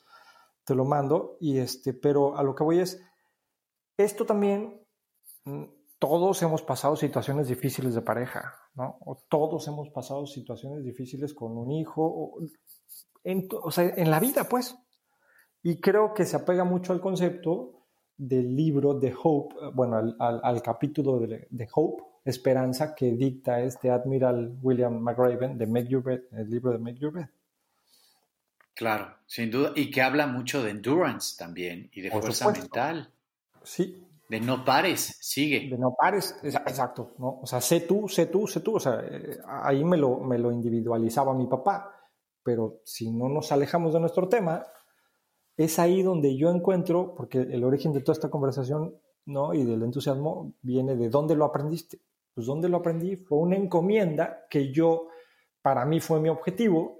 te 0.63 0.75
lo 0.75 0.85
mando, 0.85 1.37
y 1.41 1.57
este, 1.57 1.93
pero 1.93 2.37
a 2.37 2.43
lo 2.43 2.53
que 2.53 2.63
voy 2.63 2.79
es, 2.79 3.01
esto 3.97 4.25
también, 4.25 4.85
mm, 5.45 5.63
todos 5.97 6.41
hemos 6.43 6.61
pasado 6.61 6.95
situaciones 6.95 7.47
difíciles 7.47 7.93
de 7.93 8.01
pareja, 8.01 8.53
¿no? 8.75 8.99
O 9.01 9.17
todos 9.27 9.67
hemos 9.67 9.89
pasado 9.89 10.25
situaciones 10.25 10.83
difíciles 10.83 11.33
con 11.33 11.57
un 11.57 11.71
hijo, 11.71 12.03
o, 12.05 12.39
en, 13.23 13.47
o 13.51 13.71
sea, 13.71 13.93
en 13.95 14.11
la 14.11 14.19
vida, 14.19 14.45
pues. 14.45 14.75
Y 15.63 15.79
creo 15.79 16.13
que 16.13 16.25
se 16.25 16.35
apega 16.35 16.63
mucho 16.63 16.93
al 16.93 17.01
concepto 17.01 17.79
del 18.17 18.55
libro 18.55 18.93
de 18.93 19.15
Hope, 19.23 19.55
bueno, 19.73 19.97
al, 19.97 20.15
al, 20.43 20.61
capítulo 20.61 21.19
de, 21.19 21.47
de, 21.49 21.69
Hope, 21.73 22.03
Esperanza, 22.25 22.93
que 22.93 23.13
dicta 23.13 23.61
este 23.61 23.89
Admiral 23.89 24.57
William 24.61 24.99
McRaven 24.99 25.57
de 25.57 25.65
Make 25.65 25.87
Your 25.87 26.03
Bed, 26.03 26.21
el 26.33 26.49
libro 26.49 26.71
de 26.71 26.79
Make 26.79 26.99
Your 26.99 27.13
Bed. 27.13 27.27
Claro, 28.73 29.13
sin 29.25 29.51
duda, 29.51 29.73
y 29.75 29.91
que 29.91 30.01
habla 30.01 30.27
mucho 30.27 30.63
de 30.63 30.71
endurance 30.71 31.35
también 31.37 31.89
y 31.93 32.01
de 32.01 32.11
fuerza 32.11 32.49
mental. 32.51 33.09
Sí, 33.63 34.05
De 34.29 34.39
no 34.39 34.63
pares, 34.63 35.17
sigue. 35.19 35.69
De 35.69 35.77
no 35.77 35.95
pares, 35.99 36.37
exacto, 36.43 37.13
¿no? 37.17 37.39
O 37.41 37.45
sea, 37.45 37.59
sé 37.59 37.81
tú, 37.81 38.07
sé 38.07 38.27
tú, 38.27 38.47
sé 38.47 38.61
tú, 38.61 38.75
o 38.75 38.79
sea, 38.79 39.01
eh, 39.03 39.37
ahí 39.45 39.83
me 39.83 39.97
lo, 39.97 40.19
me 40.19 40.37
lo 40.37 40.51
individualizaba 40.51 41.33
mi 41.33 41.47
papá, 41.47 41.98
pero 42.43 42.81
si 42.85 43.11
no 43.11 43.29
nos 43.29 43.51
alejamos 43.51 43.93
de 43.93 43.99
nuestro 43.99 44.29
tema, 44.29 44.65
es 45.57 45.77
ahí 45.79 46.01
donde 46.01 46.37
yo 46.37 46.49
encuentro, 46.49 47.13
porque 47.15 47.39
el 47.39 47.63
origen 47.63 47.91
de 47.93 48.01
toda 48.01 48.13
esta 48.13 48.29
conversación, 48.29 48.95
¿no? 49.25 49.53
Y 49.53 49.65
del 49.65 49.83
entusiasmo 49.83 50.53
viene 50.61 50.95
de 50.95 51.09
dónde 51.09 51.35
lo 51.35 51.45
aprendiste. 51.45 51.99
Pues 52.33 52.47
dónde 52.47 52.69
lo 52.69 52.77
aprendí 52.77 53.17
fue 53.17 53.39
una 53.39 53.57
encomienda 53.57 54.45
que 54.49 54.71
yo, 54.71 55.07
para 55.61 55.85
mí 55.85 55.99
fue 55.99 56.21
mi 56.21 56.29
objetivo, 56.29 56.99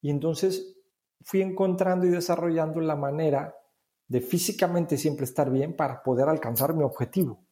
y 0.00 0.10
entonces 0.10 0.76
fui 1.22 1.42
encontrando 1.42 2.06
y 2.06 2.10
desarrollando 2.10 2.80
la 2.80 2.96
manera 2.96 3.54
de 4.06 4.20
físicamente 4.20 4.96
siempre 4.96 5.24
estar 5.24 5.50
bien 5.50 5.76
para 5.76 6.02
poder 6.02 6.28
alcanzar 6.28 6.74
mi 6.74 6.82
objetivo, 6.82 7.44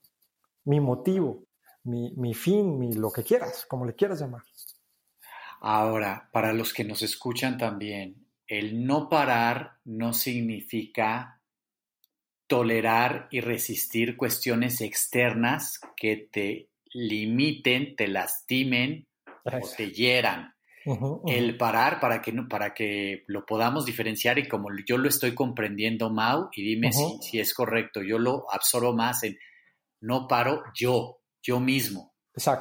mi 0.65 0.81
motivo, 0.81 1.45
mi, 1.85 2.35
fin, 2.35 2.79
mi 2.79 2.93
lo 2.95 3.11
que 3.11 3.23
quieras, 3.23 3.67
como 3.67 3.85
le 3.85 3.95
quieras 3.95 4.21
llamar. 4.21 4.43
Ahora, 5.69 6.29
para 6.31 6.53
los 6.53 6.73
que 6.73 6.85
nos 6.85 7.03
escuchan 7.03 7.59
también, 7.59 8.29
el 8.47 8.87
no 8.87 9.09
parar 9.09 9.79
no 9.85 10.13
significa 10.13 11.41
tolerar 12.47 13.27
y 13.33 13.41
resistir 13.41 14.17
cuestiones 14.17 14.81
externas 14.81 15.81
que 15.97 16.29
te 16.31 16.69
limiten, 16.93 17.97
te 17.97 18.07
lastimen 18.07 19.09
o 19.45 19.69
te 19.77 19.91
hieran. 19.91 20.55
El 21.27 21.57
parar 21.57 21.99
para 21.99 22.23
que, 22.23 22.33
para 22.49 22.73
que 22.73 23.25
lo 23.27 23.45
podamos 23.45 23.85
diferenciar 23.85 24.39
y 24.39 24.47
como 24.47 24.69
yo 24.87 24.99
lo 24.99 25.09
estoy 25.09 25.35
comprendiendo, 25.35 26.11
Mau, 26.11 26.49
y 26.53 26.63
dime 26.63 26.93
si, 26.93 27.19
si, 27.23 27.41
es 27.41 27.53
correcto, 27.53 28.05
yo 28.05 28.21
lo 28.21 28.47
absorbo 28.53 28.95
más 28.95 29.25
en 29.25 29.37
no 30.01 30.29
paro 30.29 30.63
yo, 30.79 31.23
yo 31.43 31.59
mismo, 31.59 32.15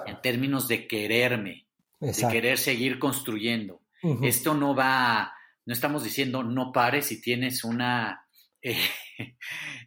en 0.07 0.21
términos 0.23 0.67
de 0.67 0.87
quererme, 0.87 1.64
de 1.99 2.27
querer 2.29 2.57
seguir 2.57 2.99
construyendo. 2.99 3.81
Esto 4.21 4.53
no 4.53 4.75
va, 4.75 5.33
no 5.65 5.73
estamos 5.73 6.03
diciendo 6.03 6.43
no 6.43 6.71
pares 6.71 7.07
si 7.07 7.19
tienes 7.19 7.63
una 7.63 8.23
eh, 8.61 8.77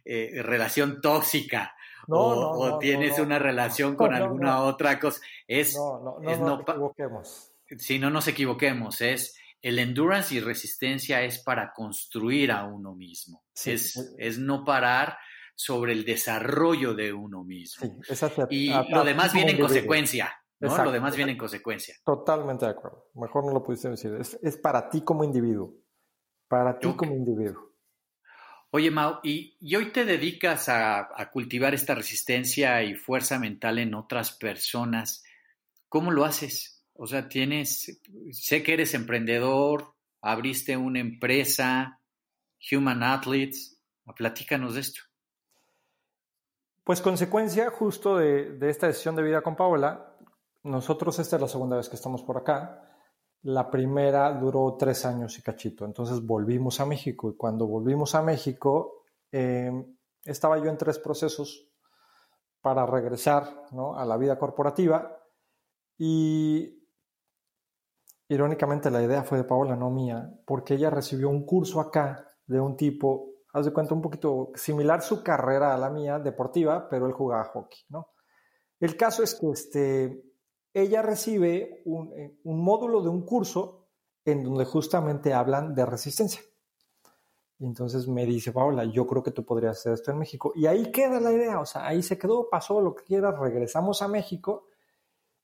eh, 0.05 0.41
relación 0.41 0.99
tóxica. 1.01 1.73
o, 2.09 2.77
tienes 2.79 3.17
una 3.19 3.39
relación 3.39 3.95
con 3.97 4.13
alguna 4.13 4.63
otra 4.63 4.99
cosa. 4.99 5.21
Es, 5.47 5.75
no, 5.75 6.19
no, 6.21 6.37
no, 6.37 6.63
no, 6.67 7.23
si 7.77 7.99
no 7.99 8.09
nos 8.09 8.27
equivoquemos, 8.27 9.01
es 9.01 9.39
el 9.61 9.79
endurance 9.79 10.33
y 10.35 10.39
resistencia 10.39 11.21
es 11.23 11.39
para 11.39 11.73
construir 11.73 12.51
a 12.51 12.65
uno 12.65 12.95
mismo. 12.95 13.43
Es, 13.65 14.15
es, 14.17 14.37
no 14.37 14.63
parar 14.63 15.17
sobre 15.55 15.91
el 15.91 16.05
desarrollo 16.05 16.93
de 16.93 17.11
uno 17.11 17.43
mismo. 17.43 17.99
y 18.49 18.69
lo 18.69 19.03
demás 19.03 19.33
viene 19.33 19.51
en 19.51 19.59
consecuencia. 19.59 20.33
¿No? 20.59 20.83
Lo 20.83 20.91
demás 20.91 21.15
viene 21.15 21.33
en 21.33 21.37
consecuencia. 21.37 21.95
Totalmente 22.03 22.65
de 22.65 22.71
acuerdo. 22.71 23.09
Mejor 23.15 23.45
no 23.45 23.53
lo 23.53 23.63
pudiste 23.63 23.89
decir. 23.89 24.13
Es, 24.19 24.57
para 24.57 24.89
ti 24.89 25.01
como 25.01 25.23
individuo. 25.23 25.73
Para 26.47 26.77
ti 26.77 26.91
como 26.95 27.13
individuo. 27.13 27.69
Oye, 28.71 28.91
Mau, 28.91 29.19
¿y, 29.23 29.57
hoy 29.75 29.91
te 29.91 30.05
dedicas 30.05 30.69
a, 30.69 31.09
a, 31.19 31.31
cultivar 31.31 31.73
esta 31.73 31.95
resistencia 31.95 32.83
y 32.83 32.95
fuerza 32.95 33.39
mental 33.39 33.79
en 33.79 33.95
otras 33.95 34.31
personas? 34.31 35.23
¿Cómo 35.87 36.11
lo 36.11 36.23
haces? 36.23 36.85
O 36.93 37.07
sea, 37.07 37.29
tienes, 37.29 38.01
sé 38.31 38.61
que 38.61 38.73
eres 38.73 38.93
emprendedor, 38.93 39.95
abriste 40.21 40.77
una 40.77 40.99
empresa, 40.99 41.99
Human 42.71 43.03
Athletes, 43.03 43.79
platícanos 44.15 44.75
de 44.75 44.81
esto. 44.81 45.01
Pues 46.83 47.01
consecuencia 47.01 47.69
justo 47.69 48.17
de, 48.17 48.57
esta 48.69 48.87
decisión 48.87 49.15
de 49.15 49.23
vida 49.23 49.41
con 49.41 49.55
Paola, 49.55 50.17
nosotros 50.63 51.19
esta 51.19 51.35
es 51.35 51.41
la 51.41 51.47
segunda 51.47 51.77
vez 51.77 51.89
que 51.89 51.95
estamos 51.95 52.23
por 52.23 52.37
acá. 52.37 52.85
La 53.43 53.69
primera 53.69 54.33
duró 54.33 54.75
tres 54.77 55.05
años 55.05 55.37
y 55.37 55.41
cachito, 55.41 55.85
entonces 55.85 56.25
volvimos 56.25 56.79
a 56.79 56.85
México 56.85 57.29
y 57.29 57.37
cuando 57.37 57.67
volvimos 57.67 58.15
a 58.15 58.21
México 58.21 59.03
em, 59.31 59.97
estaba 60.23 60.57
yo 60.57 60.69
en 60.69 60.77
tres 60.77 60.99
procesos 60.99 61.69
para 62.61 62.85
regresar 62.85 63.65
a 63.95 64.05
la 64.05 64.17
vida 64.17 64.37
corporativa 64.37 65.17
y 65.97 66.79
Irónicamente 68.31 68.91
la 68.91 69.01
idea 69.01 69.23
fue 69.23 69.39
de 69.39 69.43
Paola, 69.43 69.75
no 69.75 69.89
mía, 69.89 70.31
porque 70.45 70.75
ella 70.75 70.91
recibió 70.91 71.29
un 71.29 71.47
curso 71.47 71.81
acá 71.81 72.27
de 72.45 72.59
un 72.59 72.77
tipo, 72.77 73.41
haz 73.53 73.65
de 73.65 73.73
cuenta 73.73 73.95
un 73.95 74.03
poquito 74.03 74.51
similar 74.53 75.01
su 75.01 75.23
carrera 75.23 75.73
a 75.73 75.77
la 75.79 75.89
mía, 75.89 76.19
deportiva, 76.19 76.87
pero 76.87 77.07
él 77.07 77.13
jugaba 77.13 77.45
hockey, 77.45 77.79
¿no? 77.89 78.09
El 78.79 78.95
caso 78.95 79.23
es 79.23 79.33
que 79.33 79.49
este, 79.49 80.23
ella 80.81 81.01
recibe 81.01 81.81
un, 81.85 82.11
eh, 82.13 82.39
un 82.43 82.63
módulo 82.63 83.01
de 83.01 83.09
un 83.09 83.21
curso 83.25 83.87
en 84.25 84.43
donde 84.43 84.65
justamente 84.65 85.33
hablan 85.33 85.73
de 85.75 85.85
resistencia. 85.85 86.41
Y 87.59 87.65
entonces 87.65 88.07
me 88.07 88.25
dice, 88.25 88.53
Paola, 88.53 88.85
yo 88.85 89.05
creo 89.05 89.21
que 89.21 89.31
tú 89.31 89.43
podrías 89.43 89.77
hacer 89.77 89.93
esto 89.93 90.11
en 90.11 90.19
México. 90.19 90.53
Y 90.55 90.65
ahí 90.65 90.91
queda 90.91 91.19
la 91.19 91.31
idea, 91.31 91.59
o 91.59 91.65
sea, 91.65 91.85
ahí 91.85 92.01
se 92.01 92.17
quedó, 92.17 92.49
pasó 92.49 92.79
lo 92.79 92.95
que 92.95 93.03
quieras, 93.03 93.37
regresamos 93.37 94.01
a 94.01 94.07
México 94.07 94.65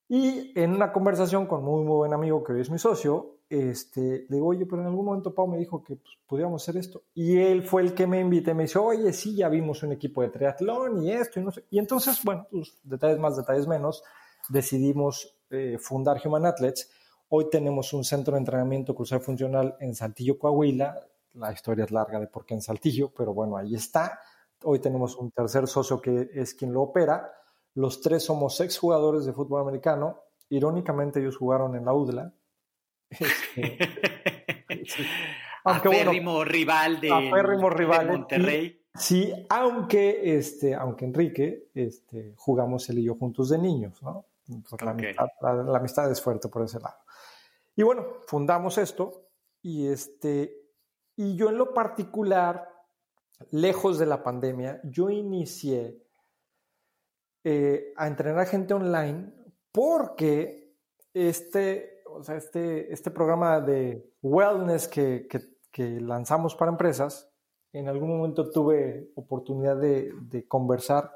y 0.08 0.54
en 0.60 0.72
una 0.72 0.94
conversación 0.94 1.48
con 1.48 1.64
muy, 1.64 1.84
muy 1.84 1.98
buen 1.98 2.14
amigo 2.14 2.44
que 2.44 2.54
hoy 2.54 2.62
es 2.62 2.70
mi 2.70 2.78
socio, 2.78 3.40
este, 3.50 4.26
le 4.30 4.36
digo, 4.36 4.48
oye, 4.48 4.66
pero 4.66 4.82
en 4.82 4.88
algún 4.88 5.06
momento 5.06 5.34
Pau 5.34 5.48
me 5.48 5.58
dijo 5.58 5.84
que 5.84 5.98
pues, 6.28 6.44
hacer 6.56 6.78
esto. 6.78 7.04
Y 7.14 7.38
él 7.38 7.64
fue 7.64 7.82
el 7.82 7.94
que 7.94 8.06
me 8.06 8.20
invité, 8.20 8.54
me 8.54 8.64
dice, 8.64 8.78
oye, 8.78 9.12
sí, 9.14 9.36
ya 9.36 9.50
vimos 9.50 9.82
un 9.84 9.94
equipo 9.94 10.22
de 10.22 10.30
triatlón 10.30 11.02
y 11.04 11.12
esto 11.12 11.40
y 11.40 11.44
no. 11.44 11.52
Y 11.70 11.80
entonces, 11.80 12.22
bueno, 12.24 12.48
pues, 12.52 12.78
detalles 12.84 13.20
más, 13.20 13.36
detalles 13.36 13.68
menos, 13.68 14.04
decidimos 14.50 15.38
eh, 15.50 15.78
fundar 15.80 16.22
Human 16.24 16.46
Athletes. 16.46 16.91
Hoy 17.30 17.50
tenemos 17.50 17.93
un 17.93 18.04
centro 18.04 18.34
de 18.34 18.39
entrenamiento 18.39 18.96
cruzado 18.96 19.22
funcional 19.22 19.76
en 19.80 19.96
Saltillo, 19.96 20.38
Coahuila. 20.38 21.00
La 21.34 21.52
historia 21.52 21.86
es 21.86 21.91
larga 21.91 22.20
de 22.20 22.28
por 22.28 22.46
qué 22.46 22.54
en 22.54 22.62
Saltillo, 22.62 23.12
pero 23.16 23.34
bueno, 23.34 23.58
ahí 23.58 23.76
está. 23.76 24.20
Hoy 24.64 24.80
tenemos 24.80 25.16
un 25.18 25.32
tercer 25.32 25.68
socio 25.68 26.02
que 26.02 26.30
es 26.34 26.54
quien 26.54 26.74
lo 26.74 26.82
opera 26.82 27.32
los 27.76 28.02
tres 28.02 28.24
somos 28.24 28.60
exjugadores 28.62 29.26
de 29.26 29.34
fútbol 29.34 29.62
americano. 29.62 30.22
Irónicamente, 30.50 31.20
ellos 31.20 31.38
jugaron 31.38 31.76
en 31.76 31.86
la 31.86 31.93
UDLA. 31.93 32.34
Este, 34.68 35.06
aunque, 35.64 35.89
rival 36.46 37.00
de, 37.00 37.10
rival 37.70 38.08
Monterrey. 38.08 38.82
sí, 38.93 39.32
aunque, 39.50 40.38
este, 40.38 40.74
aunque 40.74 41.06
Enrique 41.06 41.70
este, 41.74 42.34
jugamos 42.36 42.89
él 42.89 43.00
y 43.00 43.04
yo 43.04 43.16
juntos 43.16 43.50
de 43.50 43.58
niños, 43.58 44.02
¿no? 44.04 44.26
La, 44.82 45.78
amistad, 45.78 46.12
es 46.12 46.22
fuerte 46.22 46.50
por 46.50 46.64
ese 46.64 46.80
lado. 46.80 46.98
Y 47.76 47.84
bueno, 47.84 48.06
fundamos 48.28 48.78
esto 48.78 49.30
y, 49.62 49.88
este, 49.88 50.56
y 51.16 51.36
yo 51.36 51.50
en 51.50 51.58
lo 51.58 51.74
particular, 51.74 52.70
lejos 53.52 54.00
de 54.00 54.06
la 54.06 54.24
pandemia, 54.24 54.80
yo 54.84 55.10
inicié 55.10 56.02
eh, 57.43 57.93
a 57.98 58.08
entrenar 58.08 58.48
gente 58.48 58.74
online 58.74 59.34
porque 59.72 60.66
este, 61.16 62.04
o 62.08 62.22
sea, 62.24 62.36
este, 62.36 62.91
este 62.93 63.10
programa 63.10 63.62
de 63.62 64.12
wellness 64.22 64.88
que, 64.88 65.28
que, 65.30 66.02
lanzamos 66.02 66.56
para 66.56 66.72
empresas, 66.72 67.30
en 67.74 67.89
algún 67.89 68.18
momento 68.18 68.50
tuve 68.50 69.12
oportunidad 69.16 69.78
de, 69.78 70.14
de, 70.22 70.48
conversar 70.48 71.12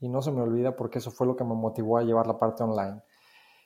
y 0.00 0.08
no 0.08 0.22
se 0.22 0.30
me 0.30 0.42
olvida 0.42 0.76
porque 0.76 0.98
eso 0.98 1.10
fue 1.10 1.26
lo 1.26 1.36
que 1.36 1.44
me 1.44 1.54
motivó 1.54 1.98
a 1.98 2.02
llevar 2.02 2.26
la 2.26 2.38
parte 2.38 2.62
online. 2.62 3.02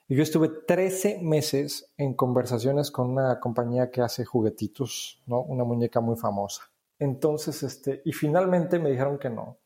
Y 0.07 0.15
yo 0.15 0.23
estuve 0.23 0.49
13 0.67 1.19
meses 1.21 1.93
en 1.97 2.13
conversaciones 2.13 2.91
con 2.91 3.11
una 3.11 3.39
compañía 3.39 3.91
que 3.91 4.01
hace 4.01 4.25
juguetitos, 4.25 5.21
¿no? 5.25 5.41
Una 5.41 5.63
muñeca 5.63 6.01
muy 6.01 6.17
famosa. 6.17 6.63
Entonces, 6.99 7.63
este, 7.63 8.01
y 8.03 8.11
finalmente 8.11 8.77
me 8.77 8.91
dijeron 8.91 9.17
que 9.17 9.29
no. 9.29 9.57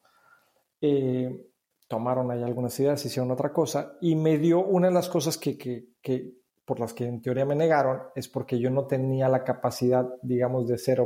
Eh, 0.82 1.50
tomaron 1.88 2.32
ahí 2.32 2.44
algunas 2.44 2.80
ideas, 2.80 3.06
hicieron 3.06 3.32
otra 3.32 3.52
cosa 3.52 3.98
y 4.02 4.16
me 4.16 4.38
dio 4.38 4.60
una 4.60 4.88
de 4.88 4.94
las 4.94 5.10
cosas 5.10 5.38
que, 5.38 5.58
que, 5.58 5.90
que, 6.02 6.34
por 6.66 6.80
las 6.80 6.94
que 6.94 7.06
en 7.06 7.22
teoría 7.22 7.46
me 7.46 7.56
negaron 7.56 8.04
es 8.16 8.28
porque 8.28 8.60
yo 8.60 8.70
no 8.70 8.86
tenía 8.86 9.30
la 9.30 9.44
capacidad, 9.44 10.08
digamos, 10.22 10.68
de 10.68 10.78
ser 10.78 11.00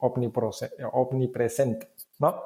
omnipresente, 0.00 1.88
¿no? 2.18 2.42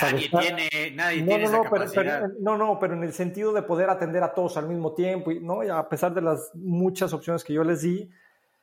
Nadie 0.00 0.28
tiene, 0.28 0.68
nadie 0.94 1.20
no, 1.22 1.26
tiene 1.28 1.44
no, 1.44 1.48
esa 1.48 1.62
capacidad. 1.62 2.20
Pero, 2.22 2.34
no, 2.40 2.56
no, 2.56 2.78
pero 2.78 2.94
en 2.94 3.04
el 3.04 3.12
sentido 3.12 3.52
de 3.52 3.62
poder 3.62 3.90
atender 3.90 4.22
a 4.22 4.34
todos 4.34 4.56
al 4.56 4.68
mismo 4.68 4.92
tiempo, 4.92 5.30
y, 5.30 5.40
¿no? 5.40 5.62
Y 5.62 5.68
a 5.68 5.88
pesar 5.88 6.14
de 6.14 6.22
las 6.22 6.50
muchas 6.54 7.12
opciones 7.12 7.44
que 7.44 7.52
yo 7.52 7.64
les 7.64 7.82
di. 7.82 8.10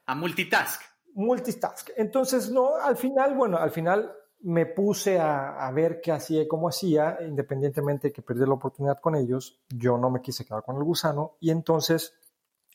A 0.06 0.16
multitask. 0.16 0.82
Multitask. 1.16 1.92
Entonces, 1.96 2.50
no, 2.50 2.76
al 2.76 2.98
final, 2.98 3.36
bueno, 3.36 3.58
al 3.58 3.72
final 3.72 4.12
me 4.44 4.66
puse 4.66 5.20
a, 5.20 5.72
ver 5.74 6.02
qué 6.02 6.12
hacía 6.12 6.42
y 6.42 6.48
cómo 6.48 6.68
hacía, 6.68 7.18
independientemente 7.26 8.10
de 8.10 8.14
que 8.14 8.22
perdí 8.22 8.46
la 8.46 8.54
oportunidad 8.54 9.00
con 9.00 9.16
ellos, 9.16 9.62
yo 9.70 9.98
no 9.98 10.10
me 10.10 10.22
quise 10.22 10.46
quedar 10.46 10.64
con 10.64 10.76
el 10.76 10.84
gusano 10.84 11.38
y 11.40 11.50
entonces 11.50 12.14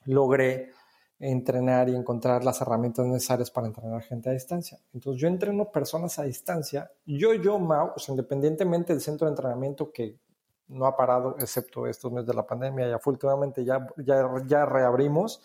logré 0.06 0.72
entrenar 1.20 1.88
y 1.88 1.96
encontrar 1.96 2.44
las 2.44 2.60
herramientas 2.60 3.06
necesarias 3.06 3.50
para 3.50 3.66
entrenar 3.66 4.02
gente 4.02 4.30
a 4.30 4.32
distancia. 4.32 4.78
Entonces 4.92 5.20
yo 5.20 5.28
entreno 5.28 5.70
personas 5.70 6.18
a 6.18 6.24
distancia. 6.24 6.90
Yo, 7.04 7.34
yo, 7.34 7.58
Mau, 7.58 7.92
independientemente 8.08 8.92
del 8.92 9.02
centro 9.02 9.26
de 9.26 9.32
entrenamiento 9.32 9.90
que 9.92 10.18
no 10.68 10.86
ha 10.86 10.96
parado, 10.96 11.36
excepto 11.38 11.86
estos 11.86 12.12
meses 12.12 12.28
de 12.28 12.34
la 12.34 12.46
pandemia, 12.46 12.88
ya 12.88 13.00
últimamente 13.04 13.64
ya, 13.64 13.86
ya, 13.96 14.28
ya 14.46 14.66
reabrimos. 14.66 15.42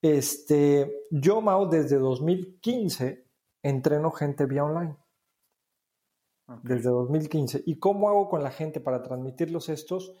Este, 0.00 1.06
yo, 1.10 1.40
Mau, 1.40 1.68
desde 1.68 1.96
2015 1.96 3.26
entreno 3.62 4.10
gente 4.10 4.46
vía 4.46 4.64
online. 4.64 4.96
Desde 6.62 6.90
2015. 6.90 7.62
¿Y 7.66 7.78
cómo 7.78 8.08
hago 8.08 8.28
con 8.28 8.42
la 8.42 8.50
gente 8.50 8.80
para 8.80 9.02
transmitirlos 9.02 9.68
estos? 9.68 10.16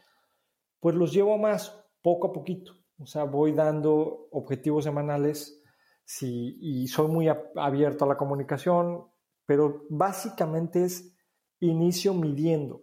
Pues 0.78 0.94
los 0.94 1.12
llevo 1.12 1.36
más, 1.38 1.84
poco 2.02 2.28
a 2.28 2.32
poquito. 2.32 2.79
O 3.00 3.06
sea, 3.06 3.24
voy 3.24 3.52
dando 3.52 4.28
objetivos 4.30 4.84
semanales 4.84 5.62
sí, 6.04 6.58
y 6.60 6.86
soy 6.86 7.08
muy 7.08 7.28
abierto 7.56 8.04
a 8.04 8.08
la 8.08 8.16
comunicación, 8.16 9.06
pero 9.46 9.86
básicamente 9.88 10.84
es 10.84 11.16
inicio 11.60 12.14
midiendo 12.14 12.82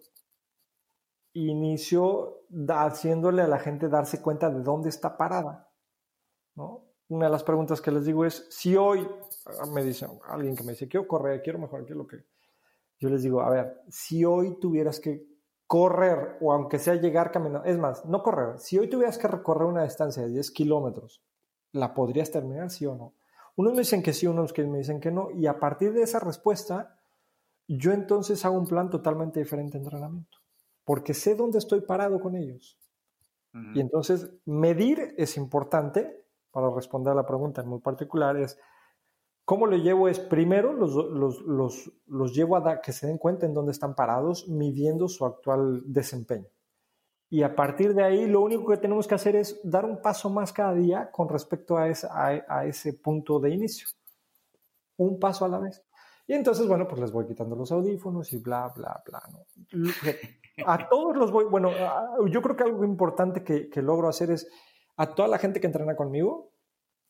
inicio 1.45 2.45
haciéndole 2.69 3.41
a 3.41 3.47
la 3.47 3.59
gente 3.59 3.89
darse 3.89 4.21
cuenta 4.21 4.49
de 4.49 4.61
dónde 4.61 4.89
está 4.89 5.17
parada. 5.17 5.69
¿no? 6.55 6.85
Una 7.09 7.25
de 7.25 7.31
las 7.31 7.43
preguntas 7.43 7.81
que 7.81 7.91
les 7.91 8.05
digo 8.05 8.25
es, 8.25 8.47
si 8.49 8.75
hoy, 8.75 9.07
ah, 9.45 9.65
me 9.67 9.83
dice 9.83 10.07
alguien 10.27 10.55
que 10.55 10.63
me 10.63 10.71
dice, 10.71 10.87
quiero 10.87 11.07
correr, 11.07 11.41
quiero 11.41 11.59
mejorar, 11.59 11.85
quiero 11.85 12.01
lo 12.01 12.07
que... 12.07 12.25
Yo 12.99 13.09
les 13.09 13.21
digo, 13.21 13.41
a 13.41 13.49
ver, 13.51 13.81
si 13.89 14.25
hoy 14.25 14.59
tuvieras 14.59 14.99
que 14.99 15.23
correr, 15.67 16.37
o 16.41 16.53
aunque 16.53 16.79
sea 16.79 16.95
llegar 16.95 17.31
caminando, 17.31 17.67
es 17.67 17.77
más, 17.77 18.05
no 18.05 18.23
correr, 18.23 18.57
si 18.57 18.79
hoy 18.79 18.89
tuvieras 18.89 19.17
que 19.17 19.27
recorrer 19.27 19.67
una 19.67 19.83
distancia 19.83 20.23
de 20.23 20.29
10 20.29 20.51
kilómetros, 20.51 21.21
¿la 21.73 21.93
podrías 21.93 22.31
terminar, 22.31 22.69
sí 22.71 22.85
o 22.85 22.95
no? 22.95 23.13
Unos 23.55 23.73
me 23.73 23.79
dicen 23.79 24.01
que 24.01 24.13
sí, 24.13 24.27
unos 24.27 24.53
que 24.53 24.63
me 24.63 24.77
dicen 24.79 24.99
que 24.99 25.11
no, 25.11 25.29
y 25.31 25.47
a 25.47 25.59
partir 25.59 25.93
de 25.93 26.03
esa 26.03 26.19
respuesta, 26.19 26.97
yo 27.67 27.91
entonces 27.91 28.43
hago 28.45 28.57
un 28.57 28.67
plan 28.67 28.89
totalmente 28.89 29.39
diferente 29.39 29.77
de 29.77 29.83
entrenamiento 29.83 30.37
porque 30.87 31.13
sé 31.13 31.35
dónde 31.35 31.57
estoy 31.57 31.81
parado 31.81 32.21
con 32.21 32.37
ellos. 32.37 32.79
Y 33.73 33.81
entonces 33.81 34.29
medir 34.45 35.15
es 35.17 35.35
importante 35.35 36.23
para 36.49 36.69
responder 36.69 37.11
a 37.11 37.15
la 37.15 37.25
pregunta 37.25 37.61
en 37.61 37.67
muy 37.67 37.79
particular, 37.79 38.37
es 38.37 38.57
cómo 39.47 39.65
lo 39.65 39.77
llevo 39.77 40.09
es 40.09 40.19
primero 40.19 40.73
los, 40.73 40.93
los, 40.93 41.89
los, 42.05 42.33
llevo 42.33 42.57
a 42.57 42.81
que 42.81 42.91
se 42.91 43.07
den 43.07 43.17
cuenta 43.17 43.45
en 43.45 43.53
dónde 43.53 43.71
están 43.71 43.95
parados, 43.95 44.49
midiendo 44.49 45.07
su 45.07 45.25
actual 45.25 45.83
desempeño. 45.85 46.49
Y 47.29 47.43
a 47.43 47.55
partir 47.55 47.93
de 47.93 48.03
ahí, 48.03 48.27
lo 48.27 48.41
único 48.41 48.69
que 48.69 48.75
tenemos 48.75 49.07
que 49.07 49.15
hacer 49.15 49.37
es 49.37 49.57
dar 49.63 49.85
un 49.85 50.01
paso 50.01 50.29
más 50.29 50.51
cada 50.51 50.73
día 50.73 51.09
con 51.09 51.29
respecto 51.29 51.77
a 51.77 51.87
ese, 51.87 52.09
a 52.11 52.65
ese 52.65 52.91
punto 52.91 53.39
de 53.39 53.51
inicio. 53.51 53.87
Un 54.97 55.17
paso 55.17 55.45
a 55.45 55.47
la 55.47 55.59
vez. 55.59 55.81
Y 56.27 56.33
entonces, 56.33 56.67
bueno, 56.67 56.85
pues 56.85 56.99
les 56.99 57.13
voy 57.13 57.25
quitando 57.25 57.55
los 57.55 57.71
audífonos 57.71 58.33
y 58.33 58.39
bla, 58.39 58.67
bla, 58.75 59.01
bla. 59.05 59.23
¿no? 59.31 59.45
A 60.65 60.89
todos 60.89 61.15
los 61.15 61.31
voy, 61.31 61.45
bueno, 61.45 61.71
yo 62.29 62.41
creo 62.41 62.57
que 62.57 62.63
algo 62.65 62.83
importante 62.83 63.45
que, 63.45 63.69
que 63.69 63.81
logro 63.81 64.09
hacer 64.09 64.31
es 64.31 64.45
a 64.97 65.15
toda 65.15 65.29
la 65.29 65.37
gente 65.37 65.61
que 65.61 65.67
entrena 65.67 65.95
conmigo, 65.95 66.51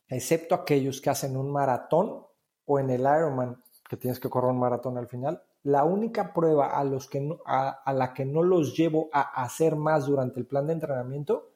excepto 0.08 0.54
aquellos 0.54 1.02
que 1.02 1.10
hacen 1.10 1.36
un 1.36 1.52
maratón 1.52 2.27
o 2.68 2.80
en 2.80 2.92
el 2.92 3.02
Ironman, 3.02 3.64
que 3.90 3.98
tienes 3.98 4.20
que 4.20 4.30
correr 4.30 4.52
un 4.52 4.60
maratón 4.60 4.98
al 4.98 5.08
final, 5.08 5.42
la 5.64 5.84
única 5.84 6.34
prueba 6.34 6.78
a, 6.78 6.84
los 6.84 7.08
que 7.08 7.28
a, 7.46 7.70
a, 7.70 7.94
la 7.94 8.14
que 8.14 8.26
no 8.26 8.44
los 8.44 8.78
llevo 8.78 9.10
a 9.12 9.42
hacer 9.42 9.76
más 9.76 10.06
durante 10.06 10.40
el 10.40 10.46
plan 10.46 10.68
de 10.68 10.74
entrenamiento 10.74 11.50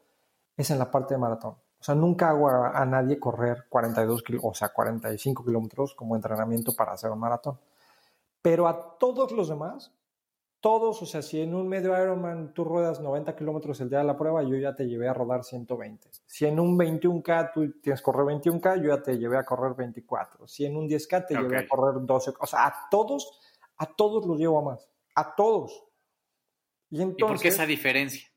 es 0.58 0.72
en 0.72 0.80
la 0.80 0.90
parte 0.90 1.14
de 1.14 1.20
maratón. 1.20 1.56
O 1.82 1.84
sea, 1.84 1.96
nunca 1.96 2.30
hago 2.30 2.48
a, 2.48 2.86
nadie 2.86 3.20
correr 3.20 3.66
42 3.68 4.22
kilómetros, 4.22 4.52
o 4.52 4.54
sea, 4.54 4.70
45 4.70 5.44
kilómetros 5.44 5.96
como 5.96 6.16
entrenamiento 6.16 6.74
para 6.76 6.92
hacer 6.92 7.10
un 7.10 7.18
maratón. 7.18 7.60
Pero 8.40 8.68
a 8.68 9.00
todos 9.00 9.32
los 9.32 9.50
demás, 9.50 9.92
todos, 10.62 11.02
o 11.02 11.06
sea, 11.06 11.22
si 11.22 11.42
en 11.42 11.54
un 11.54 11.68
medio 11.68 11.92
Ironman 12.02 12.54
tú 12.54 12.64
ruedas 12.64 13.02
90 13.02 13.36
kilómetros 13.36 13.82
el 13.82 13.90
día 13.90 14.00
de 14.00 14.06
la 14.06 14.18
prueba, 14.18 14.44
yo 14.44 14.56
ya 14.56 14.76
te 14.76 14.88
llevé 14.88 15.10
a 15.10 15.14
rodar 15.14 15.44
120. 15.44 16.08
Si 16.26 16.46
en 16.46 16.60
un 16.60 16.78
21K 16.78 17.52
tú 17.54 17.72
tienes 17.82 18.00
que 18.00 18.06
correr 18.06 18.26
21K, 18.26 18.82
yo 18.82 18.96
ya 18.96 19.02
te 19.02 19.18
llevé 19.18 19.38
a 19.38 19.44
correr 19.44 19.74
24. 19.76 20.48
Si 20.48 20.66
en 20.66 20.78
un 20.78 20.88
10K 20.88 21.28
te 21.28 21.36
llevé 21.36 21.58
a 21.58 21.68
correr 21.68 22.06
12. 22.06 22.34
O 22.40 22.46
sea, 22.46 22.68
a 22.68 22.88
todos, 22.90 23.42
a 23.78 23.88
todos 23.88 24.26
los 24.26 24.38
llevo 24.38 24.60
a 24.60 24.74
más. 24.74 24.88
A 25.16 25.36
todos. 25.36 25.84
Y, 26.90 27.02
entonces, 27.02 27.20
¿Y 27.20 27.34
por 27.34 27.42
qué 27.42 27.48
esa 27.48 27.66
diferencia? 27.66 28.32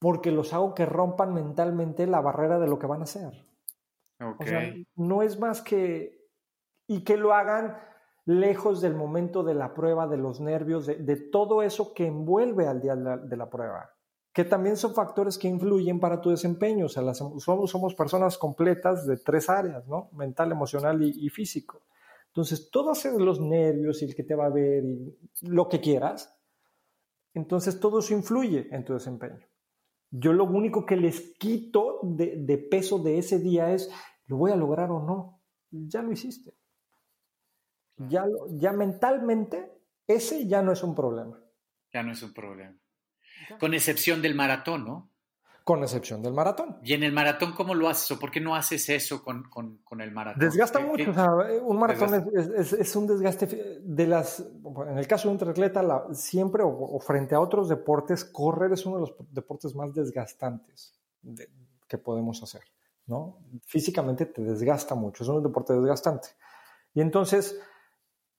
porque 0.00 0.32
los 0.32 0.52
hago 0.54 0.74
que 0.74 0.86
rompan 0.86 1.34
mentalmente 1.34 2.06
la 2.06 2.20
barrera 2.20 2.58
de 2.58 2.66
lo 2.66 2.78
que 2.78 2.86
van 2.86 3.02
a 3.02 3.04
hacer. 3.04 3.46
O 4.18 4.44
sea, 4.44 4.74
no 4.96 5.22
es 5.22 5.38
más 5.38 5.62
que... 5.62 6.26
Y 6.86 7.04
que 7.04 7.16
lo 7.16 7.34
hagan 7.34 7.78
lejos 8.30 8.80
del 8.80 8.94
momento 8.94 9.42
de 9.42 9.54
la 9.54 9.74
prueba, 9.74 10.06
de 10.06 10.16
los 10.16 10.40
nervios, 10.40 10.86
de, 10.86 11.16
todo 11.16 11.62
eso 11.62 11.92
que 11.94 12.06
envuelve 12.06 12.66
al 12.66 12.80
día 12.80 12.94
de 12.94 13.36
la, 13.36 13.50
prueba, 13.50 13.90
que 14.32 14.44
también 14.44 14.76
son 14.76 14.94
factores 14.94 15.36
que 15.38 15.48
influyen 15.48 15.98
para 15.98 16.20
tu 16.20 16.30
desempeño. 16.30 16.86
O 16.86 16.88
sea, 16.88 17.14
somos, 17.14 17.70
somos, 17.70 17.94
personas 17.94 18.38
completas 18.38 19.06
de 19.06 19.16
tres 19.16 19.50
áreas, 19.50 19.86
¿no? 19.88 20.10
Mental, 20.12 20.52
emocional 20.52 21.02
y, 21.02 21.26
y 21.26 21.28
físico. 21.28 21.82
Entonces, 22.28 22.70
todos 22.70 23.04
los 23.04 23.40
nervios 23.40 24.02
y 24.02 24.04
el 24.04 24.14
que 24.14 24.22
te 24.22 24.36
va 24.36 24.46
a 24.46 24.50
ver 24.50 24.84
y 24.84 25.18
lo 25.42 25.68
que 25.68 25.80
quieras, 25.80 26.32
entonces 27.34 27.80
todo 27.80 27.98
eso 27.98 28.14
influye 28.14 28.68
en 28.70 28.84
tu 28.84 28.92
desempeño. 28.92 29.46
Yo 30.10 30.32
lo 30.32 30.44
único 30.44 30.86
que 30.86 30.96
les 30.96 31.36
quito 31.38 32.00
de, 32.02 32.58
peso 32.70 32.98
de 32.98 33.18
ese 33.18 33.38
día 33.38 33.72
es, 33.72 33.90
¿lo 34.26 34.36
voy 34.36 34.50
a 34.50 34.56
lograr 34.56 34.90
o 34.90 35.00
no? 35.00 35.40
Ya 35.70 36.02
lo 36.02 36.10
hiciste. 36.12 36.54
Ya, 38.08 38.24
ya 38.50 38.72
mentalmente, 38.72 39.72
ese 40.06 40.46
ya 40.46 40.62
no 40.62 40.72
es 40.72 40.82
un 40.82 40.94
problema. 40.94 41.38
Ya 41.92 42.02
no 42.02 42.12
es 42.12 42.22
un 42.22 42.32
problema. 42.32 42.76
Con 43.58 43.74
excepción 43.74 44.22
del 44.22 44.34
maratón, 44.34 44.84
¿no? 44.84 45.10
con 45.70 45.84
excepción 45.84 46.20
del 46.20 46.32
maratón. 46.32 46.78
¿Y 46.82 46.94
en 46.94 47.04
el 47.04 47.12
maratón 47.12 47.52
cómo 47.52 47.74
lo 47.74 47.88
haces 47.88 48.10
o 48.10 48.18
por 48.18 48.32
qué 48.32 48.40
no 48.40 48.56
haces 48.56 48.88
eso 48.88 49.22
con, 49.22 49.44
el 50.00 50.10
maratón? 50.10 50.40
Desgasta 50.40 50.80
mucho, 50.80 51.10
o 51.10 51.14
sea, 51.14 51.28
un 51.62 51.78
maratón 51.78 52.26
es, 52.34 52.96
un 52.96 53.06
desgaste 53.06 53.78
de 53.80 54.06
las, 54.06 54.40
en 54.40 54.98
el 54.98 55.06
caso 55.06 55.28
de 55.28 55.32
un 55.34 55.38
triatleta, 55.38 56.06
siempre 56.12 56.64
o, 56.64 56.98
frente 56.98 57.36
a 57.36 57.40
otros 57.40 57.68
deportes, 57.68 58.24
correr 58.24 58.72
es 58.72 58.84
uno 58.84 58.96
de 58.96 59.00
los 59.02 59.14
deportes 59.30 59.74
más 59.76 59.94
desgastantes 59.94 60.98
que 61.86 61.98
podemos 61.98 62.42
hacer, 62.42 62.62
¿no? 63.06 63.38
Físicamente 63.64 64.26
te 64.26 64.42
desgasta 64.42 64.96
mucho, 64.96 65.22
es 65.22 65.28
un 65.28 65.40
deporte 65.40 65.74
desgastante. 65.74 66.30
Y 66.94 67.00
entonces, 67.00 67.60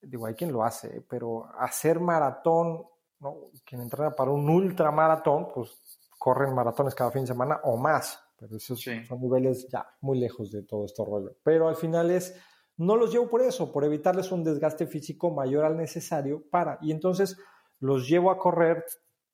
digo, 0.01 0.25
hay 0.25 0.33
quien 0.33 0.51
lo 0.51 0.63
hace, 0.63 1.05
pero 1.09 1.47
hacer 1.59 1.99
maratón, 1.99 2.85
¿no? 3.19 3.51
Quien 3.65 3.81
entrena 3.81 4.11
para 4.11 4.31
un 4.31 4.49
ultramaratón, 4.49 5.47
pues 5.53 5.81
corren 6.17 6.53
maratones 6.53 6.95
cada 6.95 7.11
fin 7.11 7.21
de 7.21 7.27
semana 7.27 7.59
o 7.63 7.77
más, 7.77 8.19
pero 8.37 8.57
esos 8.57 8.79
son 8.79 9.21
niveles 9.21 9.67
ya 9.69 9.87
muy 10.01 10.19
lejos 10.19 10.51
de 10.51 10.63
todo 10.63 10.85
este 10.85 11.03
rollo. 11.03 11.35
Pero 11.43 11.67
al 11.67 11.75
final 11.75 12.11
es, 12.11 12.35
no 12.77 12.95
los 12.95 13.11
llevo 13.11 13.29
por 13.29 13.41
eso, 13.41 13.71
por 13.71 13.83
evitarles 13.85 14.31
un 14.31 14.43
desgaste 14.43 14.87
físico 14.87 15.31
mayor 15.31 15.65
al 15.65 15.77
necesario 15.77 16.43
para, 16.49 16.77
y 16.81 16.91
entonces 16.91 17.37
los 17.79 18.07
llevo 18.07 18.31
a 18.31 18.37
correr 18.37 18.85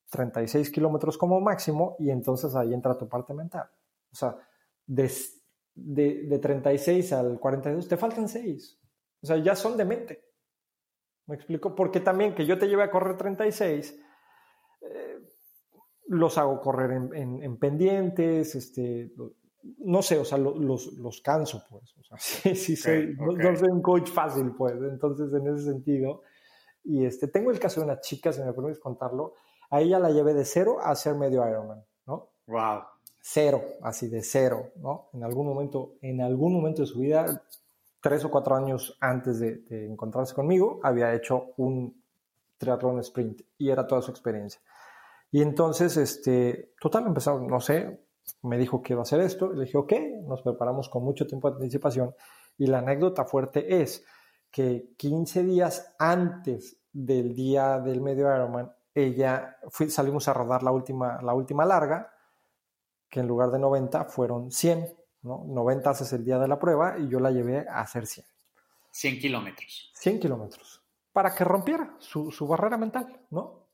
36 0.10 0.72
kilómetros 0.72 1.18
como 1.18 1.40
máximo 1.42 1.96
y 2.00 2.10
entonces 2.10 2.56
ahí 2.56 2.74
entra 2.74 2.98
tu 2.98 3.08
parte 3.08 3.34
mental. 3.34 3.70
O 4.12 4.16
sea, 4.16 4.38
de, 4.86 5.12
de, 5.76 6.24
de 6.24 6.40
36 6.40 7.14
al 7.14 7.40
42 7.40 7.88
te 7.88 7.98
faltan 7.98 8.30
6. 8.30 8.80
O 9.22 9.28
sea, 9.28 9.38
ya 9.38 9.56
son 9.56 9.76
de 9.76 9.86
mente. 9.86 10.27
¿Me 11.28 11.36
explico? 11.36 11.76
Porque 11.76 12.00
también 12.00 12.34
que 12.34 12.46
yo 12.46 12.58
te 12.58 12.68
lleve 12.68 12.84
a 12.84 12.92
correr 12.92 13.18
36, 13.18 14.00
los 16.08 16.38
hago 16.38 16.60
correr 16.62 16.92
en, 16.92 17.58
pendientes, 17.58 18.56
este, 18.56 19.12
no 19.80 20.02
sé, 20.02 20.18
o 20.18 20.26
sea, 20.26 20.38
los, 20.38 20.94
los 20.94 21.22
canso, 21.22 21.64
pues. 21.70 21.96
O 21.98 22.04
sea, 22.04 22.18
sí, 22.20 22.56
sí, 22.56 22.76
soy, 22.76 23.16
no, 23.18 23.56
soy 23.56 23.70
un 23.70 23.82
coach 23.82 24.10
fácil, 24.10 24.54
pues. 24.58 24.76
Entonces, 24.76 25.34
en 25.34 25.48
ese 25.48 25.66
sentido. 25.66 26.22
Y 26.84 27.06
este, 27.06 27.28
tengo 27.28 27.52
el 27.52 27.60
caso 27.60 27.82
de 27.82 27.86
una 27.86 28.00
chica, 28.00 28.32
si 28.32 28.42
me 28.42 28.54
permites 28.54 28.80
contarlo. 28.80 29.34
A 29.70 29.82
ella 29.82 30.00
la 30.00 30.12
llevé 30.12 30.34
de 30.34 30.46
cero 30.46 30.78
a 30.82 30.96
ser 30.96 31.16
medio 31.16 31.46
Ironman, 31.48 31.84
¿no? 32.06 32.30
Wow. 32.48 32.84
Cero, 33.22 33.62
así 33.82 34.08
de 34.08 34.24
cero, 34.24 34.72
¿no? 34.78 35.10
En 35.12 35.26
algún 35.26 35.46
momento, 35.46 35.96
en 36.02 36.22
algún 36.22 36.54
momento 36.54 36.84
de 36.84 36.88
su 36.88 37.00
vida, 37.00 37.44
tres 38.02 38.24
o 38.26 38.32
cuatro 38.32 38.56
años 38.56 38.98
antes 39.00 39.40
de, 39.40 39.64
encontrarse 39.86 40.34
conmigo, 40.34 40.80
había 40.84 41.14
hecho 41.14 41.54
un 41.58 42.04
triatlón 42.58 43.00
sprint 43.00 43.42
y 43.58 43.70
era 43.70 43.86
toda 43.88 44.02
su 44.02 44.12
experiencia. 44.12 44.62
Y 45.32 45.42
entonces, 45.42 45.98
este, 45.98 46.74
total, 46.80 47.08
empezamos, 47.08 47.44
no 47.44 47.60
sé, 47.60 48.08
me 48.44 48.58
dijo 48.58 48.82
que 48.82 48.94
iba 48.94 49.02
a 49.02 49.04
hacer 49.04 49.22
esto, 49.22 49.52
le 49.52 49.66
dije, 49.66 49.78
ok, 49.78 49.94
nos 50.24 50.42
preparamos 50.42 50.90
con 50.90 51.04
mucho 51.04 51.28
tiempo 51.28 51.50
de 51.50 51.58
anticipación. 51.58 52.16
Y 52.58 52.68
la 52.68 52.80
anécdota 52.80 53.26
fuerte 53.26 53.82
es 53.82 54.06
que 54.52 54.94
15 54.98 55.44
días 55.44 55.94
antes 56.00 56.80
del 56.92 57.36
día 57.36 57.80
del 57.80 58.02
medio 58.02 58.34
Ironman, 58.34 58.72
ella, 58.94 59.58
salimos 59.90 60.28
a 60.28 60.34
rodar 60.34 60.64
la 60.64 60.72
última, 60.72 61.22
la 61.22 61.34
última 61.34 61.66
larga, 61.66 62.12
que 63.10 63.20
en 63.20 63.28
lugar 63.28 63.52
de 63.52 63.60
90 63.60 64.06
fueron 64.06 64.52
100, 64.52 64.97
¿no? 65.28 65.44
90 65.46 65.90
haces 65.90 66.14
el 66.14 66.24
día 66.24 66.40
de 66.40 66.48
la 66.48 66.58
prueba 66.58 66.98
y 66.98 67.08
yo 67.10 67.20
la 67.20 67.32
llevé 67.32 67.68
a 67.68 67.82
hacer 67.82 68.08
100. 68.08 68.26
100 68.92 69.20
kilómetros. 69.20 69.92
100 69.96 70.20
kilómetros. 70.20 70.82
Para 71.12 71.36
que 71.36 71.44
rompiera 71.44 71.96
su, 72.00 72.48
barrera 72.48 72.78
mental, 72.78 73.26
¿no? 73.32 73.68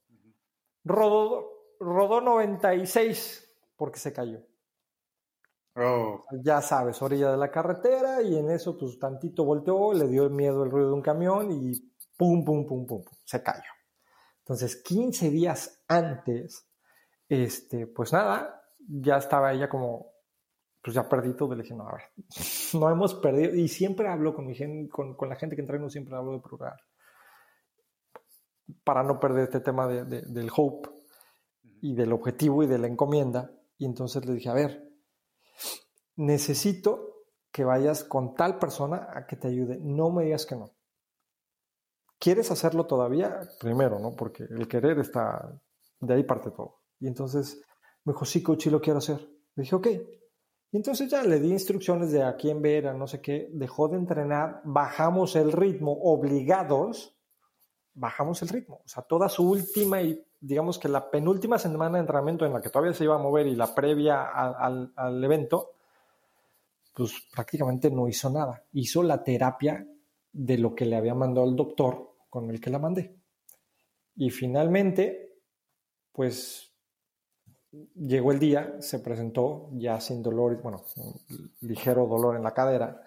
Rodó, 0.84 1.76
rodó 1.80 2.20
96 2.20 3.56
porque 3.76 3.98
se 3.98 4.12
cayó. 4.12 4.40
Oh. 5.76 6.24
Ya 6.42 6.60
sabes, 6.60 7.00
orilla 7.02 7.30
de 7.30 7.36
la 7.36 7.50
carretera 7.50 8.22
y 8.22 8.36
en 8.36 8.50
eso 8.50 8.78
pues 8.78 8.98
tantito 8.98 9.44
volteó, 9.44 9.92
le 9.92 10.06
dio 10.06 10.28
miedo 10.30 10.62
el 10.62 10.70
ruido 10.70 10.88
de 10.88 10.94
un 10.94 11.02
camión 11.02 11.50
y 11.50 11.72
pum, 12.16 12.44
pum, 12.44 12.66
pum, 12.66 12.86
pum, 12.86 13.04
pum 13.04 13.14
se 13.24 13.42
cayó. 13.42 13.70
Entonces, 14.44 14.76
15 14.82 15.30
días 15.30 15.82
antes, 15.88 16.68
este, 17.28 17.86
pues 17.86 18.12
nada, 18.12 18.62
ya 18.78 19.16
estaba 19.16 19.52
ella 19.52 19.70
como, 19.70 20.12
pues 20.84 20.94
ya 20.94 21.08
perdí 21.08 21.34
todo. 21.34 21.54
Le 21.54 21.62
dije, 21.62 21.74
no, 21.74 21.88
a 21.88 21.92
ver, 21.94 22.02
no 22.74 22.90
hemos 22.90 23.14
perdido. 23.14 23.54
Y 23.54 23.68
siempre 23.68 24.06
hablo 24.06 24.34
con, 24.34 24.46
mi 24.46 24.54
gente, 24.54 24.90
con, 24.90 25.14
con 25.14 25.30
la 25.30 25.36
gente 25.36 25.56
que 25.56 25.62
entreno, 25.62 25.88
siempre 25.88 26.14
hablo 26.14 26.32
de 26.32 26.40
probar. 26.40 26.76
Para 28.84 29.02
no 29.02 29.18
perder 29.18 29.44
este 29.44 29.60
tema 29.60 29.88
de, 29.88 30.04
del 30.04 30.50
hope 30.54 30.90
y 31.80 31.94
del 31.94 32.12
objetivo 32.12 32.62
y 32.62 32.66
de 32.66 32.78
la 32.78 32.86
encomienda. 32.86 33.50
Y 33.78 33.86
entonces 33.86 34.26
le 34.26 34.34
dije, 34.34 34.50
a 34.50 34.54
ver, 34.54 34.86
necesito 36.16 37.24
que 37.50 37.64
vayas 37.64 38.04
con 38.04 38.34
tal 38.34 38.58
persona 38.58 39.08
a 39.14 39.26
que 39.26 39.36
te 39.36 39.48
ayude. 39.48 39.78
No 39.80 40.10
me 40.10 40.24
digas 40.24 40.44
que 40.44 40.56
no. 40.56 40.70
¿Quieres 42.18 42.50
hacerlo 42.50 42.86
todavía? 42.86 43.40
Primero, 43.58 43.98
¿no? 43.98 44.14
Porque 44.14 44.44
el 44.44 44.68
querer 44.68 44.98
está, 44.98 45.58
de 46.00 46.14
ahí 46.14 46.24
parte 46.24 46.50
todo. 46.50 46.82
Y 47.00 47.06
entonces 47.06 47.62
me 48.04 48.12
dijo, 48.12 48.26
sí, 48.26 48.42
coach, 48.42 48.66
lo 48.66 48.82
quiero 48.82 48.98
hacer. 48.98 49.20
Le 49.54 49.62
dije, 49.62 49.74
ok. 49.76 49.88
Y 50.74 50.76
entonces 50.78 51.08
ya 51.08 51.22
le 51.22 51.38
di 51.38 51.52
instrucciones 51.52 52.10
de 52.10 52.24
a 52.24 52.34
quién 52.34 52.60
ver, 52.60 52.88
a 52.88 52.94
no 52.94 53.06
sé 53.06 53.20
qué. 53.20 53.48
Dejó 53.52 53.86
de 53.86 53.96
entrenar, 53.96 54.60
bajamos 54.64 55.36
el 55.36 55.52
ritmo, 55.52 55.92
obligados, 56.02 57.16
bajamos 57.94 58.42
el 58.42 58.48
ritmo. 58.48 58.80
O 58.84 58.88
sea, 58.88 59.04
toda 59.04 59.28
su 59.28 59.48
última 59.48 60.02
y 60.02 60.20
digamos 60.40 60.80
que 60.80 60.88
la 60.88 61.08
penúltima 61.12 61.60
semana 61.60 61.98
de 61.98 62.00
entrenamiento 62.00 62.44
en 62.44 62.52
la 62.52 62.60
que 62.60 62.70
todavía 62.70 62.92
se 62.92 63.04
iba 63.04 63.14
a 63.14 63.22
mover 63.22 63.46
y 63.46 63.54
la 63.54 63.72
previa 63.72 64.24
al, 64.24 64.92
al 64.96 65.22
evento, 65.22 65.74
pues 66.92 67.22
prácticamente 67.32 67.88
no 67.88 68.08
hizo 68.08 68.28
nada. 68.28 68.64
Hizo 68.72 69.04
la 69.04 69.22
terapia 69.22 69.86
de 70.32 70.58
lo 70.58 70.74
que 70.74 70.86
le 70.86 70.96
había 70.96 71.14
mandado 71.14 71.48
el 71.48 71.54
doctor 71.54 72.16
con 72.28 72.50
el 72.50 72.60
que 72.60 72.70
la 72.70 72.80
mandé. 72.80 73.14
Y 74.16 74.28
finalmente, 74.30 75.38
pues 76.10 76.73
llegó 77.94 78.32
el 78.32 78.38
día, 78.38 78.76
se 78.80 78.98
presentó 78.98 79.70
ya 79.72 80.00
sin 80.00 80.22
dolor, 80.22 80.60
bueno, 80.62 80.84
ligero 81.60 82.06
dolor 82.06 82.36
en 82.36 82.42
la 82.42 82.52
cadera, 82.52 83.00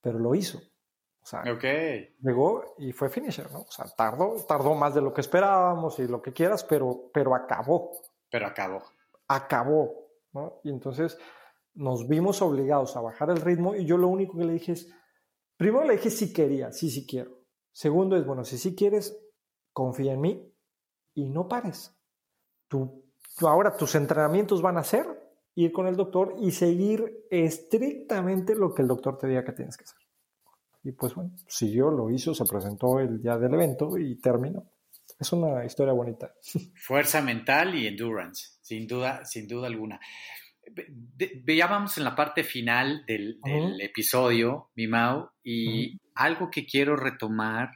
pero 0.00 0.18
lo 0.18 0.34
hizo. 0.34 0.58
O 0.58 1.26
sea, 1.26 1.42
llegó 1.44 2.74
y 2.78 2.92
fue 2.92 3.10
finisher, 3.10 3.50
¿no? 3.52 3.60
O 3.60 3.70
sea, 3.70 3.86
tardó, 3.94 4.36
tardó 4.46 4.74
más 4.74 4.94
de 4.94 5.02
lo 5.02 5.12
que 5.12 5.20
esperábamos 5.20 5.98
y 5.98 6.08
lo 6.08 6.22
que 6.22 6.32
quieras, 6.32 6.64
pero, 6.64 7.10
pero 7.12 7.34
acabó. 7.34 7.90
Pero 8.30 8.46
acabó. 8.46 8.82
Acabó, 9.26 10.08
¿no? 10.32 10.60
Y 10.64 10.70
entonces 10.70 11.18
nos 11.74 12.08
vimos 12.08 12.40
obligados 12.40 12.96
a 12.96 13.00
bajar 13.00 13.30
el 13.30 13.40
ritmo 13.40 13.74
y 13.74 13.84
yo 13.84 13.98
lo 13.98 14.08
único 14.08 14.38
que 14.38 14.44
le 14.44 14.54
dije 14.54 14.72
es, 14.72 14.92
primero 15.56 15.84
le 15.84 15.94
dije 15.94 16.10
si 16.10 16.32
quería, 16.32 16.72
sí, 16.72 16.90
sí 16.90 17.06
quiero. 17.06 17.38
Segundo 17.72 18.16
es, 18.16 18.24
bueno, 18.24 18.44
si 18.44 18.56
sí 18.56 18.74
quieres, 18.74 19.18
confía 19.72 20.14
en 20.14 20.20
mí 20.20 20.54
y 21.14 21.28
no 21.28 21.46
pares. 21.46 21.94
Tú 22.68 23.07
ahora 23.40 23.76
tus 23.76 23.94
entrenamientos 23.94 24.62
van 24.62 24.78
a 24.78 24.84
ser 24.84 25.06
ir 25.54 25.72
con 25.72 25.86
el 25.88 25.96
doctor 25.96 26.36
y 26.40 26.52
seguir 26.52 27.26
estrictamente 27.30 28.54
lo 28.54 28.72
que 28.72 28.82
el 28.82 28.88
doctor 28.88 29.18
te 29.18 29.26
diga 29.26 29.44
que 29.44 29.52
tienes 29.52 29.76
que 29.76 29.84
hacer. 29.84 29.98
Y 30.84 30.92
pues 30.92 31.14
bueno, 31.14 31.32
siguió, 31.48 31.90
lo 31.90 32.10
hizo, 32.10 32.32
se 32.34 32.44
presentó 32.44 33.00
el 33.00 33.20
día 33.20 33.36
del 33.36 33.54
evento 33.54 33.98
y 33.98 34.16
terminó. 34.20 34.70
Es 35.18 35.32
una 35.32 35.64
historia 35.64 35.92
bonita. 35.92 36.32
Fuerza 36.76 37.20
mental 37.22 37.74
y 37.74 37.86
endurance, 37.86 38.58
sin 38.60 38.86
duda, 38.86 39.24
sin 39.24 39.48
duda 39.48 39.66
alguna. 39.66 39.98
Veíamos 41.42 41.98
en 41.98 42.04
la 42.04 42.14
parte 42.14 42.44
final 42.44 43.04
del, 43.06 43.40
episodio, 43.80 44.70
mi 44.76 44.86
Mau, 44.86 45.30
y 45.42 45.98
algo 46.14 46.50
que 46.50 46.66
quiero 46.66 46.94
retomar, 46.94 47.70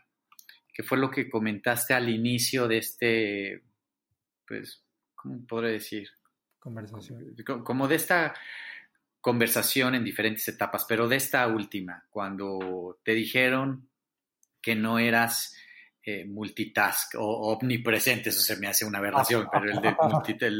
que 0.72 0.82
fue 0.82 0.98
lo 0.98 1.10
que 1.10 1.28
comentaste 1.28 1.94
al 1.94 2.08
inicio 2.10 2.68
de 2.68 2.78
este, 2.78 3.64
pues, 4.46 4.84
¿cómo 5.22 5.46
podré 5.46 5.72
decir? 5.72 6.08
Conversación. 6.58 7.34
Como 7.64 7.88
de 7.88 7.96
esta 7.96 8.34
conversación 9.20 9.94
en 9.94 10.04
diferentes 10.04 10.46
etapas, 10.48 10.84
pero 10.88 11.08
de 11.08 11.16
esta 11.16 11.46
última, 11.46 12.04
cuando 12.10 12.98
te 13.04 13.12
dijeron 13.12 13.88
que 14.60 14.74
no 14.74 14.98
eras 14.98 15.56
eh, 16.04 16.24
multitask 16.24 17.14
o 17.16 17.52
omnipresente, 17.52 18.30
eso 18.30 18.40
se 18.40 18.56
me 18.56 18.66
hace 18.66 18.84
una 18.84 18.98
aberración, 18.98 19.48
pero 19.52 19.70
el 19.70 19.80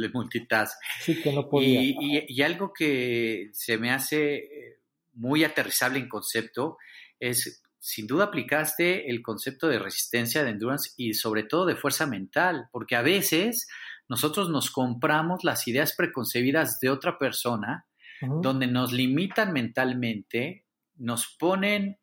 de, 0.00 0.08
multitask. 0.14 0.78
Sí, 1.00 1.20
que 1.20 1.32
no 1.32 1.48
podía. 1.48 1.80
Y, 1.82 2.42
algo 2.42 2.72
que 2.72 3.50
se 3.52 3.78
me 3.78 3.90
hace 3.90 4.36
eh, 4.36 4.78
muy 5.14 5.42
aterrizable 5.42 5.98
en 5.98 6.08
concepto 6.08 6.78
es, 7.18 7.64
sin 7.80 8.06
duda 8.06 8.26
aplicaste 8.26 9.10
el 9.10 9.22
concepto 9.22 9.66
de 9.66 9.80
resistencia, 9.80 10.44
de 10.44 10.50
endurance 10.50 10.90
y 10.96 11.14
sobre 11.14 11.42
todo 11.42 11.66
de 11.66 11.74
fuerza 11.74 12.06
mental, 12.06 12.68
porque 12.70 12.94
a 12.94 13.02
veces 13.02 13.66
nosotros 14.12 14.50
nos 14.50 14.70
compramos 14.70 15.42
las 15.42 15.66
ideas 15.66 15.94
preconcebidas 15.94 16.80
de 16.80 16.90
otra 16.90 17.18
persona, 17.18 17.86
donde 18.20 18.66
nos 18.66 18.92
limitan 18.92 19.54
mentalmente, 19.54 20.66
nos 20.98 21.34
ponen 21.38 21.96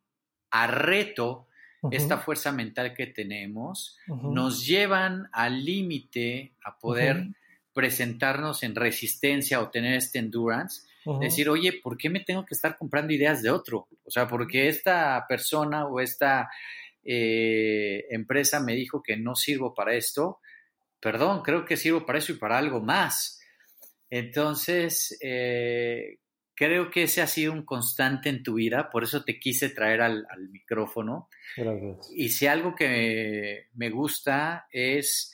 a 0.49 0.65
reto 0.65 1.45
esta 1.91 2.17
fuerza 2.17 2.51
mental 2.51 2.95
que 2.95 3.05
tenemos, 3.05 3.95
nos 4.07 4.65
llevan 4.65 5.29
al 5.33 5.63
límite 5.63 6.55
a 6.65 6.79
poder 6.79 7.27
presentarnos 7.73 8.63
en 8.63 8.73
resistencia 8.73 9.61
o 9.61 9.69
tener 9.69 9.93
este 9.93 10.17
endurance. 10.17 10.87
Decir, 11.21 11.47
oye, 11.47 11.73
¿por 11.73 11.95
qué 11.95 12.09
me 12.09 12.21
tengo 12.21 12.43
que 12.43 12.55
estar 12.55 12.75
comprando 12.75 13.13
ideas 13.13 13.43
de 13.43 13.51
otro? 13.51 13.87
O 14.03 14.09
sea, 14.09 14.27
porque 14.27 14.67
esta 14.67 15.23
persona 15.29 15.85
o 15.85 15.99
esta 15.99 16.49
eh, 17.03 18.07
empresa 18.09 18.59
me 18.59 18.73
dijo 18.73 19.03
que 19.03 19.15
no 19.15 19.35
sirvo 19.35 19.75
para 19.75 19.93
esto, 19.93 20.39
perdón, 20.99 21.41
creo 21.41 21.65
que 21.65 21.77
sirvo 21.77 22.05
para 22.05 22.19
eso 22.19 22.33
y 22.33 22.37
para 22.37 22.57
algo 22.57 22.81
más. 22.81 23.39
Entonces, 24.09 25.17
eh, 25.21 26.19
creo 26.55 26.89
que 26.91 27.03
ese 27.03 27.21
ha 27.21 27.27
sido 27.27 27.53
un 27.53 27.63
constante 27.63 28.29
en 28.29 28.43
tu 28.43 28.55
vida, 28.55 28.89
por 28.89 29.03
eso 29.03 29.23
te 29.23 29.39
quise 29.39 29.69
traer 29.69 30.01
al, 30.01 30.25
micrófono. 30.51 31.29
Y 32.13 32.29
si 32.29 32.47
algo 32.47 32.75
que 32.75 33.67
me 33.73 33.89
gusta 33.89 34.67
es 34.71 35.33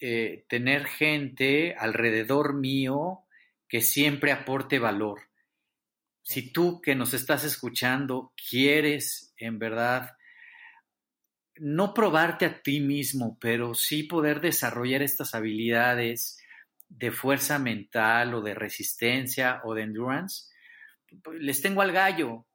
eh, 0.00 0.44
tener 0.48 0.86
gente 0.86 1.74
alrededor 1.78 2.54
mío 2.54 3.26
que 3.68 3.80
siempre 3.80 4.32
aporte 4.32 4.78
valor. 4.78 5.20
Si 6.22 6.52
tú 6.52 6.80
que 6.80 6.94
nos 6.94 7.14
estás 7.14 7.44
escuchando 7.44 8.32
quieres 8.50 9.34
en 9.36 9.58
verdad 9.58 10.16
no 11.58 11.94
probarte 11.94 12.46
a 12.46 12.62
ti 12.62 12.80
mismo, 12.80 13.38
pero 13.40 13.74
sí 13.74 14.02
poder 14.02 14.40
desarrollar 14.40 15.02
estas 15.02 15.34
habilidades 15.34 16.38
de 16.88 17.10
fuerza 17.10 17.58
mental 17.58 18.34
o 18.34 18.42
de 18.42 18.54
resistencia 18.54 19.60
o 19.64 19.74
de 19.74 19.82
endurance, 19.82 20.50
les 21.38 21.60
tengo 21.60 21.82
al 21.82 21.92
gallo 21.92 22.46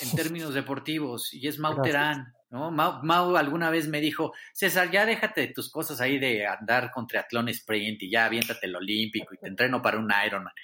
en 0.00 0.10
términos 0.16 0.54
deportivos 0.54 1.32
y 1.32 1.46
es 1.48 1.58
Mau 1.58 1.80
Terán. 1.82 2.32
¿no? 2.50 2.70
Mau, 2.70 3.36
alguna 3.36 3.68
vez 3.70 3.88
me 3.88 4.00
dijo, 4.00 4.32
César, 4.52 4.90
ya 4.90 5.04
déjate 5.04 5.40
de 5.40 5.48
tus 5.48 5.70
cosas 5.70 6.00
ahí 6.00 6.18
de 6.18 6.46
andar 6.46 6.92
con 6.92 7.06
triatlón 7.06 7.48
sprint 7.48 8.04
y 8.04 8.10
ya 8.10 8.26
aviéntate 8.26 8.66
el 8.66 8.76
olímpico 8.76 9.34
y 9.34 9.38
te 9.38 9.48
entreno 9.48 9.82
para 9.82 9.98
un 9.98 10.08
Ironman. 10.24 10.54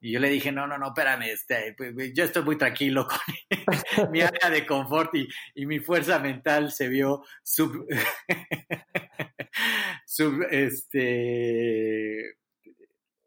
Y 0.00 0.12
yo 0.12 0.20
le 0.20 0.28
dije, 0.28 0.52
no, 0.52 0.66
no, 0.66 0.78
no, 0.78 0.88
espérame, 0.88 1.22
este, 1.24 1.74
pues, 1.76 1.92
pues, 1.92 2.12
yo 2.14 2.24
estoy 2.24 2.44
muy 2.44 2.56
tranquilo 2.56 3.06
con 3.06 3.18
mi 4.12 4.20
área 4.20 4.48
de 4.50 4.64
confort 4.64 5.14
y, 5.14 5.28
y, 5.54 5.66
mi 5.66 5.80
fuerza 5.80 6.20
mental 6.20 6.70
se 6.70 6.88
vio 6.88 7.24
sub, 7.42 7.84
sub, 10.06 10.46
este, 10.50 12.36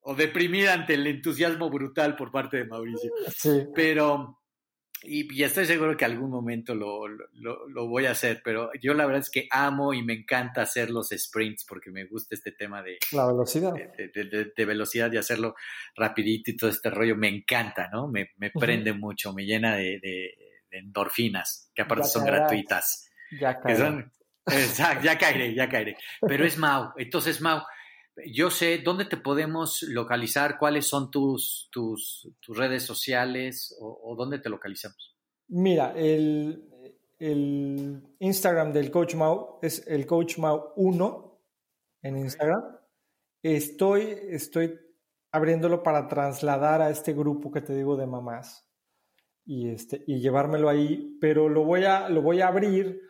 o 0.01 0.15
deprimida 0.15 0.74
ante 0.74 0.93
el 0.93 1.05
entusiasmo 1.07 1.69
brutal 1.69 2.15
por 2.15 2.32
parte 2.32 2.57
de 2.57 2.65
Mauricio. 2.65 3.11
Sí. 3.36 3.67
Pero, 3.76 4.41
y, 5.04 5.43
estoy 5.43 5.66
seguro 5.66 5.97
que 5.97 6.06
algún 6.06 6.30
momento 6.30 6.76
lo, 6.76 7.08
lo, 7.08 7.88
voy 7.88 8.06
a 8.06 8.12
hacer, 8.12 8.41
pero 8.43 8.72
yo 8.80 8.93
la 8.93 9.06
verdad 9.06 9.22
es 9.22 9.30
que 9.30 9.47
amo 9.49 9.93
y 9.93 10.04
me 10.04 10.14
encanta 10.14 10.62
hacer 10.62 10.91
los 10.91 11.10
sprints 11.10 11.66
porque 11.66 11.89
me 11.89 12.06
gusta 12.06 12.36
este 12.36 12.52
tema 12.52 12.84
de... 12.84 12.97
La 13.12 13.26
velocidad. 13.26 13.74
De, 13.74 14.66
velocidad 14.66 15.12
y 15.12 15.18
hacerlo 15.18 15.56
rapidito 15.95 16.52
y 16.52 16.58
todo 16.58 16.70
este 16.70 16.89
rollo, 16.89 17.16
me 17.16 17.30
encanta, 17.30 17.89
¿no? 17.91 18.08
Me, 18.08 18.32
me 18.38 18.52
prende 18.52 18.93
mucho, 18.93 19.34
me 19.34 19.45
llena 19.45 19.76
de, 19.76 19.99
endorfinas, 20.70 21.72
que 21.74 21.82
aparte 21.82 22.08
son 22.08 22.26
gratuitas. 22.26 23.10
Ya 23.39 23.60
caeré. 23.60 24.06
ya 25.04 25.18
caeré, 25.18 25.56
ya 25.56 25.68
caeré. 25.68 25.97
Pero 26.22 26.45
es 26.45 26.58
Mau, 26.58 26.93
entonces 26.97 27.41
Mau, 27.41 27.62
yo 28.26 28.49
sé 28.49 28.80
dónde 28.80 29.05
te 29.05 29.18
podemos 29.18 29.84
localizar, 29.84 30.57
cuáles 30.57 30.88
son 30.88 31.12
tus, 31.12 31.70
tus, 31.72 32.30
tus 32.39 32.57
redes 32.57 32.84
sociales 32.84 33.76
o, 33.80 34.16
dónde 34.16 34.39
te 34.39 34.49
localizamos. 34.49 35.16
Mira, 35.47 35.93
el, 35.95 36.95
el, 37.20 38.01
Instagram 38.20 38.74
del 38.74 38.91
Coach 38.91 39.16
Mau 39.16 39.59
es 39.62 39.86
el 39.88 40.05
Coach 40.05 40.38
Mau 40.38 40.74
1 40.76 41.41
en 42.03 42.18
Instagram. 42.18 42.78
Estoy, 43.43 44.18
estoy 44.30 44.80
abriéndolo 45.32 45.82
para 45.84 46.07
trasladar 46.07 46.82
a 46.82 46.89
este 46.89 47.14
grupo 47.14 47.51
que 47.51 47.62
te 47.62 47.76
digo 47.76 47.95
de 47.95 48.05
mamás 48.05 48.70
y, 49.45 49.70
este, 49.70 50.03
y 50.05 50.20
llevármelo 50.20 50.70
ahí, 50.70 51.18
pero 51.20 51.49
lo 51.49 51.64
voy, 51.64 51.86
a, 51.86 52.09
lo 52.09 52.22
voy 52.22 52.41
a 52.41 52.47
abrir 52.47 53.01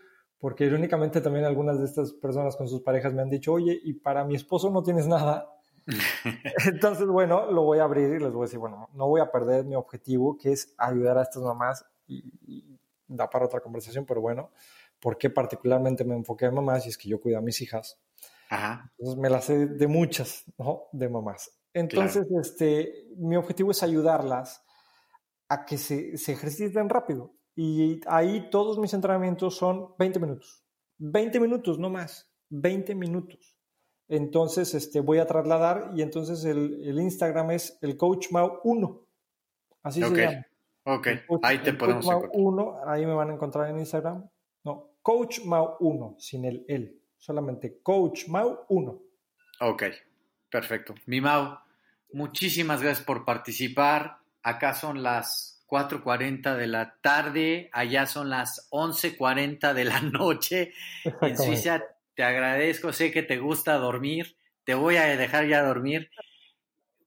porque 0.42 0.66
irónicamente 0.66 1.22
también 1.22 1.46
algunas 1.46 1.80
de 1.80 1.86
estas 1.86 2.14
personas 2.14 2.58
con 2.58 2.68
sus 2.68 2.82
parejas 2.82 3.14
me 3.14 3.22
han 3.22 3.30
dicho, 3.30 3.54
oye, 3.54 3.80
y 3.84 3.94
para 3.94 4.26
mi 4.26 4.36
esposo 4.36 4.72
no 4.72 4.82
tienes 4.82 5.06
nada. 5.06 5.54
Entonces, 6.66 7.06
bueno, 7.06 7.52
lo 7.52 7.62
voy 7.62 7.78
a 7.78 7.84
abrir 7.84 8.10
y 8.10 8.20
les 8.20 8.34
voy 8.34 8.42
a 8.42 8.46
decir, 8.48 8.58
bueno, 8.58 8.90
no 8.94 9.08
voy 9.08 9.22
a 9.22 9.32
perder 9.32 9.66
mi 9.66 9.76
objetivo, 9.76 10.40
que 10.40 10.52
es 10.52 10.74
ayudar 10.80 11.20
a 11.20 11.22
estas 11.22 11.44
mamás 11.44 11.86
y, 12.08 12.80
da 13.08 13.30
para 13.30 13.46
otra 13.46 13.60
conversación, 13.60 14.06
pero 14.06 14.20
bueno, 14.20 14.50
¿por 15.00 15.18
qué 15.18 15.30
particularmente 15.30 16.04
me 16.04 16.16
enfoqué 16.16 16.46
en 16.46 16.56
mamás? 16.56 16.88
Y 16.88 16.90
es 16.90 16.98
que 16.98 17.08
yo 17.08 17.22
cuido 17.22 17.38
a 17.38 17.42
mis 17.42 17.62
hijas. 17.62 18.02
Entonces 18.50 19.18
me 19.18 19.30
las 19.30 19.46
sé 19.46 19.68
de 19.68 19.88
muchas, 19.88 20.46
¿no? 20.58 20.86
De 20.92 21.08
mamás. 21.08 21.52
Entonces, 21.74 22.26
este, 22.42 23.10
mi 23.16 23.36
objetivo 23.36 23.72
es 23.72 23.84
ayudarlas 23.84 24.64
a 25.50 25.66
que 25.66 25.78
se, 25.78 26.18
se 26.18 26.32
ejerciten 26.32 26.90
rápido. 26.90 27.36
Y 27.64 28.02
ahí 28.08 28.50
todos 28.50 28.80
mis 28.80 28.92
entrenamientos 28.96 29.56
son 29.56 29.94
20 30.00 30.20
minutos. 30.20 30.64
20 30.98 31.40
minutos, 31.40 31.78
no 31.78 31.92
más. 31.92 32.28
20 32.50 32.96
minutos. 32.96 33.56
Entonces, 34.08 34.74
este, 34.74 35.00
voy 35.00 35.20
a 35.20 35.28
trasladar 35.28 35.92
y 35.96 36.02
entonces 36.02 36.44
el, 36.44 36.82
el 36.84 37.00
Instagram 37.00 37.52
es 37.52 37.78
el 37.84 37.98
Coach 37.98 38.32
Mau 38.32 38.62
1. 38.64 39.06
Así 39.84 40.02
se 40.02 40.10
llama. 40.10 40.48
Ok, 40.86 41.08
ahí 41.44 41.60
te 41.60 41.74
podemos 41.74 42.04
Coach 42.04 42.16
Mau 42.16 42.32
1, 42.34 42.80
ahí 42.88 43.06
me 43.06 43.14
van 43.14 43.30
a 43.30 43.34
encontrar 43.34 43.70
en 43.70 43.78
Instagram. 43.78 44.28
No, 44.64 44.96
Coach 45.04 45.46
Mau 45.46 45.76
1, 45.82 46.16
sin 46.18 46.46
el 46.46 46.66
él. 46.68 47.00
Solamente 47.16 47.80
Coach 47.84 48.28
Mau 48.28 48.66
1. 48.70 49.02
Ok, 49.60 49.84
perfecto. 50.50 50.96
Mi 51.06 51.22
Mau, 51.22 51.60
muchísimas 52.12 52.82
gracias 52.82 53.06
por 53.06 53.24
participar. 53.24 54.18
Acá 54.42 54.74
son 54.74 55.04
las 55.04 55.61
4.40 55.72 56.58
de 56.58 56.68
la 56.68 56.98
tarde, 57.02 57.70
allá 57.72 58.06
son 58.06 58.30
las 58.30 58.68
11.40 58.72 59.74
de 59.74 59.86
la 59.86 60.02
noche. 60.02 60.74
En 61.22 61.38
Suiza 61.38 61.82
te 62.14 62.24
agradezco, 62.24 62.92
sé 62.92 63.12
que 63.12 63.24
te 63.24 63.38
gusta 63.38 63.78
dormir, 63.78 64.36
te 64.66 64.74
voy 64.74 64.98
a 64.98 65.06
dejar 65.16 65.48
ya 65.48 65.64
dormir. 65.64 66.10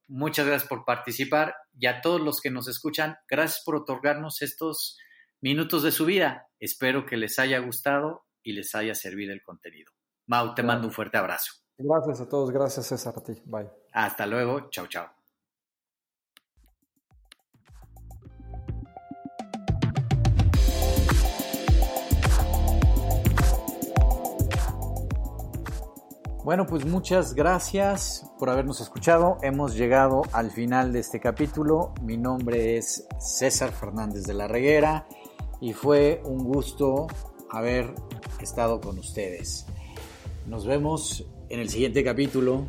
Muchas 0.09 0.47
gracias 0.47 0.69
por 0.69 0.87
participar 0.87 1.55
y 1.79 1.87
a 1.87 2.01
todos 2.01 2.23
los 2.23 2.41
que 2.41 2.51
nos 2.51 2.67
escuchan, 2.67 3.19
gracias 3.29 3.63
por 3.65 3.77
otorgarnos 3.77 4.41
estos 4.41 4.99
minutos 5.43 5.83
de 5.83 5.93
su 5.93 6.07
vida. 6.07 6.49
Espero 6.59 7.05
que 7.05 7.19
les 7.19 7.39
haya 7.39 7.59
gustado 7.59 8.25
y 8.43 8.53
les 8.53 8.75
haya 8.75 8.95
servido 8.95 9.35
el 9.35 9.43
contenido. 9.43 9.93
Mau, 10.27 10.55
te 10.55 10.63
mando 10.63 10.87
un 10.87 10.93
fuerte 10.93 11.19
abrazo. 11.19 11.53
Gracias 11.77 12.21
a 12.23 12.29
todos, 12.29 12.51
gracias 12.51 12.87
César 12.87 13.15
a 13.17 13.23
ti. 13.23 13.35
Bye. 13.45 13.69
Hasta 13.93 14.27
luego, 14.27 14.71
chao, 14.71 14.87
chao. 14.87 15.24
Bueno, 26.45 26.67
pues 26.67 26.85
muchas 26.85 27.33
gracias 27.33 28.31
por 28.39 28.51
habernos 28.51 28.83
escuchado. 28.83 29.39
Hemos 29.41 29.75
llegado 29.77 30.25
al 30.31 30.51
final 30.51 30.93
de 30.93 30.99
este 30.99 31.19
capítulo. 31.19 31.95
Mi 32.03 32.19
nombre 32.19 32.77
es 32.77 33.07
César 33.19 33.73
Fernández 33.73 34.25
de 34.25 34.35
la 34.35 34.47
Reguera 34.47 35.09
y 35.63 35.73
fue 35.73 36.21
un 36.27 36.45
gusto 36.45 37.07
haber 37.49 37.95
estado 38.41 38.79
con 38.83 38.99
ustedes. 38.99 39.65
Nos 40.47 40.67
vemos 40.67 41.25
en 41.49 41.61
el 41.61 41.71
siguiente 41.71 42.05
capítulo. 42.05 42.67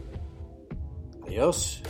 Adiós. 1.27 1.83